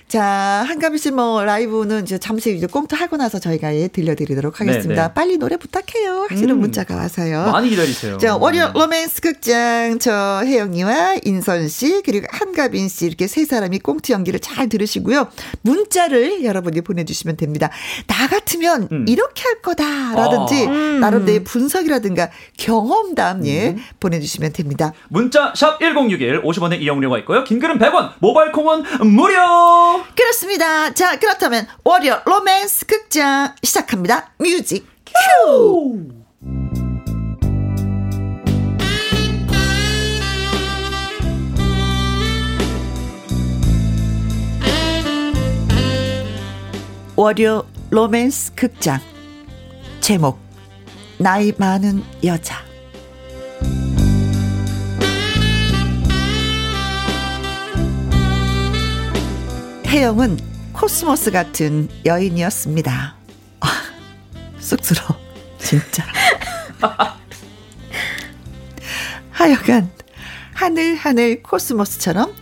자, 0.09 0.65
한가비 0.67 0.97
씨 0.97 1.11
뭐 1.11 1.43
라이브는 1.43 2.01
이제 2.01 2.17
잠시 2.17 2.55
이제 2.55 2.65
꽁트 2.65 2.95
하고 2.95 3.15
나서 3.17 3.37
저희가 3.37 3.75
예, 3.75 3.87
들려드리도록 3.87 4.59
하겠습니다. 4.59 4.89
네네. 4.89 5.07
네. 5.07 5.13
빨리 5.13 5.37
노래 5.37 5.55
부탁해요. 5.55 6.25
하시는 6.29 6.49
음, 6.49 6.59
문자가 6.61 6.95
와서요. 6.95 7.51
많이 7.51 7.69
기다리세요. 7.69 8.17
자, 8.17 8.35
월요 8.35 8.71
로맨스 8.73 9.21
극장 9.21 9.99
저 9.99 10.41
혜영이와 10.43 11.17
인선 11.25 11.67
씨 11.67 12.01
그리고 12.03 12.25
한가빈 12.31 12.89
씨 12.89 13.05
이렇게 13.05 13.27
세 13.27 13.45
사람이 13.45 13.79
꽁트 13.79 14.11
연기를 14.11 14.39
잘 14.39 14.67
들으시고요. 14.67 15.27
문자를 15.61 16.43
여러분이 16.43 16.81
보내주시면 16.81 17.37
됩니다. 17.37 17.69
나 18.07 18.27
같으면 18.27 18.87
음. 18.91 19.05
이렇게 19.07 19.43
할 19.43 19.61
거다라든지 19.61 20.65
아. 20.65 20.71
음. 20.71 20.99
나름대로 21.01 21.43
분석이라든가 21.43 22.29
경험담 22.57 23.45
예 23.45 23.69
음. 23.69 23.77
보내주시면 23.99 24.53
됩니다. 24.53 24.91
문자 25.09 25.53
샵 25.55 25.79
#1061 25.79 26.43
50원의 26.43 26.81
이용료가 26.81 27.19
있고요. 27.19 27.43
긴 27.43 27.59
글은 27.59 27.77
100원, 27.77 28.13
모바일 28.19 28.51
콩은 28.51 28.83
무료. 29.13 29.98
그렇습니다. 30.15 30.93
자, 30.93 31.17
그렇다면 31.19 31.67
월요 31.83 32.21
로맨스 32.25 32.85
극장 32.85 33.55
시작합니다. 33.63 34.31
music 34.37 34.87
cue! 35.05 36.19
월요 47.15 47.67
로맨스 47.89 48.53
극장 48.55 48.99
제목 49.99 50.39
나이 51.17 51.51
많은 51.57 52.01
여자 52.23 52.68
혜영은 59.89 60.37
코스모스 60.71 61.31
같은 61.31 61.89
여인이었습니다. 62.05 63.15
아, 63.59 63.67
쑥스러워. 64.59 65.19
진짜. 65.57 66.05
하여간 69.31 69.89
하늘하늘 70.53 71.41
코스모스처럼 71.41 72.35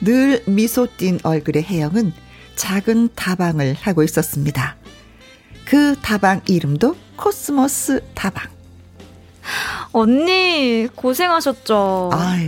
늘 0.00 0.42
미소 0.48 0.88
띈 0.96 1.20
얼굴의 1.22 1.62
혜영은 1.62 2.12
작은 2.56 3.10
다방을 3.14 3.76
하고 3.80 4.02
있었습니다. 4.02 4.76
그 5.66 5.94
다방 6.02 6.40
이름도 6.48 6.96
코스모스 7.14 8.02
다방. 8.16 8.50
언니 9.92 10.88
고생하셨죠. 10.96 12.10
아, 12.12 12.38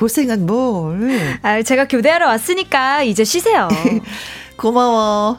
고생은 0.00 0.44
뭘? 0.44 1.38
아, 1.40 1.62
제가 1.62 1.88
교대하러 1.88 2.26
왔으니까 2.26 3.02
이제 3.02 3.24
쉬세요. 3.24 3.66
고마워. 4.56 5.38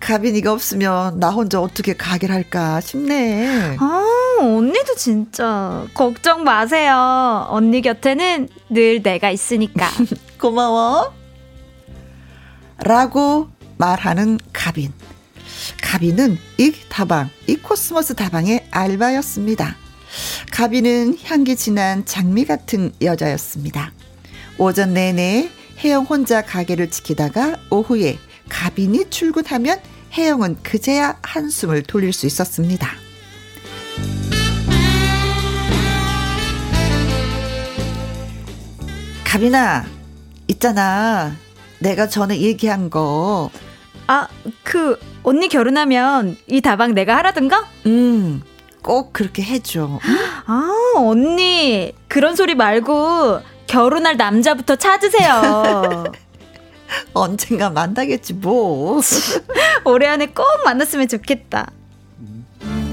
가빈이가 0.00 0.50
없으면 0.52 1.20
나 1.20 1.28
혼자 1.28 1.60
어떻게 1.60 1.94
가게를 1.94 2.34
할까 2.34 2.80
싶네. 2.80 3.76
아, 3.78 4.04
언니도 4.40 4.94
진짜 4.94 5.84
걱정 5.92 6.42
마세요. 6.44 7.46
언니 7.50 7.82
곁에는 7.82 8.48
늘 8.70 9.02
내가 9.02 9.30
있으니까. 9.30 9.88
고마워. 10.40 11.12
라고 12.78 13.48
말하는 13.76 14.38
가빈. 14.54 14.90
가빈은 15.82 16.38
이 16.58 16.72
다방, 16.88 17.28
이 17.46 17.56
코스모스 17.56 18.14
다방의 18.14 18.68
알바였습니다. 18.70 19.76
가빈은 20.52 21.18
향기 21.24 21.56
진한 21.56 22.04
장미 22.04 22.44
같은 22.44 22.92
여자였습니다. 23.00 23.92
오전 24.58 24.94
내내 24.94 25.50
혜영 25.82 26.04
혼자 26.04 26.42
가게를 26.42 26.90
지키다가 26.90 27.56
오후에 27.70 28.18
가빈이 28.48 29.10
출근하면 29.10 29.80
혜영은 30.12 30.62
그제야 30.62 31.18
한숨을 31.22 31.82
돌릴 31.82 32.12
수 32.12 32.26
있었습니다. 32.26 32.88
가빈아, 39.24 39.84
있잖아. 40.48 41.36
내가 41.80 42.08
전에 42.08 42.40
얘기한 42.40 42.88
거. 42.88 43.50
아, 44.06 44.26
그, 44.62 44.98
언니 45.22 45.48
결혼하면 45.48 46.38
이 46.46 46.62
다방 46.62 46.94
내가 46.94 47.18
하라던가? 47.18 47.68
음, 47.84 48.42
꼭 48.88 49.12
그렇게 49.12 49.42
해줘. 49.42 50.00
아, 50.46 50.70
언니. 50.96 51.92
그런 52.08 52.34
소리 52.34 52.54
말고 52.54 53.42
결혼할 53.66 54.16
남자부터 54.16 54.76
찾으세요. 54.76 56.04
언젠가 57.12 57.68
만나겠지 57.68 58.32
뭐. 58.32 59.02
올해 59.84 60.06
안에 60.06 60.28
꼭 60.28 60.46
만났으면 60.64 61.06
좋겠다. 61.06 61.70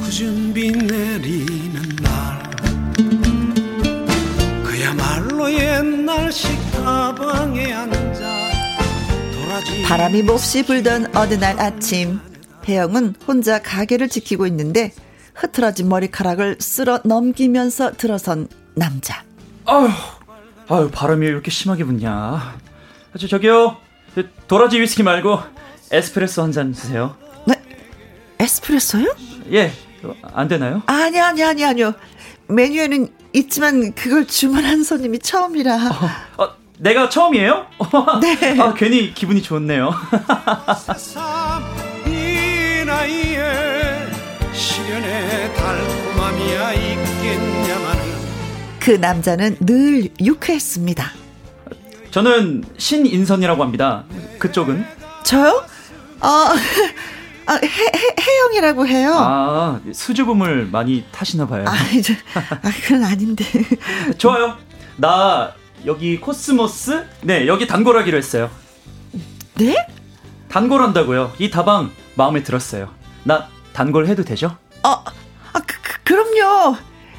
구준비 0.02 0.72
내리는 0.72 1.82
날 2.02 2.44
그야말로 4.66 5.50
옛날식 5.50 6.52
가방에 6.74 7.74
앉아 7.74 8.26
바람이 9.88 10.24
몹시 10.24 10.66
불던 10.66 11.16
어느 11.16 11.36
날 11.36 11.58
아침 11.60 12.20
혜영은 12.68 13.16
혼자 13.26 13.62
가게를 13.62 14.10
지키고 14.10 14.46
있는데 14.48 14.92
흐트러진 15.36 15.90
머리카락을 15.90 16.58
쓸어 16.60 17.00
넘기면서 17.04 17.94
들어선 17.94 18.48
남자. 18.76 19.24
아유, 19.66 19.90
아유 20.70 20.90
바람이 20.92 21.26
왜 21.26 21.32
이렇게 21.32 21.52
심하게 21.52 21.84
분냐. 21.84 22.56
저 23.20 23.28
저기요, 23.28 23.78
도라지 24.48 24.80
위스키 24.80 25.04
말고 25.04 25.40
에스프레소 25.92 26.42
한 26.44 26.52
잔 26.52 26.74
주세요. 26.74 27.16
네, 27.46 27.56
에스프레소요? 28.40 29.16
예, 29.54 29.72
안 30.34 30.48
되나요? 30.48 30.82
아니 30.88 31.20
아니 31.20 31.44
아니 31.44 31.64
아니요. 31.66 31.94
메뉴에는 32.48 33.08
있지만 33.34 33.94
그걸 33.94 34.26
주문한 34.28 34.84
손님이 34.84 35.20
처음이라. 35.20 35.76
어, 36.38 36.44
어, 36.44 36.50
내가 36.80 37.10
처음이에요? 37.10 37.66
네. 38.22 38.60
아 38.60 38.74
괜히 38.74 39.14
기분이 39.14 39.42
좋네요. 39.42 39.94
달콤함이야 45.56 46.74
있겠냐마는 46.74 48.04
그 48.80 48.92
남자는 48.92 49.58
늘 49.60 50.10
유쾌했습니다. 50.22 51.12
저는 52.12 52.64
신인선이라고 52.78 53.62
합니다. 53.64 54.06
그쪽은? 54.40 54.86
저요? 55.24 55.66
어, 56.22 56.28
아, 57.48 57.54
해, 57.54 57.68
해, 57.68 58.16
혜영이라고 58.22 58.88
해요. 58.88 59.14
아, 59.16 59.80
수줍음을 59.92 60.68
많이 60.72 61.04
타시나 61.12 61.46
봐요. 61.48 61.66
아, 61.68 61.74
저, 62.02 62.14
아, 62.40 62.72
그건 62.84 63.04
아닌데. 63.04 63.44
좋아요. 64.18 64.58
나 64.98 65.54
여기 65.86 66.20
코스모스? 66.20 67.06
네, 67.22 67.48
여기 67.48 67.68
단골하기로 67.68 68.18
했어요. 68.18 68.50
네? 69.56 69.76
단골한다고요. 70.50 71.34
이 71.38 71.50
다방 71.50 71.92
마음에 72.16 72.44
들었어요. 72.44 72.90
나 73.24 73.48
단골 73.74 74.08
해도 74.08 74.24
되죠? 74.24 74.58
아, 74.84 75.04
아 75.06 75.12
그, 76.06 76.14
그럼요. 76.14 76.78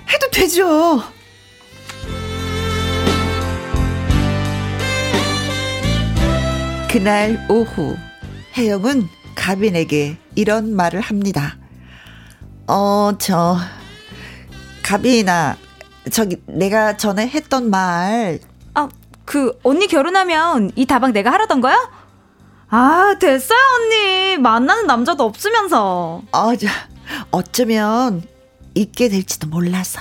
해도 0.08 0.30
되죠. 0.30 1.02
그날 6.90 7.44
오후 7.50 7.96
혜영은 8.56 9.08
가빈에게 9.34 10.16
이런 10.34 10.74
말을 10.74 11.00
합니다. 11.00 11.58
어, 12.68 13.12
저 13.18 13.58
가빈아, 14.82 15.56
저기 16.10 16.40
내가 16.46 16.96
전에 16.96 17.28
했던 17.28 17.68
말. 17.68 18.38
아, 18.74 18.88
그 19.24 19.58
언니 19.62 19.88
결혼하면 19.88 20.70
이 20.76 20.86
다방 20.86 21.12
내가 21.12 21.32
하라던 21.32 21.60
거야? 21.60 21.90
아, 22.70 23.16
됐어요, 23.20 23.58
언니. 23.80 24.38
만나는 24.38 24.86
남자도 24.86 25.24
없으면서. 25.24 26.22
아, 26.32 26.54
저, 26.58 26.66
어쩌면 27.30 28.22
있게 28.76 29.08
될지도 29.08 29.48
몰라서. 29.48 30.00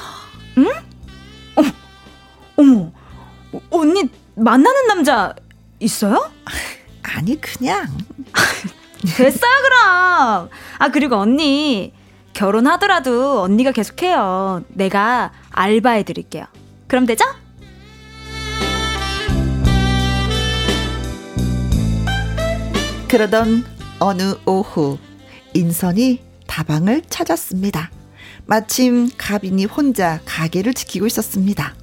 응? 0.58 0.70
어머, 1.56 1.72
어머, 2.58 2.92
언니 3.72 4.04
만나는 4.36 4.88
남자 4.88 5.34
있어요? 5.80 6.30
아니, 7.04 7.40
그냥. 7.40 7.88
됐어요, 9.16 9.52
그럼. 9.64 10.50
아, 10.78 10.90
그리고 10.92 11.16
언니, 11.16 11.94
결혼하더라도 12.34 13.42
언니가 13.42 13.72
계속해요. 13.72 14.64
내가 14.70 15.32
알바해 15.52 16.04
드릴게요. 16.04 16.46
그럼 16.88 17.06
되죠? 17.06 17.24
그러던 23.08 23.64
어느 24.00 24.36
오후, 24.46 24.98
인선이 25.54 26.22
다방을 26.48 27.04
찾았습니다. 27.10 27.92
마침 28.48 29.10
가빈이 29.18 29.66
혼자 29.66 30.20
가게를 30.26 30.74
지키고 30.74 31.08
있었습니다. 31.08 31.74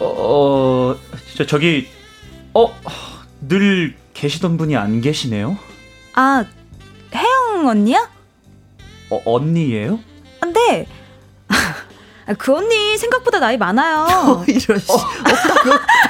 어, 0.00 0.96
저, 1.36 1.46
저기, 1.46 1.88
어, 2.52 2.74
늘 3.40 3.96
계시던 4.12 4.56
분이 4.56 4.76
안 4.76 5.00
계시네요? 5.00 5.56
아, 6.14 6.44
혜영 7.14 7.66
언니야? 7.66 8.10
어, 9.10 9.22
언니예요? 9.24 10.00
네. 10.52 10.86
아, 12.26 12.34
그 12.34 12.54
언니 12.54 12.96
생각보다 12.98 13.38
나이 13.40 13.56
많아요. 13.56 14.04
어, 14.40 14.44
이런 14.46 14.78
씨. 14.78 14.92
어. 14.92 14.96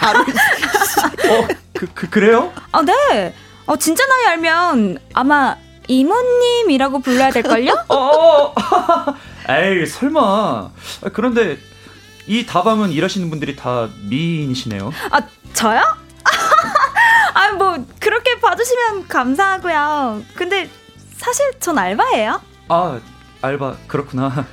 바로. 0.01 0.21
어, 0.21 1.49
그, 1.73 1.87
그, 1.95 2.11
그래요? 2.11 2.53
아, 2.73 2.83
네. 2.83 3.35
어, 3.67 3.77
진짜 3.77 4.05
나이 4.07 4.27
알면 4.27 4.99
아마 5.15 5.57
이모님이라고 5.89 7.01
불러야 7.01 7.31
될걸요? 7.31 7.73
어, 7.89 7.97
어, 7.97 8.55
에이, 9.49 9.87
설마. 9.87 10.21
아, 10.21 11.09
그런데 11.13 11.59
이 12.27 12.47
다방은 12.47 12.91
일하시는 12.91 13.29
분들이 13.31 13.55
다 13.57 13.89
미인이시네요. 14.09 14.93
아, 15.11 15.21
저요? 15.53 15.83
아, 17.35 17.53
뭐, 17.53 17.85
그렇게 18.01 18.41
봐주시면 18.41 19.09
감사하고요. 19.09 20.23
근데 20.35 20.71
사실 21.17 21.53
전 21.61 21.79
알바예요. 21.79 22.41
아, 22.69 23.01
알바, 23.43 23.77
그렇구나. 23.87 24.47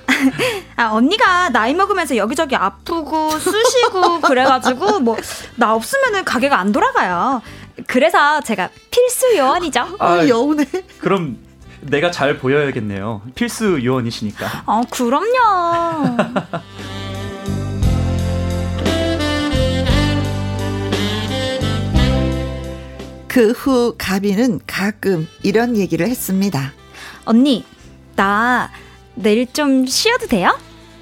아, 0.75 0.89
언니가 0.91 1.49
나이 1.49 1.73
먹으면서 1.73 2.17
여기저기 2.17 2.55
아프고 2.55 3.31
쑤시고 3.39 4.19
그래가지고 4.21 4.99
뭐, 4.99 5.15
나 5.55 5.73
없으면은 5.73 6.25
가게가 6.25 6.59
안 6.59 6.71
돌아가요. 6.73 7.41
그래서 7.87 8.41
제가 8.41 8.69
필수 8.89 9.37
요원이죠. 9.37 9.97
아, 9.99 10.27
여운해. 10.27 10.65
그럼 10.99 11.37
내가 11.81 12.11
잘 12.11 12.37
보여야겠네요. 12.37 13.21
필수 13.35 13.83
요원이시니까. 13.83 14.63
어, 14.65 14.81
그럼요. 14.89 16.17
그 23.31 23.53
후 23.53 23.95
가비는 23.97 24.59
가끔 24.67 25.25
이런 25.41 25.77
얘기를 25.77 26.05
했습니다. 26.05 26.73
언니, 27.23 27.63
나 28.17 28.69
내일 29.15 29.51
좀 29.53 29.85
쉬어도 29.85 30.27
돼요? 30.27 30.59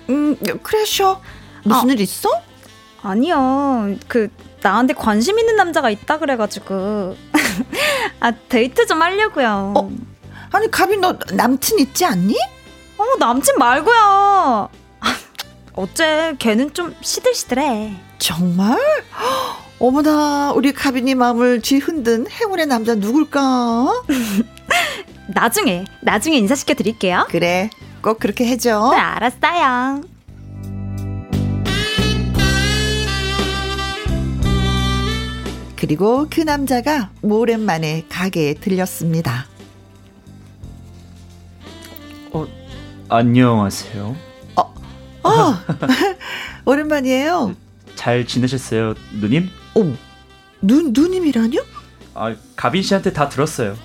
음, 0.09 0.35
그래 0.61 0.85
쉬어. 0.85 1.19
무슨 1.63 1.89
아, 1.89 1.93
일 1.93 1.99
있어? 2.01 2.29
아니요. 3.01 3.95
그 4.07 4.29
나한테 4.61 4.93
관심 4.93 5.39
있는 5.39 5.55
남자가 5.55 5.89
있다 5.89 6.19
그래가지고 6.19 7.15
아 8.19 8.31
데이트 8.49 8.85
좀 8.85 9.01
하려고요. 9.01 9.73
어? 9.75 9.91
아니 10.51 10.69
가비 10.71 10.97
너 10.97 11.17
남친 11.33 11.79
있지 11.79 12.05
않니? 12.05 12.35
어 12.97 13.03
남친 13.19 13.55
말고요. 13.57 14.69
어째 15.73 16.35
걔는 16.39 16.73
좀 16.73 16.95
시들시들해. 17.01 17.95
정말? 18.17 18.77
어머나 19.79 20.51
우리 20.53 20.73
가빈이 20.73 21.15
마음을 21.15 21.61
쥐흔든 21.61 22.29
행운의 22.29 22.65
남자 22.65 22.95
누굴까? 22.95 24.03
나중에 25.27 25.85
나중에 26.01 26.35
인사시켜 26.37 26.73
드릴게요. 26.73 27.25
그래 27.29 27.69
꼭 28.01 28.19
그렇게 28.19 28.45
해줘. 28.45 28.89
네, 28.91 28.97
알았어요. 28.97 30.01
그리고 35.89 36.27
그 36.29 36.41
남자가 36.41 37.09
오랜만에 37.23 38.05
가게에 38.09 38.53
들렸습니다. 38.53 39.47
어 42.31 42.47
안녕하세요. 43.09 44.15
어, 44.55 44.61
어 45.23 45.55
오랜만이에요. 46.65 47.55
잘 47.95 48.27
지내셨어요, 48.27 48.93
누님? 49.19 49.49
어, 49.73 49.97
누, 50.61 50.91
누님이라뇨? 50.91 51.59
아, 52.13 52.35
가빈 52.55 52.83
씨한테 52.83 53.11
다 53.11 53.27
들었어요. 53.27 53.75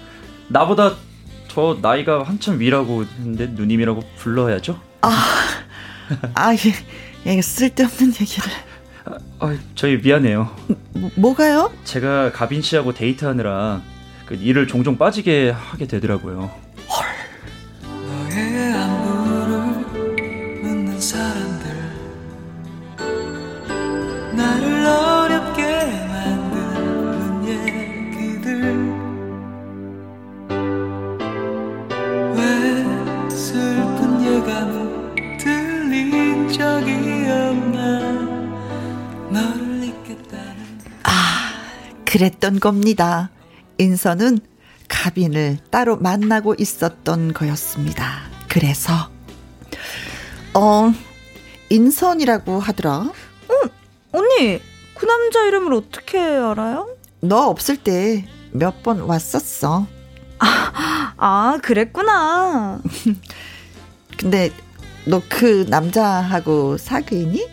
나보다 0.49 0.97
저 1.49 1.79
나이가 1.81 2.23
한참 2.23 2.61
위라고 2.61 3.05
했는데 3.05 3.47
누님이라고 3.47 4.03
불러야죠? 4.19 4.79
아, 5.01 5.11
아, 6.35 6.53
예, 6.53 6.59
예 7.25 7.41
쓸데없는 7.41 8.09
얘기를. 8.21 8.51
아, 9.05 9.19
아, 9.41 9.59
저희 9.75 9.99
미안해요. 9.99 10.51
뭐, 10.95 11.11
뭐가요? 11.17 11.71
제가 11.85 12.33
가빈 12.33 12.63
씨하고 12.63 12.95
데이트하느라 12.95 13.83
그 14.27 14.35
일을 14.35 14.67
종종 14.67 14.97
빠지게 14.97 15.51
하게 15.51 15.87
되더라고요. 15.87 16.51
그랬던 42.19 42.61
겁니다 42.61 43.31
인선은 43.79 44.39
가빈을 44.89 45.59
따로 45.73 45.97
만나고 45.97 46.55
있었던 46.57 47.33
거였습니다 47.33 48.21
그래서 48.49 48.93
어 50.55 50.93
인선이라고 51.71 52.61
하더라 52.61 53.11
응 53.51 53.71
언니, 54.13 54.61
그 54.95 55.07
남자 55.07 55.45
이름을 55.45 55.75
어떻게 55.75 56.21
알아요? 56.21 56.89
너 57.21 57.49
없을 57.49 57.77
때 57.77 58.25
몇 58.53 58.85
번 58.85 59.01
왔었어. 59.01 59.89
아, 60.39 61.15
아, 61.17 61.59
그랬구나. 61.61 62.81
근데 64.17 64.53
너 65.07 65.21
그 65.29 65.67
남자하고 65.69 66.79
사귀니? 66.79 67.45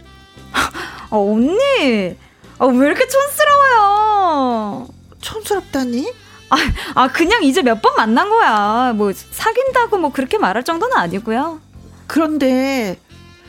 아, 0.53 1.07
언니. 1.09 2.15
아, 2.61 2.65
왜 2.67 2.85
이렇게 2.87 3.07
촌스러워요? 3.07 4.87
촌스럽다니? 5.19 6.13
아, 6.49 6.55
아, 6.95 7.07
그냥 7.07 7.43
이제 7.43 7.61
몇 7.63 7.81
번 7.81 7.95
만난 7.95 8.29
거야. 8.29 8.93
뭐, 8.95 9.11
사귄다고 9.13 9.97
뭐 9.97 10.11
그렇게 10.11 10.37
말할 10.37 10.63
정도는 10.63 10.95
아니고요. 10.95 11.59
그런데, 12.05 12.99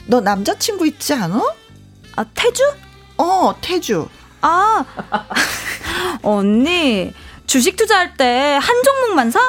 너 0.06 0.20
남자친구 0.22 0.86
있지 0.86 1.12
않아? 1.12 1.42
아, 2.16 2.24
태주? 2.34 2.62
어, 3.18 3.54
태주. 3.60 4.08
아, 4.40 4.84
언니, 6.22 7.12
주식 7.46 7.76
투자할 7.76 8.14
때 8.16 8.58
한 8.62 8.82
종목만 8.82 9.30
사? 9.30 9.40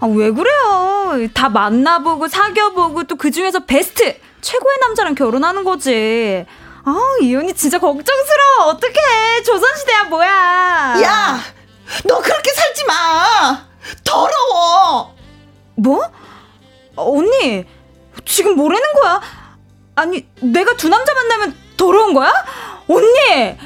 아, 0.00 0.06
왜 0.06 0.30
그래요? 0.30 1.26
다 1.32 1.48
만나보고 1.48 2.28
사귀어보고 2.28 3.04
또 3.04 3.16
그 3.16 3.30
중에서 3.30 3.60
베스트! 3.60 4.18
최고의 4.42 4.76
남자랑 4.82 5.14
결혼하는 5.14 5.64
거지. 5.64 6.44
아, 6.88 7.16
이 7.20 7.34
언니 7.34 7.52
진짜 7.52 7.78
걱정스러워. 7.78 8.66
어떡해. 8.68 9.42
조선시대야, 9.44 10.04
뭐야. 10.04 10.94
야! 11.02 11.40
너 12.04 12.20
그렇게 12.20 12.52
살지 12.52 12.84
마! 12.84 13.66
더러워! 14.04 15.14
뭐? 15.76 16.00
언니, 16.94 17.64
지금 18.24 18.54
뭐라는 18.56 18.92
거야? 18.94 19.20
아니, 19.96 20.26
내가 20.40 20.74
두 20.76 20.88
남자 20.88 21.12
만나면 21.12 21.56
더러운 21.76 22.14
거야? 22.14 22.32
언니! 22.88 23.56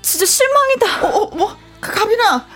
진짜 0.00 0.24
실망이다. 0.26 1.06
어, 1.06 1.08
어 1.22 1.26
뭐, 1.34 1.56
그, 1.80 1.92
가빈아. 1.92 2.34
아, 2.34 2.46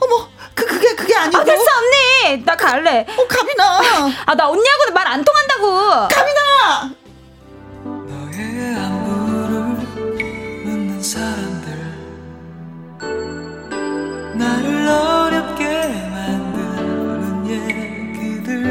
어머, 0.00 0.28
그, 0.54 0.66
그게, 0.66 0.94
그게 0.96 1.14
아니고. 1.16 1.38
아, 1.38 1.44
됐어, 1.44 1.62
언니! 1.62 2.44
나 2.44 2.56
갈래. 2.56 3.06
어, 3.16 3.26
가빈아. 3.28 3.80
아, 4.26 4.34
나 4.34 4.48
언니하고는 4.48 4.94
말 4.94 5.06
안 5.06 5.24
통한다고. 5.24 6.08
가빈아! 6.08 6.90
나를 14.86 14.88
어렵게 14.88 15.64
만드는 16.10 17.50
얘기들 17.50 18.64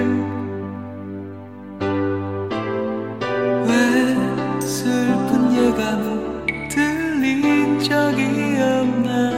왜 3.68 4.61
슬픈 4.61 5.53
예감은 5.53 6.70
들린 6.70 7.80
적이 7.82 8.24
없나 8.61 9.32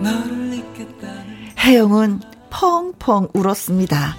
너를 0.00 0.54
잊겠다는 0.54 1.24
혜영은 1.60 2.20
펑펑 2.50 3.28
울었습니다. 3.32 4.16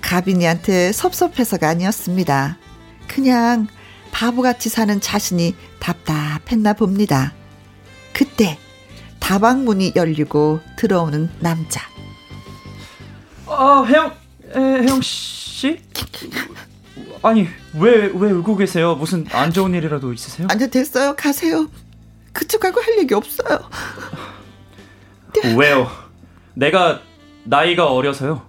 가빈이한테 0.00 0.90
섭섭해서가 0.92 1.68
아니었습니다. 1.68 2.58
그냥 3.06 3.68
바보같이 4.10 4.68
사는 4.68 5.00
자신이 5.00 5.54
답답했나 5.78 6.72
봅니다. 6.72 7.32
그때 8.12 8.58
다방문이 9.24 9.94
열리고 9.96 10.60
들어오는 10.76 11.30
남자. 11.40 11.80
아, 13.46 13.82
혜영, 13.88 14.14
에, 14.54 14.60
혜영 14.82 15.00
씨? 15.00 15.80
아니, 17.22 17.48
왜, 17.72 18.10
왜 18.14 18.30
울고 18.30 18.56
계세요? 18.56 18.94
무슨 18.94 19.24
안 19.32 19.50
좋은 19.50 19.72
일이라도 19.72 20.12
있으세요? 20.12 20.46
아니, 20.50 20.68
됐어요. 20.68 21.16
가세요. 21.16 21.70
그쪽하고 22.34 22.82
할 22.82 22.98
얘기 22.98 23.14
없어요. 23.14 23.60
왜요? 25.56 25.90
내가 26.52 27.00
나이가 27.44 27.90
어려서요. 27.90 28.42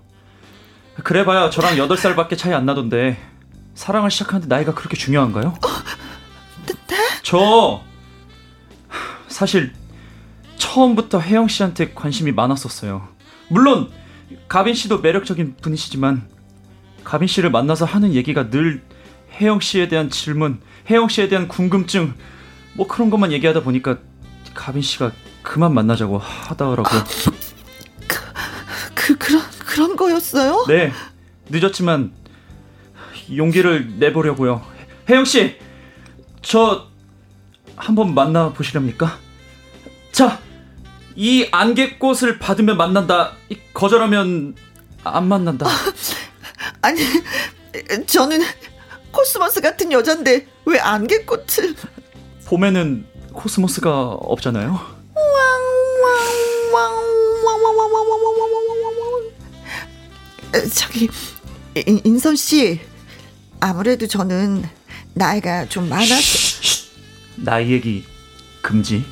그래봐야 1.05 1.51
저랑 1.51 1.77
8살밖에 1.77 2.37
차이 2.37 2.53
안 2.53 2.65
나던데 2.65 3.17
사랑을 3.75 4.11
시작하는데 4.11 4.53
나이가 4.53 4.73
그렇게 4.73 4.97
중요한가요? 4.97 5.47
어, 5.47 5.67
네? 6.87 6.97
저 7.23 7.81
사실 9.27 9.73
처음부터 10.65 11.19
혜영 11.19 11.47
씨한테 11.47 11.93
관심이 11.93 12.31
많았었어요. 12.31 13.07
물론 13.49 13.91
가빈 14.47 14.73
씨도 14.73 14.99
매력적인 14.99 15.57
분이시지만 15.61 16.27
가빈 17.03 17.27
씨를 17.27 17.51
만나서 17.51 17.85
하는 17.85 18.15
얘기가 18.15 18.49
늘 18.49 18.81
혜영 19.39 19.59
씨에 19.59 19.87
대한 19.87 20.09
질문, 20.09 20.59
혜영 20.89 21.09
씨에 21.09 21.29
대한 21.29 21.47
궁금증 21.47 22.15
뭐 22.73 22.87
그런 22.87 23.11
것만 23.11 23.31
얘기하다 23.31 23.61
보니까 23.61 23.99
가빈 24.55 24.81
씨가 24.81 25.11
그만 25.43 25.73
만나자고 25.73 26.17
하더라고요. 26.17 27.03
그, 28.07 28.21
그 28.95 29.17
그런 29.17 29.43
그런 29.59 29.95
거였어요? 29.95 30.65
네. 30.67 30.91
늦었지만 31.49 32.11
용기를 33.35 33.99
내보려고요. 33.99 34.65
혜영 35.09 35.25
씨, 35.25 35.57
저 36.41 36.87
한번 37.75 38.15
만나 38.15 38.51
보시렵니까? 38.51 39.19
자, 40.11 40.39
이 41.15 41.47
안개꽃을 41.51 42.39
받으면 42.39 42.77
만난다. 42.77 43.33
거절하면 43.73 44.55
안 45.03 45.27
만난다. 45.27 45.67
아니, 46.81 47.01
저는 48.05 48.41
코스모스 49.11 49.61
같은 49.61 49.91
여잔데 49.91 50.47
왜 50.65 50.79
안개꽃을? 50.79 51.75
봄에는 52.45 53.05
코스모스가 53.33 54.11
없잖아요. 54.11 54.95
저기 60.73 61.09
인선 62.03 62.35
씨 62.35 62.79
아무래도 63.59 64.07
저는 64.07 64.63
나이가 65.13 65.67
좀 65.67 65.89
많아서 65.89 66.13
나이 67.35 67.71
얘기 67.71 68.05
금지. 68.61 69.05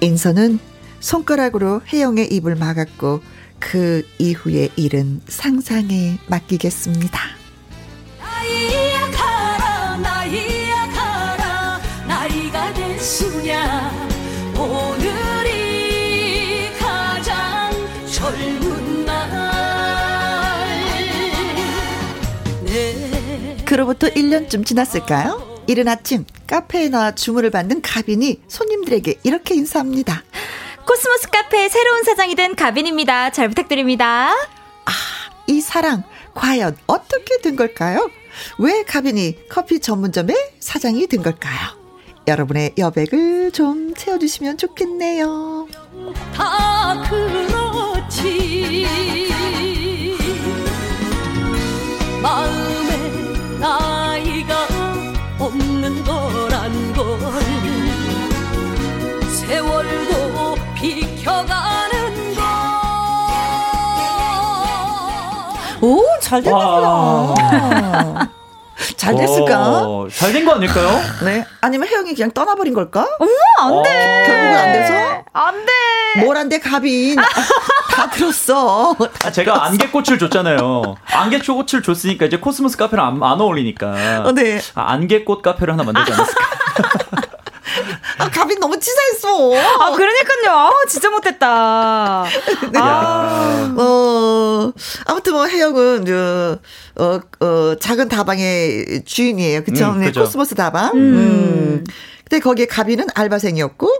인선은 0.00 0.58
손가락으로 1.06 1.82
혜영의 1.86 2.32
입을 2.32 2.56
막았고 2.56 3.20
그 3.60 4.04
이후의 4.18 4.70
일은 4.74 5.20
상상에 5.28 6.18
맡기겠습니다. 6.26 7.20
나이야 8.18 9.10
가라 9.12 9.96
나이야 9.98 10.88
가라 10.88 11.80
나이가 12.08 12.74
된 12.74 12.98
수냐 12.98 13.92
오늘이 14.58 16.70
가장 16.76 17.70
젊은 18.10 19.06
날 19.06 20.68
네. 22.64 23.56
그로부터 23.64 24.08
1년쯤 24.08 24.66
지났을까요? 24.66 25.62
이른 25.68 25.86
아침 25.86 26.24
카페에 26.48 26.88
나와 26.88 27.14
주문을 27.14 27.50
받는 27.50 27.82
가빈이 27.82 28.40
손님들에게 28.48 29.20
이렇게 29.22 29.54
인사합니다. 29.54 30.24
코스모스 30.86 31.28
카페의 31.30 31.68
새로운 31.68 32.04
사장이 32.04 32.36
된 32.36 32.54
가빈입니다. 32.54 33.30
잘 33.30 33.48
부탁드립니다. 33.48 34.30
아, 34.30 34.92
이 35.48 35.60
사랑 35.60 36.04
과연 36.34 36.76
어떻게 36.86 37.38
된 37.42 37.56
걸까요? 37.56 38.08
왜 38.58 38.84
가빈이 38.84 39.48
커피 39.48 39.80
전문점의 39.80 40.36
사장이 40.60 41.08
된 41.08 41.22
걸까요? 41.22 41.76
여러분의 42.28 42.74
여백을 42.78 43.50
좀 43.52 43.94
채워주시면 43.94 44.58
좋겠네요. 44.58 45.66
다 46.34 47.02
그렇 47.08 47.65
비켜가는 61.26 62.34
걸 62.34 62.44
오, 65.82 66.02
잘 66.20 66.42
됐구나. 66.42 67.34
잘 68.96 69.14
됐을까? 69.16 69.82
어, 69.86 70.06
잘된 70.10 70.44
거 70.44 70.52
아닐까요? 70.54 71.00
네. 71.24 71.44
아니면 71.60 71.88
혜영이 71.88 72.14
그냥 72.14 72.30
떠나버린 72.30 72.72
걸까? 72.74 73.06
어머, 73.18 73.30
안 73.60 73.82
돼. 73.82 73.90
어, 73.90 74.26
결국은 74.26 74.56
안 74.56 74.72
돼서? 74.72 74.94
안 75.32 75.66
돼. 75.66 75.72
뭘 76.24 76.36
안 76.36 76.48
돼, 76.48 76.58
가빈. 76.60 77.16
다 77.92 78.08
들었어. 78.10 78.96
아, 79.24 79.30
제가 79.32 79.64
안개꽃을 79.66 80.18
줬잖아요. 80.18 80.96
안개꽃을 81.12 81.82
줬으니까 81.84 82.26
이제 82.26 82.38
코스모스 82.38 82.76
카페랑 82.76 83.06
안, 83.06 83.22
안 83.22 83.40
어울리니까. 83.40 84.22
어, 84.24 84.32
네. 84.32 84.60
아, 84.74 84.92
안개꽃 84.92 85.42
카페를 85.42 85.72
하나 85.74 85.82
만들지 85.84 86.12
않았을까? 86.12 86.46
아, 88.18 88.30
가빈 88.30 88.58
너무 88.60 88.78
치사했어. 88.78 89.54
아, 89.54 89.92
그러니까요. 89.94 90.50
아, 90.50 90.70
진짜 90.88 91.10
못했다. 91.10 92.24
네. 92.72 92.78
아. 92.78 93.74
어, 93.78 94.72
아무튼 95.04 95.32
뭐, 95.32 95.46
혜영은, 95.46 96.04
저, 96.06 96.58
어, 96.96 97.20
어, 97.44 97.74
작은 97.78 98.08
다방의 98.08 99.02
주인이에요. 99.04 99.64
그쵸? 99.64 99.90
음, 99.90 100.00
네. 100.00 100.12
코스모스 100.12 100.54
다방. 100.54 100.92
음. 100.94 100.98
음. 100.98 101.84
근데 102.28 102.40
거기에 102.42 102.66
가빈은 102.66 103.06
알바생이었고, 103.14 103.90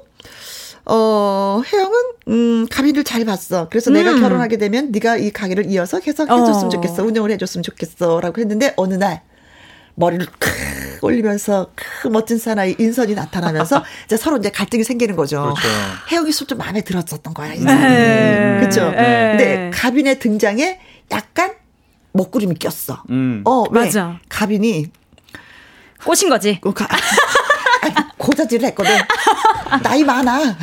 어, 0.86 1.62
혜영은, 1.66 2.00
음, 2.28 2.66
가빈을 2.70 3.04
잘 3.04 3.24
봤어. 3.24 3.68
그래서 3.68 3.90
내가 3.90 4.12
음. 4.12 4.20
결혼하게 4.20 4.56
되면 4.56 4.92
네가 4.92 5.16
이 5.16 5.30
가게를 5.30 5.66
이어서 5.70 6.00
계속 6.00 6.30
해줬으면 6.30 6.66
어. 6.66 6.68
좋겠어. 6.68 7.02
운영을 7.02 7.30
해줬으면 7.32 7.62
좋겠어. 7.62 8.20
라고 8.20 8.40
했는데, 8.40 8.72
어느 8.76 8.94
날, 8.94 9.22
머리를 9.96 10.26
크 10.38 10.50
올리면서 11.02 11.70
크 11.74 12.08
멋진 12.08 12.38
사나이 12.38 12.76
인선이 12.78 13.14
나타나면서 13.14 13.82
이제 14.06 14.16
서로 14.16 14.36
이제 14.36 14.50
갈등이 14.50 14.84
생기는 14.84 15.16
거죠. 15.16 15.54
그렇죠. 15.54 15.68
혜영이 16.10 16.32
좀 16.32 16.58
마음에 16.58 16.82
들었었던 16.82 17.34
거야. 17.34 17.54
인선이. 17.54 17.80
네. 17.80 18.56
그렇죠. 18.60 18.90
네. 18.90 19.36
근데 19.36 19.70
가빈의 19.74 20.18
등장에 20.18 20.78
약간 21.10 21.54
먹구름이 22.12 22.56
꼈어. 22.56 23.02
음. 23.10 23.42
어, 23.44 23.64
왜? 23.70 23.84
맞아. 23.84 24.18
가빈이 24.28 24.90
꼬신 26.04 26.28
거지. 26.28 26.58
그 26.60 26.72
가, 26.72 26.86
아니, 27.82 27.94
고자질을 28.16 28.66
했거든. 28.68 28.92
나이 29.82 30.04
많아. 30.04 30.56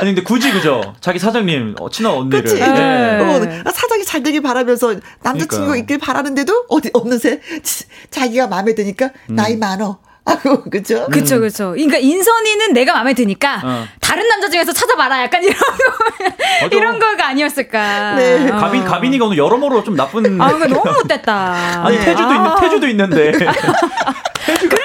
아니 0.00 0.14
근데 0.14 0.22
굳이 0.22 0.50
그죠? 0.50 0.94
자기 1.00 1.18
사장님 1.18 1.76
어, 1.80 1.90
친한 1.90 2.12
언니를. 2.14 2.42
그치? 2.42 2.56
네. 2.56 3.20
어, 3.66 3.70
사장이 3.70 4.04
잘 4.04 4.22
되길 4.22 4.40
바라면서 4.42 4.94
남자친구가 5.22 5.58
그러니까요. 5.72 5.80
있길 5.80 5.98
바라는데도 5.98 6.64
어디 6.68 6.90
어느새 6.94 7.40
지- 7.62 7.84
자기가 8.10 8.46
마음에 8.46 8.74
드니까 8.74 9.10
음. 9.30 9.36
나이 9.36 9.56
많어. 9.56 9.98
하고 10.30 10.62
그죠? 10.64 11.06
그쵸, 11.10 11.40
그쵸. 11.40 11.70
그러니까 11.72 11.96
인선이는 11.96 12.74
내가 12.74 12.92
마음에 12.92 13.14
드니까 13.14 13.62
어. 13.64 13.84
다른 14.00 14.28
남자 14.28 14.50
중에서 14.50 14.70
찾아봐라. 14.72 15.22
약간 15.22 15.42
이런 15.42 15.56
거, 15.58 16.76
이런 16.76 16.98
거가 16.98 17.28
아니었을까. 17.28 18.14
네. 18.16 18.50
어. 18.50 18.56
가빈 18.56 18.84
가빈이가 18.84 19.24
오늘 19.24 19.38
여러모로 19.38 19.82
좀 19.82 19.96
나쁜. 19.96 20.40
아, 20.40 20.50
이거 20.50 20.66
너무 20.66 20.92
못됐다. 20.92 21.82
아니 21.86 21.96
네. 21.98 22.04
태주도 22.04 22.34
있는 22.34 22.54
태주도 22.60 22.86
있는데. 22.88 23.32
태주도 24.46 24.76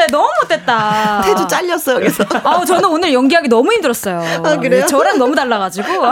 있는데 0.00 0.06
너무 0.10 0.28
못됐다. 0.42 1.22
태주 1.26 1.46
잘렸어 1.48 1.94
여기서. 1.96 2.24
아우 2.44 2.64
저는 2.64 2.88
오늘 2.88 3.12
연기하기 3.12 3.48
너무 3.48 3.72
힘들었어요. 3.72 4.20
아, 4.44 4.56
그래요? 4.56 4.86
저랑 4.86 5.18
너무 5.18 5.34
달라가지고. 5.34 5.88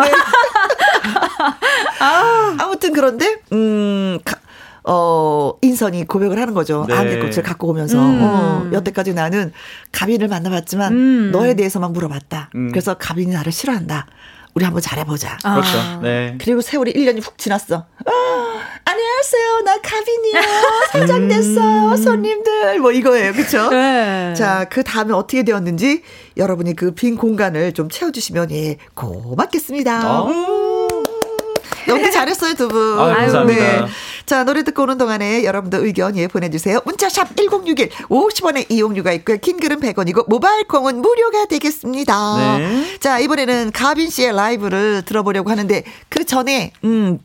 아무튼 2.59 2.93
그런데 2.93 3.36
음. 3.53 4.18
가, 4.24 4.36
어, 4.84 5.55
인선이 5.62 6.07
고백을 6.07 6.39
하는 6.39 6.55
거죠. 6.55 6.84
네. 6.89 6.95
안개꽃을 6.95 7.43
갖고 7.43 7.68
오면서. 7.68 7.99
음. 7.99 8.20
어, 8.22 8.68
여태까지 8.72 9.14
나는 9.14 9.53
가빈을 9.93 10.28
만나봤지만 10.28 10.93
음. 10.93 11.30
너에 11.32 11.55
대해서만 11.55 11.93
물어봤다. 11.93 12.51
음. 12.55 12.68
그래서 12.70 12.95
가빈이 12.95 13.32
나를 13.32 13.53
싫어한다. 13.53 14.07
우리 14.55 14.65
한번 14.65 14.83
잘해보자. 14.83 15.39
아. 15.45 15.55
그렇죠. 15.55 16.01
네. 16.03 16.37
그리고 16.41 16.61
세월이 16.61 16.93
1년이 16.93 17.23
훅 17.23 17.39
지났어. 17.39 17.85
아, 18.07 18.61
안녕하세요. 18.85 19.61
나 19.65 19.79
가빈이요. 19.81 20.41
사장 20.93 21.29
됐어요. 21.29 21.97
손님들. 21.97 22.81
뭐 22.81 22.91
이거예요. 22.91 23.33
그쵸? 23.35 23.69
네. 23.71 24.35
자, 24.37 24.65
그 24.69 24.83
다음에 24.83 25.13
어떻게 25.13 25.45
되었는지 25.45 26.03
여러분이 26.37 26.75
그 26.75 26.93
빈 26.93 27.17
공간을 27.17 27.73
좀 27.75 27.89
채워주시면 27.89 28.51
예, 28.51 28.79
고맙겠습니다. 28.95 30.21
어? 30.23 30.27
음. 30.29 30.89
연기 31.87 32.11
잘했어요, 32.11 32.55
두 32.55 32.69
분. 32.69 32.99
아유, 32.99 33.15
감사합니다. 33.15 33.87
자, 34.29 34.45
노래 34.45 34.62
듣고 34.62 34.83
오는 34.83 34.99
동안에 34.99 35.45
여러분들 35.45 35.83
의견 35.87 36.14
예, 36.18 36.29
보내주세요. 36.29 36.81
문자 36.85 37.12
샵 37.12 37.35
1061, 37.35 37.89
50원의 37.89 38.70
이용료가 38.70 39.11
있고요. 39.12 39.39
긴 39.39 39.59
글은 39.59 39.81
100원이고, 39.81 40.29
모바일 40.29 40.68
콩은 40.68 41.01
무료가 41.01 41.47
되겠습니다. 41.47 42.59
네. 42.59 42.99
자, 43.01 43.20
이번에는 43.20 43.72
가빈 43.72 44.11
씨의 44.11 44.35
라이브를 44.35 45.03
들어보려고 45.07 45.51
하는데, 45.51 45.83
그 46.11 46.26
전에, 46.26 46.72
음, 46.85 47.18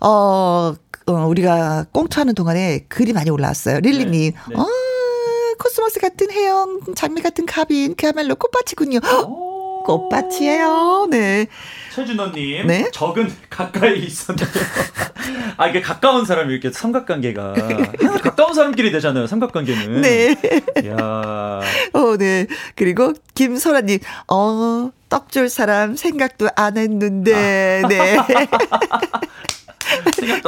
어, 0.00 0.72
어, 1.04 1.12
우리가 1.12 1.84
꽁트하는 1.92 2.34
동안에 2.34 2.86
글이 2.88 3.12
많이 3.12 3.28
올라왔어요. 3.28 3.80
릴리님. 3.80 4.32
네, 4.32 4.54
네. 4.54 4.56
어, 4.58 4.66
코스모스 5.58 6.00
같은 6.00 6.30
혜영, 6.30 6.80
장미 6.94 7.20
같은 7.20 7.44
가빈, 7.44 7.94
그야말로 7.94 8.36
꽃밭이군요. 8.36 9.00
오. 9.28 9.45
꽃밭이에요. 9.86 11.08
네. 11.10 11.46
최준호님, 11.94 12.66
네? 12.66 12.90
적은 12.92 13.32
가까이 13.48 14.00
있었는데. 14.00 14.50
아, 15.56 15.66
이게 15.68 15.80
가까운 15.80 16.26
사람이 16.26 16.52
이렇게 16.52 16.70
삼각관계가. 16.70 17.54
항상 18.00 18.20
가까운 18.22 18.52
사람끼리 18.52 18.92
되잖아요, 18.92 19.26
삼각관계는. 19.26 20.00
네. 20.02 20.36
이야. 20.84 21.60
어, 21.94 22.16
네. 22.18 22.46
그리고 22.74 23.14
김소라님, 23.34 23.98
어, 24.30 24.90
떡 25.08 25.30
줄 25.30 25.48
사람 25.48 25.96
생각도 25.96 26.48
안 26.56 26.76
했는데, 26.76 27.82
네. 27.88 28.16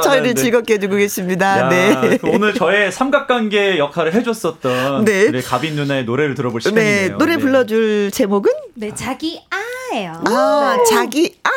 저희를. 0.01 0.35
즐겁게 0.35 0.75
해주고 0.75 0.95
계십니다. 0.95 1.59
야, 1.59 1.69
네. 1.69 2.17
그 2.17 2.29
오늘 2.29 2.53
저의 2.53 2.91
삼각관계 2.91 3.77
역할을 3.77 4.13
해줬었던 4.13 5.05
네. 5.05 5.27
우리 5.27 5.41
가빈 5.41 5.75
누나의 5.75 6.05
노래를 6.05 6.35
들어볼 6.35 6.61
네, 6.61 6.69
시간이네요. 6.69 7.17
노래 7.17 7.35
네. 7.35 7.41
불러줄 7.41 8.11
제목은? 8.11 8.51
네, 8.75 8.93
자기 8.95 9.41
아예요. 9.91 10.21
아, 10.25 10.77
자기, 10.89 11.35
아! 11.43 11.49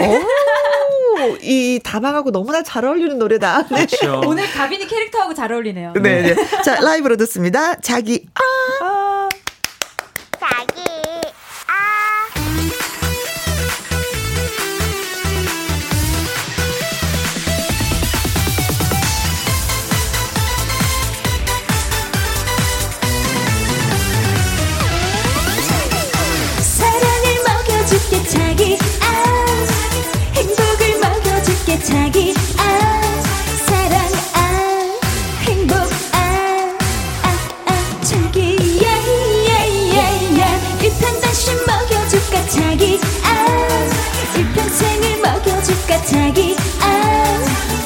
오! 0.00 1.36
이 1.42 1.80
다방하고 1.82 2.30
너무나 2.30 2.62
잘 2.62 2.84
어울리는 2.84 3.18
노래다. 3.18 3.68
네. 3.68 3.86
그렇죠. 3.86 4.22
오늘 4.26 4.50
가빈이 4.50 4.86
캐릭터하고 4.86 5.34
잘 5.34 5.52
어울리네요. 5.52 5.92
네, 5.94 6.34
네. 6.34 6.62
자, 6.62 6.80
라이브로 6.80 7.16
듣습니다. 7.18 7.74
자기, 7.76 8.26
아! 8.34 9.28
자기 10.38 10.85
자기 31.84 32.34
아 32.58 32.62
사랑 33.66 34.00
아 34.34 34.98
행복 35.42 35.76
아아아 36.12 38.00
자기 38.02 38.56
야야야야 38.82 40.42
일편단심 40.82 41.54
먹여줄까 41.66 42.46
자기 42.48 42.98
아 43.24 43.28
일평생을 44.36 45.18
먹여줄까 45.20 46.02
자기 46.04 46.56
아 46.80 46.84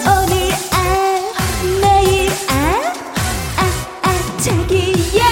오늘 0.06 0.52
아 0.72 1.32
내일 1.80 2.30
아아아 2.48 4.38
자기야 4.38 5.24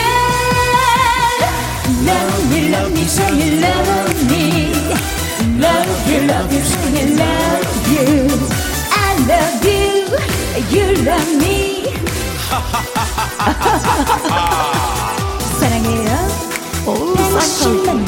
Love 2.05 2.44
me, 2.51 2.68
love 2.70 2.93
me, 2.93 3.02
say 3.05 3.32
you 3.35 3.60
love 3.60 4.24
me. 4.30 4.72
Love 5.60 6.10
you, 6.10 6.20
love 6.26 6.52
you, 6.52 6.60
say 6.60 7.06
you 7.06 7.16
love 7.16 7.43
you. 7.43 7.47
you 10.69 10.93
love 11.03 11.35
me. 11.38 11.93
사랑해요. 15.59 16.11
오, 16.85 17.13
당신만 17.15 18.05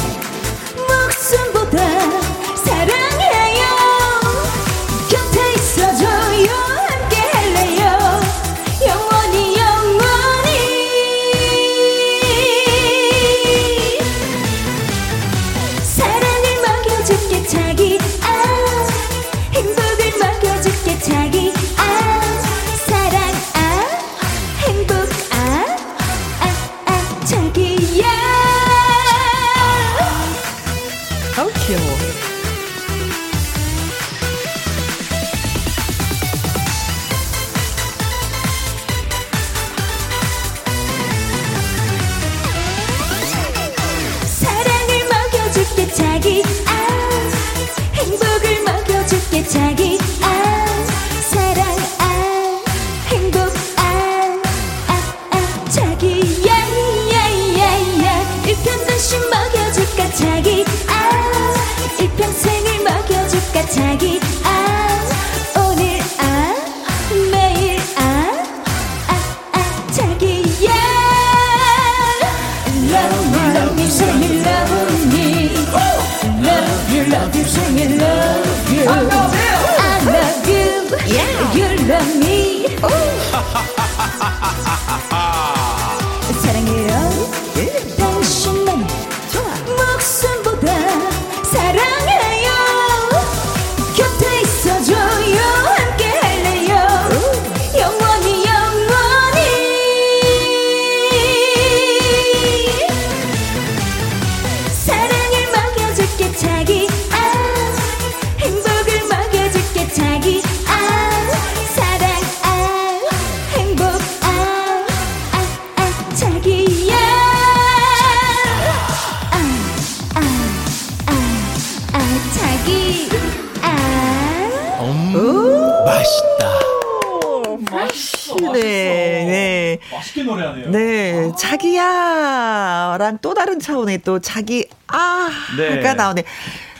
또 133.21 133.33
다른 133.33 133.59
차원의 133.59 133.99
또 134.03 134.19
자기 134.19 134.67
아가 134.87 135.29
네. 135.57 135.93
나오네. 135.93 136.23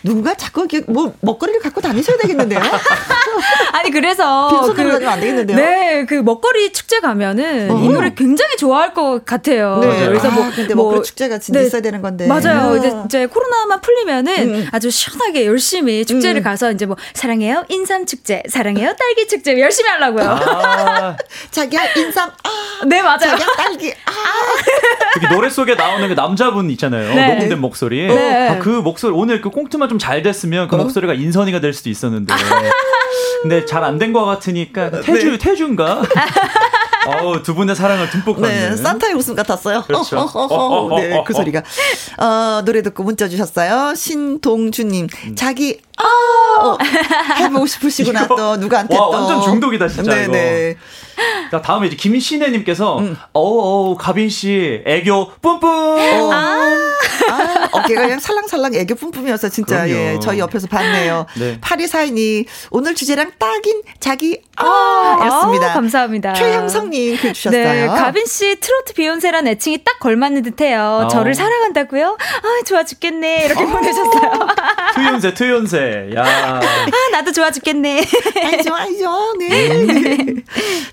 누군가 0.04 0.34
자꾸 0.34 0.62
이렇게 0.70 0.82
뭐 0.92 1.14
먹거리를 1.22 1.62
갖고 1.62 1.82
다니셔야 1.82 2.18
되겠는데요? 2.18 2.60
아니 3.74 3.92
그래서 3.92 4.50
빈손으로 4.50 4.76
다니면 4.94 5.08
안 5.08 5.20
되겠는데요? 5.20 5.58
네, 5.58 6.06
그 6.06 6.16
먹거리 6.16 6.74
축제 6.74 7.00
가면은 7.00 7.68
이 7.68 7.72
어허. 7.72 7.92
노래 7.92 8.14
굉장히 8.16 8.56
좋아할 8.58 8.94
것 8.94 9.24
같아요. 9.26 9.80
네. 9.82 10.08
그래서 10.08 10.30
아, 10.30 10.32
뭐 10.32 10.50
근데 10.56 10.74
뭐 10.74 10.86
먹거리 10.86 11.04
축제가 11.04 11.38
진짜 11.40 11.60
네. 11.60 11.68
있어야 11.68 11.82
되는 11.82 12.02
건데. 12.02 12.28
맞아요. 12.28 12.74
음. 12.74 12.78
이제, 12.78 12.94
이제 13.06 13.26
코로나만 13.28 13.82
풀리면은 13.82 14.68
아주 14.72 14.90
시원하게 14.90 15.46
열심히 15.46 16.06
축제를 16.06 16.42
음. 16.42 16.44
가서 16.44 16.72
이제 16.72 16.86
뭐 16.86 16.98
사랑해요 17.14 17.66
인삼 17.70 18.06
축제, 18.06 18.44
사랑해요 18.50 18.96
딸기 18.98 19.28
축제 19.28 19.60
열심히 19.60 19.90
하려고요. 19.90 20.30
아, 20.30 21.18
자기야 21.52 21.94
인삼 21.96 22.30
아, 22.30 22.86
네 22.86 23.02
맞아요. 23.02 23.20
자기야 23.20 23.48
딸기 23.58 23.94
아. 24.06 24.12
저기 25.14 25.28
노래 25.34 25.50
속에 25.50 25.76
나오는 25.76 26.08
그 26.08 26.14
남자분 26.14 26.70
있잖아요. 26.72 27.14
네. 27.14 27.34
녹음된 27.34 27.60
목소리. 27.60 28.08
네. 28.08 28.50
아, 28.50 28.60
그 28.60 28.70
목소리 28.70 29.14
오늘 29.14 29.42
그 29.42 29.50
꽁트만 29.50 29.91
좀 29.92 30.00
잘 30.00 30.22
됐으면 30.24 30.66
어? 30.66 30.68
그 30.68 30.76
목소리가 30.76 31.14
인선이가 31.14 31.60
될 31.60 31.74
수도 31.74 31.90
있었는데. 31.90 32.34
근데 33.42 33.66
잘 33.66 33.84
안 33.84 33.98
된 34.00 34.14
것 34.14 34.24
같으니까 34.26 34.90
네. 34.92 35.02
태주 35.02 35.38
태주인가? 35.38 36.02
어우 37.08 37.42
두 37.42 37.56
분의 37.56 37.76
사랑을 37.76 38.08
듬뿍 38.12 38.40
네, 38.42 38.62
받는. 38.62 38.78
산타의 38.78 39.16
웃음 39.16 39.36
같았어요. 39.36 39.84
그렇죠. 39.88 40.20
어허허허. 40.20 40.96
네, 41.02 41.24
그 41.26 41.34
소리가. 41.34 41.64
어, 42.20 42.62
노래 42.64 42.82
듣고 42.84 43.04
문자 43.04 43.28
주셨어요. 43.28 43.96
신동주님, 43.96 45.08
음. 45.26 45.36
자기, 45.36 45.80
아, 45.98 46.04
어, 46.64 46.78
해보고 47.40 47.66
싶으시구나, 47.66 48.26
이거- 48.26 48.36
또, 48.36 48.56
누구한테 48.58 48.96
와, 48.96 49.06
또. 49.06 49.10
완전 49.12 49.42
중독이다, 49.42 49.88
진짜 49.88 50.22
이거. 50.22 50.32
자, 51.52 51.62
다음에 51.62 51.88
이제 51.88 51.96
김신혜님께서 51.96 53.00
음. 53.00 53.18
어우 53.34 53.60
어우 53.60 53.98
가빈 53.98 54.30
씨 54.30 54.82
애교 54.86 55.34
뿜뿜. 55.42 55.70
어. 55.70 56.32
아, 57.30 57.70
어깨가 57.72 58.02
그냥 58.02 58.20
살랑살랑 58.20 58.74
애교 58.76 58.96
뿜뿜이어서 58.96 59.50
진짜, 59.50 59.86
그럼요. 59.86 59.94
예, 59.94 60.20
저희 60.22 60.40
옆에서 60.40 60.68
봤네요. 60.68 61.26
네. 61.38 61.58
파리 61.62 61.88
사인이 61.88 62.46
오늘 62.72 62.96
주제랑 62.96 63.32
딱인 63.38 63.82
자기, 64.00 64.42
아, 64.58 64.66
아, 64.66 65.26
였습니다. 65.28 65.74
감사합니다. 65.74 66.34
최향성님 66.34 67.18
글 67.18 67.34
주셨어요. 67.34 67.64
네, 67.64 67.88
가빈 67.88 68.26
씨 68.26 68.56
트로트 68.60 68.94
비욘세란 68.94 69.48
애칭이 69.48 69.84
딱 69.84 70.00
걸맞는 70.00 70.44
듯해요. 70.44 71.04
어. 71.06 71.08
저를 71.08 71.34
사랑한다고요? 71.34 72.18
아, 72.20 72.64
좋아 72.66 72.84
죽겠네. 72.84 73.46
이렇게 73.46 73.66
보내셨어요. 73.66 74.32
트연세 74.96 75.34
트연세. 75.34 76.10
야. 76.16 76.24
아, 76.26 76.62
나도 77.12 77.32
좋아 77.32 77.52
죽겠네. 77.52 78.04
알죠, 78.44 78.74
알죠. 78.74 79.34
네. 79.40 80.26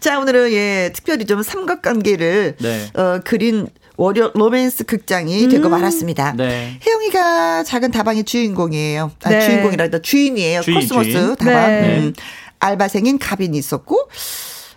자, 0.00 0.17
오늘은 0.18 0.52
예, 0.52 0.90
특별히 0.94 1.24
좀 1.26 1.42
삼각관계를 1.42 2.56
네. 2.60 2.90
어, 2.94 3.20
그린 3.24 3.68
월요 3.96 4.30
로맨스 4.34 4.84
극장이 4.84 5.44
음. 5.44 5.48
되고 5.50 5.68
말았습니다. 5.68 6.34
네. 6.36 6.78
혜영이가 6.86 7.64
작은 7.64 7.90
다방의 7.90 8.24
주인공이에요. 8.24 9.10
아, 9.24 9.28
네. 9.28 9.40
주인공이라기보다 9.40 10.02
주인이에요. 10.02 10.60
주인, 10.62 10.76
코스모스 10.80 11.10
주인. 11.10 11.28
네. 11.30 11.34
다방. 11.36 11.70
네. 11.70 11.98
음, 11.98 12.12
알바생인 12.60 13.18
가빈이 13.18 13.56
있었고 13.58 14.08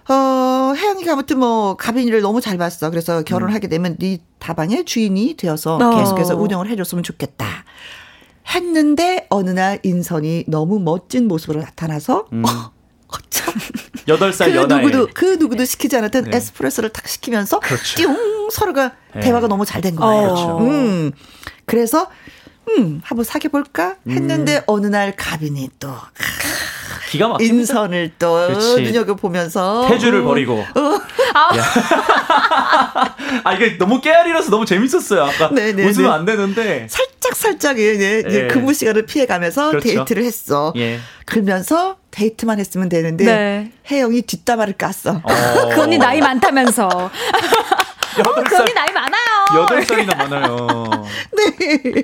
어, 0.10 0.74
혜영이가 0.76 1.14
아무튼 1.14 1.40
뭐 1.40 1.76
가빈이를 1.76 2.22
너무 2.22 2.42
잘 2.42 2.58
봤어. 2.58 2.90
그래서 2.90 3.24
결혼하게 3.24 3.68
음. 3.68 3.70
되면 3.70 3.98
네 3.98 4.20
다방의 4.40 4.86
주인이 4.86 5.36
되어서 5.38 5.76
어. 5.78 5.98
계속해서 5.98 6.36
운영을 6.36 6.70
해줬으면 6.70 7.04
좋겠다. 7.04 7.66
했는데 8.56 9.28
어느 9.30 9.52
날 9.52 9.80
인선이 9.84 10.46
너무 10.48 10.80
멋진 10.80 11.28
모습으로 11.28 11.62
나타나서 11.62 12.28
음. 12.34 12.44
어, 12.46 12.50
어 13.08 13.18
참 13.30 13.54
8살 14.08 14.46
그 14.46 14.56
연하에. 14.56 14.82
누구도, 14.84 15.08
그 15.14 15.26
누구도 15.40 15.66
시키지 15.66 15.98
않았던 15.98 16.26
네. 16.26 16.38
에스프레소를 16.38 16.90
탁 16.90 17.08
시키면서 17.08 17.60
그렇죠. 17.60 17.96
띵 17.98 18.50
서로가 18.52 18.94
네. 19.16 19.22
대화가 19.22 19.48
너무 19.48 19.66
잘 19.66 19.82
된 19.82 19.96
거예요. 19.96 20.24
그렇죠. 20.34 20.58
음. 20.60 21.12
그래서 21.66 22.08
음, 22.70 23.02
한번 23.04 23.24
사귀어볼까 23.24 23.96
했는데 24.08 24.58
음. 24.58 24.62
어느 24.68 24.88
날 24.88 25.16
가빈이 25.16 25.70
또 25.80 25.90
기가 27.12 27.28
막힙니다. 27.28 27.54
인선을 27.54 28.12
또 28.18 28.48
그렇지. 28.48 28.84
눈여겨 28.84 29.16
보면서 29.16 29.86
태주를 29.90 30.24
버리고. 30.24 30.60
야. 30.60 30.72
아 33.44 33.54
이게 33.54 33.78
너무 33.78 34.00
깨알이라서 34.00 34.50
너무 34.50 34.66
재밌었어요. 34.66 35.24
아까 35.24 35.50
네, 35.52 35.74
네, 35.74 35.86
웃으면 35.86 36.10
네. 36.10 36.16
안 36.16 36.24
되는데. 36.26 36.88
살짝 36.90 37.36
살짝 37.36 37.80
예, 37.80 37.98
예, 38.00 38.00
예, 38.00 38.24
예. 38.30 38.48
근무 38.48 38.74
시간을 38.74 39.06
피해 39.06 39.26
가면서 39.26 39.72
그렇죠. 39.72 39.90
데이트를 39.90 40.24
했어. 40.24 40.72
예. 40.78 41.00
그러면서 41.26 41.98
데이트만 42.12 42.60
했으면 42.60 42.88
되는데 42.88 43.26
네. 43.26 43.72
혜영이 43.92 44.22
뒷담화를 44.22 44.76
깠어. 44.76 45.22
어. 45.22 45.70
그 45.76 45.82
언니 45.82 45.98
나이 45.98 46.22
많다면서. 46.22 47.12
어, 48.18 48.20
여덟 48.20 48.44
그 48.44 48.56
살. 48.56 48.66
나이 48.74 48.92
많아요. 48.92 49.62
여덟 49.62 49.84
살이나 49.86 50.16
많아요. 50.16 51.06
네. 51.38 52.04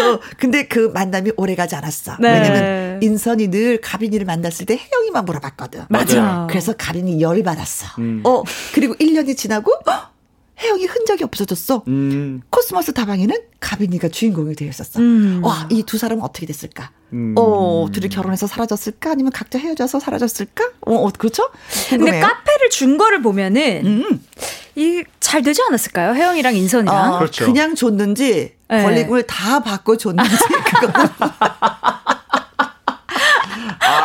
어, 0.00 0.20
근데 0.38 0.66
그 0.66 0.90
만남이 0.92 1.32
오래 1.36 1.54
가지 1.54 1.74
않았어. 1.74 2.16
네. 2.20 2.32
왜냐면 2.32 3.02
인선이 3.02 3.48
늘 3.48 3.80
가빈이를 3.80 4.26
만났을 4.26 4.66
때 4.66 4.76
혜영이만 4.78 5.24
물어봤거든. 5.24 5.84
맞아. 5.88 6.46
그래서 6.48 6.72
가빈이 6.76 7.20
열받았어. 7.20 7.86
음. 7.98 8.22
어, 8.24 8.42
그리고 8.74 8.94
1년이 8.94 9.36
지나고 9.36 9.72
어, 9.86 10.15
혜영이 10.58 10.86
흔적이 10.86 11.24
없어졌어. 11.24 11.84
음. 11.88 12.40
코스모스 12.50 12.92
다방에는 12.94 13.36
가빈이가 13.60 14.08
주인공이 14.08 14.54
되어 14.54 14.68
있었어. 14.68 15.00
음. 15.00 15.40
와, 15.44 15.68
이 15.70 15.82
두 15.82 15.98
사람은 15.98 16.22
어떻게 16.24 16.46
됐을까? 16.46 16.90
음. 17.12 17.34
어, 17.36 17.86
둘이 17.92 18.08
결혼해서 18.08 18.46
사라졌을까? 18.46 19.10
아니면 19.12 19.32
각자 19.32 19.58
헤어져서 19.58 20.00
사라졌을까? 20.00 20.64
어, 20.86 20.94
어 20.94 21.10
그렇죠? 21.16 21.50
근데 21.90 21.96
궁금해요. 21.98 22.22
카페를 22.26 22.70
준 22.70 22.96
거를 22.98 23.22
보면은 23.22 23.82
음. 23.86 24.24
이잘 24.74 25.42
되지 25.42 25.62
않았을까요? 25.68 26.14
혜영이랑 26.14 26.54
인선이랑. 26.56 27.14
어, 27.14 27.18
그렇죠. 27.18 27.44
그냥 27.46 27.74
줬는지 27.74 28.54
네. 28.68 28.82
권리금을 28.82 29.22
다 29.24 29.60
받고 29.60 29.96
줬는지 29.96 30.30
그거는 30.80 31.08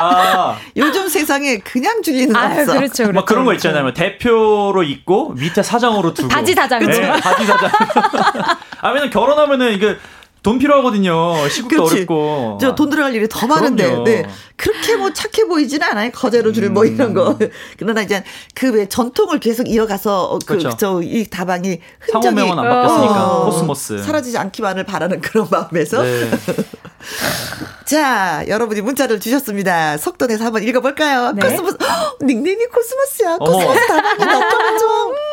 아. 0.02 0.58
요즘 0.78 1.08
세상에 1.08 1.58
그냥 1.60 2.02
줄 2.02 2.16
리는 2.16 2.36
아유, 2.36 2.62
없어. 2.62 2.74
그렇죠, 2.74 3.04
그렇죠. 3.04 3.12
막 3.14 3.26
그런 3.26 3.46
거 3.46 3.54
있잖아요. 3.54 3.84
뭐 3.84 3.94
대표로 3.94 4.84
있고 4.84 5.30
밑에 5.34 5.62
사장으로 5.64 6.14
두고. 6.14 6.28
바지 6.30 6.54
사장으로. 6.54 6.92
네, 6.92 7.10
바지 7.20 7.46
사장. 7.46 7.70
아, 8.82 8.90
왜냐면 8.90 9.10
결혼하면은 9.10 9.74
이게 9.74 9.98
돈 10.44 10.58
필요하거든요. 10.58 11.48
시국도 11.50 11.76
그렇지. 11.76 11.96
어렵고. 11.96 12.58
저 12.60 12.74
돈 12.76 12.90
들어갈 12.90 13.14
일이 13.14 13.28
더 13.30 13.46
많은데, 13.46 13.84
그럼요. 13.86 14.04
네. 14.06 14.26
그렇게 14.56 14.96
뭐 14.96 15.14
착해 15.14 15.48
보이지는 15.48 15.86
않아요. 15.88 16.12
거저로 16.12 16.52
줄 16.52 16.66
뭐 16.66 16.86
이런 16.86 17.14
거. 17.14 17.38
그러나 17.78 18.02
이제 18.02 18.24
그 18.56 18.72
왜 18.72 18.88
전통을 18.88 19.40
계속 19.40 19.68
이어가서 19.68 20.24
어, 20.26 20.40
그, 20.40 20.58
그렇죠. 20.58 20.76
저, 20.78 21.02
이 21.04 21.26
다방이 21.30 21.80
흔적이 22.00 22.24
상호명은 22.36 22.60
안 22.60 22.70
바뀌었으니까. 22.70 23.28
어, 23.28 23.46
코스모스. 23.46 24.02
사라지지 24.04 24.38
않기만을 24.38 24.84
바라는 24.86 25.20
그런 25.22 25.48
마음에서. 25.52 26.02
네. 26.02 26.32
자, 27.86 28.44
여러분이 28.48 28.82
문자를 28.82 29.20
주셨습니다. 29.20 29.98
속도 29.98 30.26
내서 30.28 30.46
한번 30.46 30.64
읽어볼까요? 30.64 31.34
네. 31.34 31.42
코스모스, 31.48 31.78
헉, 31.82 32.18
닉네임이 32.24 32.66
코스모스야. 32.68 33.38
코스모스 33.38 33.88
다방이 33.88 34.24
어쩌면 34.24 34.80
좀, 34.80 34.90
음, 35.12 35.14
캬, 35.14 35.31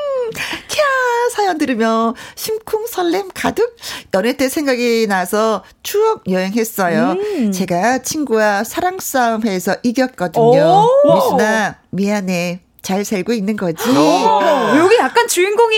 사연 1.31 1.59
들으며 1.59 2.15
심쿵 2.35 2.87
설렘 2.87 3.29
가득 3.35 3.77
연애 4.15 4.37
때 4.37 4.49
생각이 4.49 5.07
나서 5.09 5.63
추억 5.83 6.23
여행했어요. 6.31 7.17
음. 7.19 7.53
제가 7.53 7.99
친구와 8.03 8.65
사랑 8.65 8.99
싸움해서 9.01 9.77
이겼거든요. 9.83 10.87
미순아 11.05 11.77
미안해. 11.91 12.61
잘 12.81 13.05
살고 13.05 13.35
있는 13.35 13.55
거지. 13.57 13.85
어, 13.95 14.73
여기 14.79 14.97
약간 14.97 15.29
주인공이. 15.29 15.77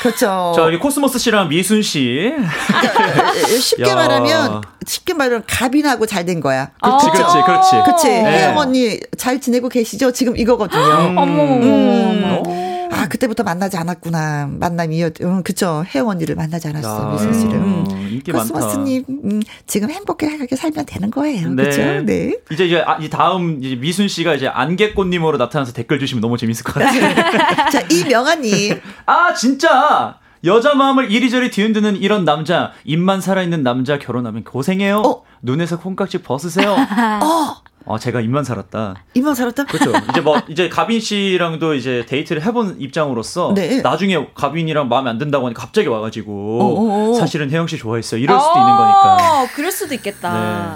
그렇죠. 0.00 0.54
자, 0.56 0.62
여기 0.62 0.78
코스모스 0.78 1.18
씨랑 1.18 1.48
미순 1.50 1.82
씨. 1.82 2.32
그러니까 2.66 3.34
쉽게 3.60 3.94
말하면, 3.94 4.62
쉽게 4.86 5.12
말하면 5.12 5.42
가빈하고 5.46 6.06
잘 6.06 6.24
된 6.24 6.40
거야. 6.40 6.70
그렇지, 6.80 7.10
그렇지, 7.10 7.34
그렇지. 7.44 7.70
그렇지. 7.84 8.08
네. 8.08 8.24
혜영 8.24 8.56
언니 8.56 8.98
잘 9.18 9.38
지내고 9.38 9.68
계시죠? 9.68 10.12
지금 10.12 10.34
이거거든요. 10.36 10.80
음. 10.80 11.18
어머, 11.18 11.42
음. 11.42 12.42
아, 12.90 13.08
그때부터 13.08 13.42
만나지 13.42 13.76
않았구나. 13.76 14.48
만남이었, 14.58 15.20
음, 15.22 15.42
그쵸. 15.42 15.84
혜영 15.94 16.08
언니를 16.08 16.34
만나지 16.34 16.68
않았어. 16.68 17.12
미순 17.12 17.32
씨를. 17.32 17.54
음. 17.56 18.22
코스모스님, 18.32 19.04
음, 19.08 19.42
지금 19.66 19.90
행복하게 19.90 20.54
살면 20.56 20.86
되는 20.86 21.10
거예요. 21.10 21.50
네. 21.50 21.64
그죠? 21.64 21.82
네. 22.02 22.34
이제 22.50 22.66
이제 22.66 22.82
아, 22.86 22.98
이 23.00 23.08
다음 23.10 23.62
이제 23.62 23.76
미순 23.76 24.08
씨가 24.08 24.34
이제 24.34 24.48
안개꽃님으로 24.48 25.38
나타나서 25.38 25.72
댓글 25.72 25.98
주시면 25.98 26.20
너무 26.20 26.36
재밌을 26.36 26.64
것 26.64 26.74
같아요. 26.74 27.14
자, 27.70 27.80
이명아님. 27.90 28.80
아, 29.06 29.34
진짜! 29.34 30.18
여자 30.44 30.74
마음을 30.74 31.10
이리저리 31.10 31.50
뒤흔드는 31.50 31.96
이런 31.96 32.24
남자, 32.24 32.72
입만 32.84 33.20
살아있는 33.20 33.62
남자 33.62 33.98
결혼하면 33.98 34.44
고생해요. 34.44 34.98
어? 34.98 35.22
눈에서 35.42 35.78
콩깍지 35.80 36.22
벗으세요. 36.22 36.70
어. 37.22 37.65
아, 37.88 37.98
제가 37.98 38.20
입만 38.20 38.42
살았다. 38.44 38.96
입만 39.14 39.34
살았다? 39.34 39.64
그렇죠. 39.64 39.92
이제 40.10 40.20
뭐 40.20 40.40
이제 40.48 40.68
가빈 40.68 41.00
씨랑도 41.00 41.74
이제 41.74 42.04
데이트를 42.08 42.42
해본 42.44 42.76
입장으로서 42.80 43.52
네. 43.54 43.80
나중에 43.80 44.28
가빈이랑 44.34 44.88
마음에 44.88 45.10
안 45.10 45.18
든다고 45.18 45.46
하니까 45.46 45.62
갑자기 45.62 45.88
와가지고 45.88 46.60
어어어. 46.60 47.14
사실은 47.14 47.50
혜영 47.50 47.66
씨 47.68 47.78
좋아했어요. 47.78 48.20
이럴 48.20 48.38
수도 48.38 48.52
있는 48.58 48.76
거니까. 48.76 49.46
그럴 49.54 49.70
수도 49.70 49.94
있겠다. 49.94 50.32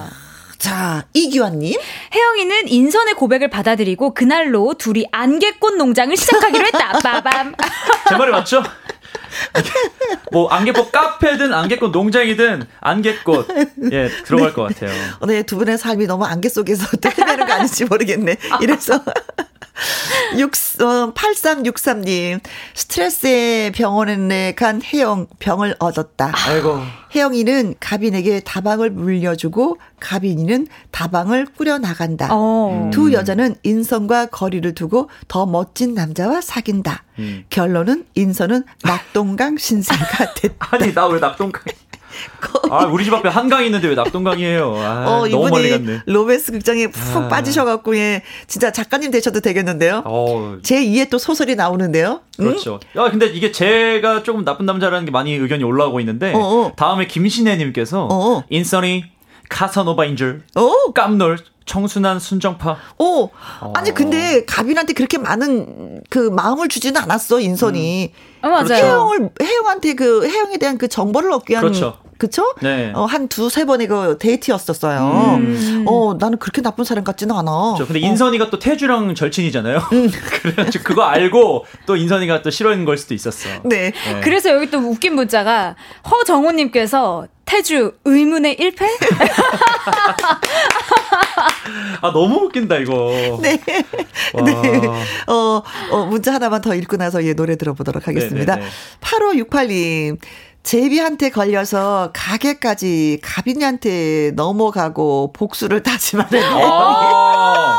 네. 0.09 0.17
자, 0.59 1.05
이기환님. 1.15 1.75
혜영이는 2.15 2.69
인선의 2.69 3.15
고백을 3.15 3.49
받아들이고 3.49 4.13
그날로 4.13 4.75
둘이 4.75 5.07
안개꽃 5.11 5.75
농장을 5.77 6.15
시작하기로 6.17 6.67
했다. 6.67 6.93
빠밤. 6.99 7.55
제 8.09 8.17
말이 8.17 8.31
맞죠? 8.31 8.63
뭐 10.33 10.49
안개꽃 10.49 10.93
카페든 10.93 11.53
안개꽃 11.53 11.91
농장이든 11.91 12.67
안개꽃 12.81 13.49
예 13.93 14.09
들어갈 14.25 14.49
네. 14.49 14.55
것 14.55 14.63
같아요. 14.63 14.91
네, 15.27 15.43
두 15.43 15.57
분의 15.57 15.79
삶이 15.79 16.07
너무 16.07 16.25
안개 16.25 16.49
속에서 16.49 16.87
헤매는 17.19 17.47
거 17.47 17.53
아닌지 17.53 17.85
모르겠네. 17.85 18.37
이래서 18.61 19.03
6, 20.39 20.81
어, 20.83 21.13
8363님, 21.15 22.41
스트레스에 22.75 23.73
병원에 23.73 24.55
간 24.55 24.81
혜영 24.83 25.27
병을 25.39 25.77
얻었다. 25.79 26.33
아이고. 26.35 26.79
혜영이는 27.15 27.75
가빈에게 27.81 28.41
다방을 28.41 28.91
물려주고 28.91 29.79
가빈이는 29.99 30.69
다방을 30.93 31.47
꾸려나간다. 31.57 32.29
어. 32.31 32.91
두 32.93 33.13
여자는 33.13 33.57
인선과 33.63 34.27
거리를 34.27 34.75
두고 34.75 35.11
더 35.29 35.45
멋진 35.47 35.95
남자와 35.95 36.41
사귄다. 36.41 37.03
음. 37.19 37.45
결론은 37.51 38.05
인선은 38.15 38.65
낙동강 38.85 39.57
신세가 39.59 40.35
됐다. 40.35 40.69
아니, 40.77 40.95
나 40.95 41.07
왜 41.09 41.19
낙동강. 41.19 41.63
아, 42.71 42.85
우리 42.87 43.05
집 43.05 43.13
앞에 43.15 43.29
한강 43.29 43.65
있는데 43.65 43.89
왜 43.89 43.95
낙동강이에요? 43.95 44.75
아, 44.77 45.05
어, 45.07 45.29
너무 45.29 45.49
멀리 45.49 45.71
갔네. 45.71 46.03
로맨스 46.07 46.53
극장에 46.53 46.89
푹 46.89 47.25
아. 47.25 47.29
빠지셔갖고, 47.29 47.97
예, 47.97 48.23
진짜 48.47 48.71
작가님 48.73 49.11
되셔도 49.11 49.41
되겠는데요? 49.41 50.03
어. 50.05 50.59
제 50.63 50.85
2의 50.85 51.11
또 51.11 51.19
소설이 51.19 51.57
나오는데요? 51.57 52.21
그렇죠. 52.37 52.81
응? 52.97 53.03
야, 53.03 53.11
근데 53.11 53.27
이게 53.27 53.53
제가 53.53 54.23
조금 54.23 54.45
나쁜 54.45 54.67
남자라는 54.67 55.05
게 55.05 55.11
많이 55.11 55.35
의견이 55.35 55.65
올라오고 55.65 56.01
있는데, 56.01 56.33
어어. 56.35 56.73
다음에 56.77 57.07
김신혜님께서, 57.07 58.07
어어. 58.07 58.45
인선이 58.51 59.05
카사노바인 59.49 60.17
줄, 60.17 60.43
오. 60.57 60.93
깜놀, 60.93 61.39
청순한 61.71 62.19
순정파. 62.19 62.77
오, 62.99 63.31
어. 63.61 63.73
아니 63.77 63.95
근데 63.95 64.45
가빈한테 64.45 64.93
그렇게 64.93 65.19
많은 65.19 66.01
그 66.11 66.19
마음을 66.19 66.69
주지는 66.69 67.01
않았어 67.01 67.39
인선이. 67.39 68.13
음. 68.13 68.45
어, 68.45 68.49
맞아요. 68.49 68.75
혜영을 68.75 69.31
혜영한테 69.41 69.95
그 69.95 70.27
혜영에 70.27 70.57
대한 70.57 70.79
그 70.79 70.89
정보를 70.89 71.31
얻기 71.31 71.53
위한 71.53 71.63
그렇죠. 71.63 71.99
그쵸? 72.19 72.55
네. 72.61 72.93
어, 72.95 73.05
한 73.05 73.29
두세 73.29 73.67
번의 73.67 73.87
그 73.87 74.19
데이트였었어요. 74.19 75.37
음. 75.39 75.85
어, 75.87 76.17
나는 76.19 76.39
그렇게 76.39 76.61
나쁜 76.61 76.85
사람 76.85 77.05
같지는 77.05 77.35
않아. 77.37 77.75
그렇죠. 77.77 77.87
근데 77.87 78.01
인선이가 78.01 78.47
어. 78.47 78.51
또 78.51 78.59
태주랑 78.59 79.15
절친이잖아요. 79.15 79.79
음. 79.93 80.11
그래가지고 80.43 80.85
그거 80.85 81.05
알고 81.05 81.67
또 81.87 81.97
인선이가 81.97 82.43
또 82.43 82.51
싫어하는 82.51 82.85
걸 82.85 82.99
수도 82.99 83.15
있었어. 83.15 83.49
네. 83.65 83.93
네. 83.93 84.21
그래서 84.23 84.51
여기 84.51 84.71
또 84.71 84.79
웃긴 84.79 85.15
문자가 85.15 85.77
허정호님께서 86.11 87.29
태주 87.47 87.93
의문의 88.05 88.57
1패? 88.57 88.87
아, 92.01 92.13
너무 92.13 92.47
웃긴다, 92.47 92.77
이거. 92.79 93.39
네. 93.43 93.61
와. 94.35 94.43
네. 94.43 94.89
어, 95.27 95.63
어, 95.91 96.07
문자 96.07 96.35
하나만 96.35 96.61
더 96.61 96.75
읽고 96.75 96.97
나서 96.97 97.25
예, 97.25 97.35
노래 97.35 97.57
들어보도록 97.57 98.09
하겠습니다. 98.09 98.57
네네네. 98.57 98.71
8568님. 99.01 100.19
제비한테 100.63 101.31
걸려서 101.31 102.11
가게까지 102.13 103.21
가빈이한테 103.23 104.33
넘어가고 104.37 105.33
복수를 105.33 105.83
다짐하는 105.83 106.43
아~ 106.43 107.79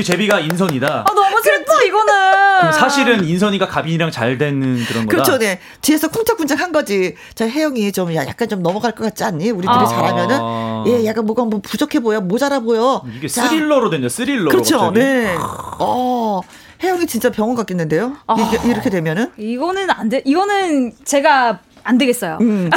그 0.00 0.04
제비가 0.04 0.40
인선이다. 0.40 1.04
아, 1.06 1.14
너무 1.14 1.42
슬퍼 1.42 1.82
이거는. 1.82 2.12
그럼 2.60 2.72
사실은 2.72 3.24
인선이가 3.24 3.68
가빈이랑 3.68 4.10
잘 4.10 4.38
되는 4.38 4.82
그런 4.86 5.06
거다. 5.06 5.22
그렇죠, 5.22 5.38
네. 5.38 5.60
뒤에서 5.82 6.08
쿵짝쿵짝 6.08 6.58
한 6.58 6.72
거지. 6.72 7.16
저 7.34 7.46
혜영이 7.46 7.92
좀 7.92 8.14
약간 8.14 8.48
좀 8.48 8.62
넘어갈 8.62 8.92
것 8.92 9.04
같지 9.04 9.24
않니? 9.24 9.50
우리들이 9.50 9.68
아~ 9.70 9.84
잘하면은 9.84 10.86
예, 10.86 11.04
약간 11.04 11.26
뭐가 11.26 11.44
뭐 11.44 11.60
부족해 11.60 12.00
보여, 12.00 12.22
모자라 12.22 12.60
보여. 12.60 13.04
이게 13.14 13.28
자. 13.28 13.46
스릴러로 13.46 13.90
된죠, 13.90 14.08
스릴러. 14.08 14.50
그렇죠, 14.50 14.78
갑자기. 14.78 15.00
네. 15.00 15.36
어. 15.78 16.40
혜영이 16.82 17.06
진짜 17.06 17.30
병원 17.30 17.56
갔겠는데요? 17.56 18.16
아, 18.26 18.36
이렇게 18.64 18.88
되면은? 18.88 19.32
이거는 19.36 19.90
안 19.90 20.08
돼. 20.08 20.22
이거는 20.24 20.94
제가 21.04 21.60
안 21.84 21.98
되겠어요. 21.98 22.38
음. 22.40 22.70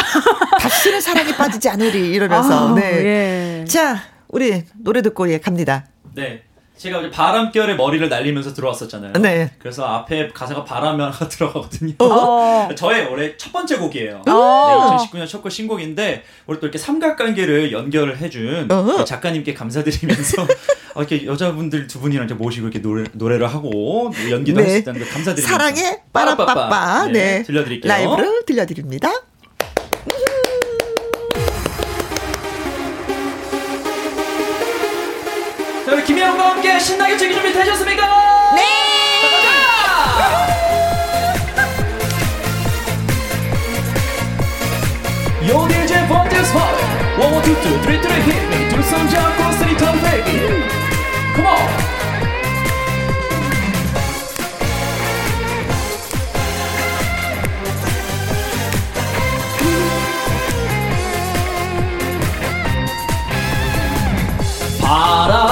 다시는 0.60 1.00
사랑에 1.00 1.34
빠지지 1.38 1.70
않으리 1.70 2.10
이러면서. 2.12 2.74
아, 2.74 2.76
네. 2.76 3.62
예. 3.62 3.66
자, 3.66 4.02
우리 4.28 4.64
노래 4.76 5.02
듣고 5.02 5.32
예 5.32 5.38
갑니다. 5.38 5.86
네. 6.16 6.44
제가 6.84 7.00
이제 7.00 7.10
바람결에 7.12 7.76
머리를 7.76 8.10
날리면서 8.10 8.54
들어왔었잖아요. 8.54 9.14
네. 9.14 9.50
그래서 9.58 9.86
앞에 9.86 10.28
가사가 10.34 10.66
바람이가 10.66 11.12
들어가거든요. 11.30 11.94
어. 12.00 12.68
저의 12.76 13.08
올해 13.08 13.38
첫 13.38 13.54
번째 13.54 13.78
곡이에요. 13.78 14.22
어. 14.28 14.98
네, 15.00 15.06
2019년 15.06 15.28
첫 15.28 15.42
곡 15.42 15.50
신곡인데 15.50 16.24
우리 16.46 16.60
또 16.60 16.66
이렇게 16.66 16.78
삼각관계를 16.78 17.72
연결을 17.72 18.18
해준 18.18 18.70
어. 18.70 19.06
작가님께 19.06 19.54
감사드리면서 19.54 20.42
어, 20.42 20.48
이렇게 21.00 21.26
여자분들 21.26 21.88
두 21.88 22.02
분이랑 22.02 22.26
이제 22.26 22.34
모시고 22.34 22.68
이렇게 22.68 22.82
노래, 22.82 23.06
노래를 23.14 23.48
하고 23.48 24.12
연기도 24.30 24.60
네. 24.60 24.74
하셨다는 24.74 25.00
걸 25.00 25.10
감사드리면서 25.10 25.48
사랑의 25.58 26.02
빠라빠빠 26.12 27.06
네, 27.08 27.12
네. 27.14 27.44
들려드릴게요. 27.44 27.90
라이브로 27.92 28.44
들려드립니다. 28.46 29.10
신나게 36.84 37.16
즐기 37.18 37.34
준비 37.34 37.54
되셨습니까? 37.54 38.54
네! 38.56 38.62
From 46.08 46.28
this 46.30 46.52
part 46.52 46.76
One, 47.18 47.42
two, 47.44 47.56
two, 47.64 47.78
three, 47.84 47.98
three, 48.02 48.22
hit 48.24 48.50
me 48.50 48.70
잡고 49.10 49.52
쓰리 49.54 49.78
턴 49.78 50.02
baby 50.02 50.64
Come 51.36 51.48
on 51.48 51.94
바람 64.82 65.43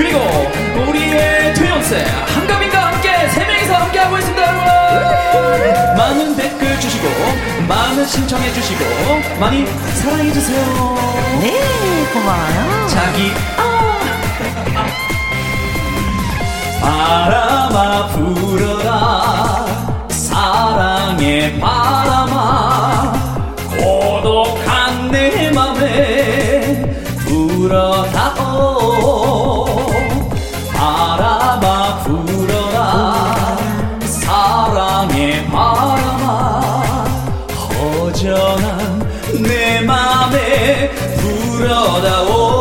그리고 0.00 0.18
우리의 0.88 1.54
최연세 1.54 2.02
한가빈과 2.02 2.86
함께 2.86 3.28
세 3.28 3.44
명이서 3.44 3.74
함께 3.74 3.98
하고 3.98 4.16
있습니다 4.16 4.42
여러분. 4.42 5.94
많은 5.94 6.34
댓글 6.36 6.80
주시고 6.80 7.06
많은 7.68 8.06
신청해 8.06 8.50
주시고 8.50 8.82
많이 9.38 9.66
사랑해 9.96 10.32
주세요. 10.32 10.96
네 11.42 11.52
고마워요. 12.14 12.86
자기 12.88 13.30
바람아 16.80 18.06
불어라. 18.08 19.66
사랑의 20.08 21.60
바람아. 21.60 23.12
고독한 23.76 25.10
내 25.10 25.50
맘에 25.50 26.90
불어다 27.26 28.29
불어 42.00 42.59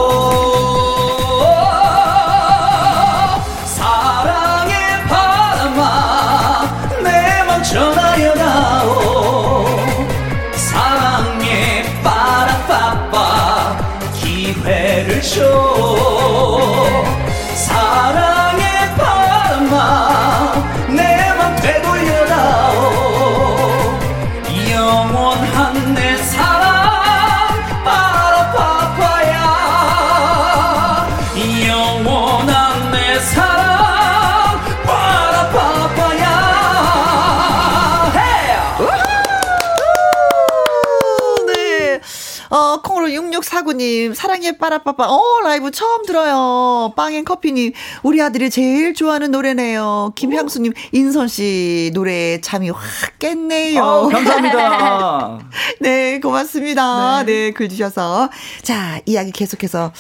6649님, 43.80 44.14
사랑해 44.14 44.58
빠라빠빠. 44.58 45.08
어, 45.10 45.40
라이브 45.44 45.72
처음 45.72 46.06
들어요. 46.06 46.94
빵앤 46.96 47.26
커피님, 47.26 47.72
우리 48.04 48.22
아들이 48.22 48.50
제일 48.50 48.94
좋아하는 48.94 49.32
노래네요. 49.32 50.12
김향수님, 50.16 50.74
인선씨 50.92 51.92
노래 51.94 52.40
잠이 52.42 52.70
확 52.70 52.84
깼네요. 53.20 53.84
아우, 53.84 54.10
감사합니다. 54.10 55.40
네, 55.80 56.20
고맙습니다. 56.20 57.24
네, 57.24 57.52
글 57.52 57.70
주셔서. 57.70 58.30
자, 58.62 59.00
이야기 59.06 59.32
계속해서. 59.32 59.92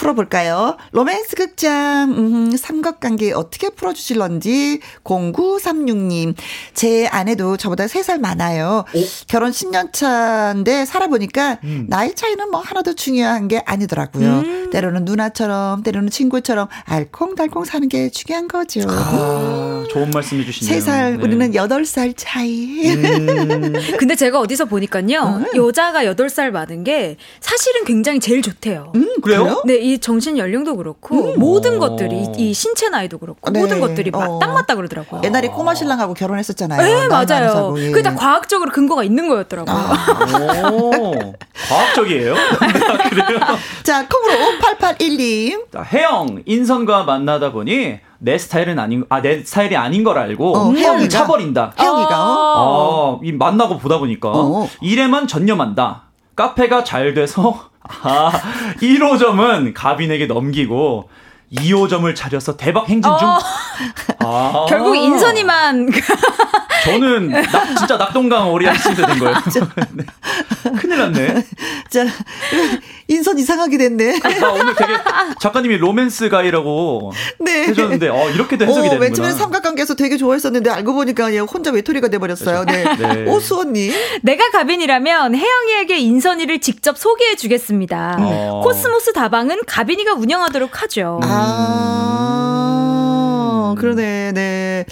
풀어볼까요? 0.00 0.78
로맨스 0.92 1.36
극장, 1.36 2.14
음, 2.16 2.56
삼각관계 2.56 3.32
어떻게 3.32 3.68
풀어주실런지, 3.68 4.80
0936님. 5.04 6.34
제 6.72 7.06
아내도 7.08 7.58
저보다 7.58 7.84
3살 7.84 8.18
많아요. 8.18 8.84
결혼 9.28 9.50
10년 9.50 9.92
차인데 9.92 10.86
살아보니까, 10.86 11.58
음. 11.64 11.86
나이 11.90 12.14
차이는 12.14 12.50
뭐 12.50 12.60
하나도 12.60 12.94
중요한 12.94 13.46
게 13.48 13.62
아니더라고요. 13.66 14.70
때로는 14.70 15.04
누나처럼, 15.04 15.82
때로는 15.82 16.08
친구처럼, 16.08 16.68
알콩달콩 16.84 17.64
사는 17.66 17.86
게 17.86 18.08
중요한 18.08 18.48
거죠. 18.48 18.80
아, 18.88 19.84
좋은 19.90 20.10
말씀 20.10 20.40
해주시네요. 20.40 20.80
3살, 20.80 21.16
네. 21.18 21.22
우리는 21.22 21.52
8살 21.52 22.14
차이. 22.16 22.88
음, 22.94 23.74
근데 23.98 24.14
제가 24.16 24.40
어디서 24.40 24.64
보니까요. 24.64 25.44
여자가 25.54 26.04
8살 26.04 26.50
많은 26.52 26.84
게 26.84 27.16
사실은 27.40 27.84
굉장히 27.84 28.18
제일 28.18 28.40
좋대요. 28.40 28.92
그래요? 29.20 29.62
네, 29.66 29.89
이 29.90 29.98
정신 29.98 30.38
연령도 30.38 30.76
그렇고 30.76 31.34
모든 31.36 31.80
것들이 31.80 32.14
이, 32.36 32.50
이 32.50 32.54
신체 32.54 32.88
나이도 32.88 33.18
그렇고 33.18 33.50
네. 33.50 33.58
모든 33.58 33.80
것들이 33.80 34.12
마- 34.12 34.24
어. 34.24 34.38
딱 34.38 34.52
맞다 34.52 34.76
그러더라고요. 34.76 35.22
옛날에 35.24 35.48
꼬마 35.48 35.74
신랑하고 35.74 36.14
결혼했었잖아요. 36.14 36.80
네, 36.80 37.08
맞아요. 37.08 37.74
예. 37.78 37.90
그게 37.90 38.02
다 38.02 38.14
과학적으로 38.14 38.70
근거가 38.70 39.02
있는 39.02 39.26
거였더라고요. 39.28 39.74
오, 40.72 41.00
과학적이에요? 41.68 42.34
그래요? 43.10 43.40
자, 43.82 44.06
콩으로 44.06 44.32
5881님. 44.60 45.72
자, 45.72 45.82
혜영, 45.82 46.42
인선과 46.46 47.02
만나다 47.02 47.50
보니 47.50 47.98
내 48.18 48.38
스타일은 48.38 48.78
아닌, 48.78 49.04
아, 49.08 49.20
내 49.20 49.42
스타일이 49.42 49.76
아닌 49.76 50.04
걸 50.04 50.18
알고 50.18 50.56
어, 50.56 50.72
혜영이가? 50.72 51.08
차버린다. 51.08 51.72
혜영이가, 51.78 52.24
어? 52.28 53.14
어, 53.16 53.20
이 53.24 53.32
만나고 53.32 53.78
보다 53.78 53.98
보니까 53.98 54.30
어. 54.32 54.68
일에만 54.82 55.26
전념한다. 55.26 56.04
카페가 56.36 56.84
잘 56.84 57.12
돼서 57.14 57.69
아, 57.82 58.30
1호점은 58.80 59.72
가빈에게 59.74 60.26
넘기고 60.26 61.08
2호점을 61.52 62.14
차려서 62.14 62.56
대박 62.56 62.88
행진 62.88 63.10
중. 63.18 63.28
어. 63.28 63.38
아, 64.20 64.66
결국 64.68 64.94
인선이만 64.96 65.90
저는 66.84 67.28
낙- 67.28 67.76
진짜 67.78 67.96
낙동강 67.96 68.52
오리알 68.52 68.73
신세 68.73 68.94
된 68.94 69.18
거예요. 69.18 69.34
네. 69.92 70.04
큰일 70.80 70.98
났네. 70.98 71.44
자, 71.90 72.04
인선 73.08 73.38
이상하게 73.38 73.76
됐네. 73.78 74.20
아, 74.42 74.48
오늘 74.48 74.74
되게 74.74 74.92
작가님이 75.40 75.76
로맨스 75.78 76.28
guy라고 76.28 77.12
네. 77.40 77.64
해줬는데 77.68 78.08
어, 78.08 78.30
이렇게도 78.30 78.64
해석이 78.64 78.78
어, 78.86 78.90
되는구나. 78.90 79.00
맨 79.00 79.14
처음에 79.14 79.32
삼각관계에서 79.32 79.94
되게 79.94 80.16
좋아했었는데 80.16 80.70
알고 80.70 80.94
보니까 80.94 81.32
얘 81.34 81.38
혼자 81.40 81.70
외톨이가 81.70 82.08
돼버렸어요. 82.08 82.64
네. 82.66 82.84
네. 82.96 83.24
오수원님. 83.30 83.92
내가 84.22 84.50
가빈이라면 84.50 85.34
혜영이에게 85.34 85.98
인선이를 85.98 86.60
직접 86.60 86.96
소개해 86.98 87.36
주겠습니다. 87.36 88.16
어. 88.20 88.60
코스모스 88.64 89.12
다방은 89.12 89.60
가빈이가 89.66 90.14
운영하도록 90.14 90.82
하죠. 90.82 91.20
아, 92.42 93.74
그러네, 93.78 94.32
네. 94.32 94.84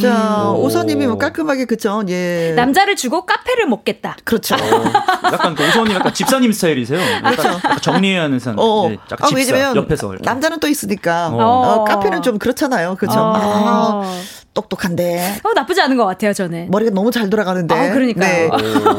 자, 0.00 0.50
음. 0.50 0.56
오수원님이 0.56 1.06
뭐 1.06 1.18
깔끔하게, 1.18 1.66
그쵸, 1.66 2.02
예. 2.08 2.52
남자를 2.56 2.96
주고 2.96 3.26
카페를 3.26 3.66
먹겠다. 3.66 4.16
그렇죠. 4.24 4.56
약간 5.24 5.54
그 5.54 5.66
오선이 5.68 5.94
약간 5.94 6.12
집사님 6.12 6.52
스타일이세요. 6.52 7.00
약간, 7.00 7.54
약간 7.54 7.80
정리해야 7.80 8.22
하는 8.24 8.38
사람. 8.38 8.58
어. 8.58 8.88
네, 8.88 8.94
약간 9.10 9.18
아, 9.22 9.26
집사 9.28 9.54
왜냐면 9.54 9.76
옆에서. 9.76 10.08
이렇게. 10.12 10.24
남자는 10.24 10.60
또 10.60 10.68
있으니까. 10.68 11.28
어. 11.28 11.36
어, 11.38 11.84
카페는 11.84 12.22
좀 12.22 12.38
그렇잖아요. 12.38 12.96
그렇죠. 12.96 13.18
어. 13.20 13.32
아, 13.36 14.20
똑똑한데. 14.52 15.40
어, 15.44 15.52
나쁘지 15.54 15.80
않은 15.80 15.96
것 15.96 16.06
같아요, 16.06 16.32
저는. 16.32 16.70
머리가 16.70 16.90
너무 16.92 17.10
잘 17.10 17.30
돌아가는데. 17.30 17.74
아, 17.74 17.92
그러니까요. 17.92 18.50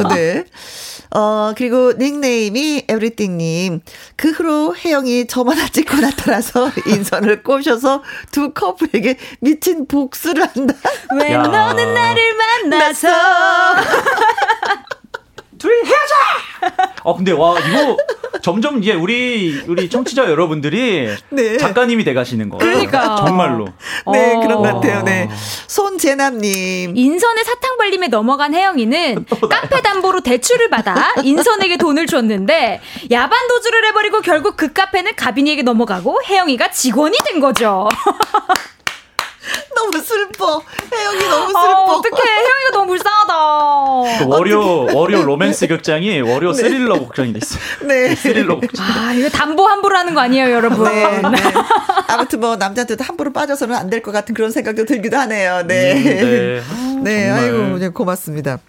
네. 0.10 0.14
네. 0.16 0.44
어, 1.12 1.54
그리고 1.56 1.94
닉네임이 1.98 2.86
에브리띵님. 2.90 3.80
그 4.18 4.32
후로 4.32 4.76
혜영이 4.76 5.28
저만 5.28 5.58
안 5.58 5.70
찍고 5.72 5.96
나타나서 5.98 6.72
인선을 6.88 7.44
꼬셔서 7.44 8.04
두 8.32 8.52
커플에게 8.54 9.18
미친 9.40 9.88
복수를 9.88 10.46
한다. 10.46 10.74
왜 11.20 11.32
야. 11.34 11.42
너는 11.42 11.94
나를 11.94 12.34
만나서 12.36 13.08
둘이 15.58 15.74
헤어져! 15.86 16.76
어, 17.04 17.16
근데 17.16 17.32
와, 17.32 17.58
이거 17.60 17.98
점점 18.42 18.82
이제 18.84 18.94
우리, 18.94 19.64
우리 19.68 19.90
청취자 19.90 20.30
여러분들이 20.30 21.08
네. 21.30 21.58
작가님이 21.58 22.04
돼 22.04 22.14
가시는 22.14 22.50
거예요. 22.50 22.60
그러니까. 22.60 23.16
정말로. 23.16 23.66
네, 24.12 24.36
어. 24.36 24.40
그런 24.42 24.58
것 24.58 24.64
같아요. 24.64 25.02
네. 25.04 25.30
손재남님. 25.68 26.96
인선의 26.96 27.44
사탕 27.44 27.78
발림에 27.78 28.08
넘어간 28.10 28.54
혜영이는 28.54 29.26
카페 29.50 29.82
담보로 29.82 30.22
대출을 30.22 30.70
받아 30.70 31.14
인선에게 31.24 31.78
돈을 31.78 32.06
줬는데 32.06 32.82
야반 33.12 33.48
도주를 33.48 33.86
해버리고 33.88 34.22
결국 34.22 34.58
그 34.58 34.74
카페는 34.74 35.16
가빈이에게 35.16 35.62
넘어가고 35.64 36.22
혜영이가 36.28 36.70
직원이 36.72 37.18
된 37.26 37.40
거죠. 37.40 37.88
너무 39.76 40.00
슬퍼. 40.02 40.62
혜영이 40.94 41.20
너무 41.30 41.58
아, 41.58 41.62
슬퍼. 41.62 41.84
어떡해. 41.98 42.22
혜영이가 42.24 42.72
너무 42.74 42.88
불쌍하다. 42.88 44.20
그 44.20 44.26
월요, 44.28 44.88
월요 44.94 45.24
로맨스 45.24 45.68
극장이 45.68 46.22
월요 46.22 46.54
스릴러 46.54 47.00
극장이 47.00 47.34
됐어요. 47.34 47.60
네. 47.84 48.16
스릴러 48.16 48.60
극장. 48.60 48.86
아, 48.86 49.14
이거 49.14 49.30
담보 49.30 49.66
함부로 49.66 49.98
하는 49.98 50.14
거 50.14 50.22
아니에요, 50.22 50.52
여러분? 50.52 50.86
네, 50.92 51.22
네. 51.22 51.38
아무튼 52.08 52.40
뭐 52.40 52.56
남자한테도 52.56 53.04
함부로 53.04 53.32
빠져서는 53.34 53.76
안 53.76 53.90
될 53.90 54.02
것 54.02 54.12
같은 54.12 54.34
그런 54.36 54.52
생각도 54.52 54.86
들기도 54.86 55.18
하네요. 55.18 55.64
네. 55.68 55.94
음, 55.94 56.04
네. 56.04 56.62
네, 57.04 57.28
정말. 57.28 57.44
아이고, 57.44 57.78
네, 57.80 57.90
고맙습니다. 57.90 58.60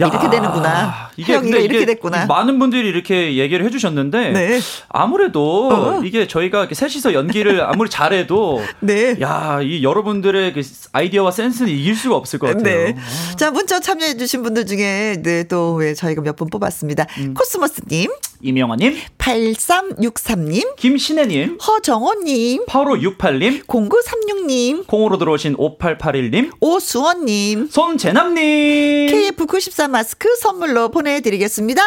야, 0.00 0.06
이렇게 0.08 0.30
되는구나. 0.30 1.10
혜영이가 1.18 1.58
이렇게 1.58 1.84
됐구나. 1.84 2.26
많은 2.26 2.58
분들이 2.58 2.88
이렇게 2.88 3.36
얘기를 3.36 3.64
해주셨는데 3.66 4.30
네. 4.30 4.60
아무래도 4.88 5.68
어. 5.70 6.00
이게 6.04 6.26
저희가 6.26 6.60
이렇게 6.60 6.74
셋이서 6.74 7.12
연기를 7.14 7.60
아무리 7.68 7.90
잘해도 7.90 8.62
네. 8.80 9.16
야, 9.20 9.60
이 9.62 9.82
여러분들의 9.82 10.54
그 10.54 10.62
아이디어와 10.92 11.30
센스는 11.30 11.70
이길 11.70 11.94
수가 11.94 12.16
없을 12.16 12.38
것 12.38 12.46
같아요. 12.48 12.62
네. 12.64 12.96
자, 13.36 13.50
문자 13.50 13.80
참여해주신 13.80 14.42
분들 14.42 14.66
중에, 14.66 15.16
네, 15.22 15.44
또, 15.44 15.74
왜 15.74 15.94
저희가 15.94 16.22
몇 16.22 16.32
분 16.36 16.48
뽑았습니다. 16.48 17.06
음. 17.18 17.34
코스모스님, 17.34 18.10
이명아님, 18.42 18.96
8363님, 19.18 20.76
김신혜님, 20.76 21.58
허정호님, 21.58 22.66
8568님, 22.66 23.66
0936님, 23.66 24.86
콩으로 24.86 25.18
들어오신 25.18 25.56
5881님, 25.56 26.50
오수원님, 26.60 27.68
손재남님, 27.68 29.06
KF94 29.06 29.88
마스크 29.90 30.34
선물로 30.36 30.90
보내드리겠습니다. 30.90 31.82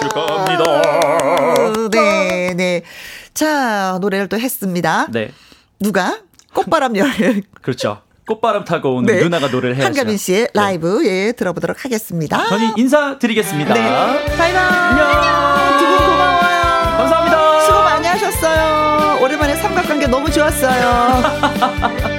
축하합니다. 0.00 1.88
네, 1.90 2.54
네. 2.54 2.82
자, 3.34 3.98
노래를 4.00 4.28
또 4.28 4.38
했습니다. 4.38 5.06
네. 5.12 5.30
누가? 5.78 6.18
꽃바람 6.54 6.96
열. 6.96 7.08
그렇죠. 7.62 8.02
꽃바람 8.28 8.64
타고 8.64 8.96
온 8.96 9.06
네. 9.06 9.20
누나가 9.22 9.48
노래를 9.48 9.74
해야죠. 9.76 9.86
한가빈 9.86 10.16
씨의 10.18 10.40
네. 10.42 10.48
라이브 10.52 11.04
예 11.06 11.32
들어보도록 11.32 11.84
하겠습니다. 11.84 12.46
저희 12.48 12.70
인사드리겠습니다. 12.76 13.74
네. 13.74 13.80
바이바이. 14.36 14.54
안녕. 14.54 15.78
두분 15.78 15.96
고마워요. 15.98 16.96
감사합니다. 16.98 17.60
수고 17.60 17.78
많이 17.80 18.06
하셨어요. 18.06 19.18
오랜만에 19.22 19.56
삼각관계 19.56 20.06
너무 20.08 20.30
좋았어요. 20.30 21.22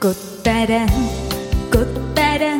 꽃바람 0.00 0.86
꽃바람 1.72 2.58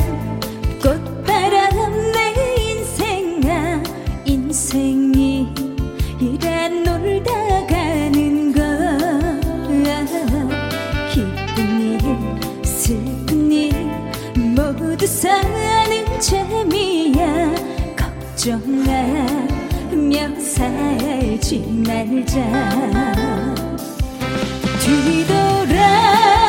꽃바람 0.83 2.13
내 2.13 2.35
인생아 2.63 3.83
인생 4.25 5.06
재미야. 16.21 17.55
걱정하며 17.97 18.87
살지 20.41 21.83
말자. 21.87 22.37
뒤돌아 24.81 26.46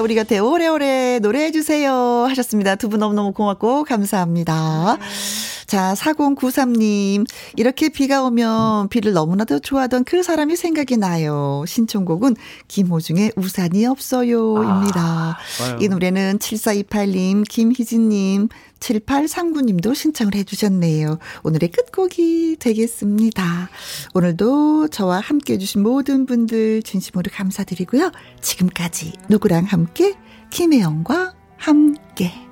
우리 0.00 0.14
곁에 0.14 0.38
오래오래 0.38 1.18
노래해주세요. 1.20 2.26
하셨습니다. 2.28 2.76
두 2.76 2.88
분 2.88 3.00
너무너무 3.00 3.32
고맙고 3.32 3.84
감사합니다. 3.84 4.96
자, 5.66 5.94
4093님. 5.94 7.26
이렇게 7.56 7.90
비가 7.90 8.22
오면 8.24 8.88
비를 8.88 9.12
너무나도 9.12 9.58
좋아하던 9.58 10.04
그 10.04 10.22
사람이 10.22 10.56
생각이 10.56 10.96
나요. 10.96 11.64
신청곡은 11.66 12.36
김호중의 12.68 13.32
우산이 13.36 13.84
없어요. 13.84 14.62
입니다. 14.64 15.36
아, 15.60 15.76
이 15.80 15.88
노래는 15.88 16.38
7428님, 16.38 17.44
김희진님, 17.46 18.48
7839님도 18.88 19.94
신청을 19.94 20.34
해주셨네요. 20.34 21.18
오늘의 21.42 21.70
끝곡이 21.70 22.56
되겠습니다. 22.58 23.68
오늘도 24.14 24.88
저와 24.88 25.20
함께 25.20 25.54
해주신 25.54 25.82
모든 25.82 26.26
분들 26.26 26.82
진심으로 26.82 27.30
감사드리고요. 27.32 28.12
지금까지 28.40 29.12
누구랑 29.28 29.64
함께? 29.64 30.14
김혜영과 30.50 31.34
함께. 31.56 32.47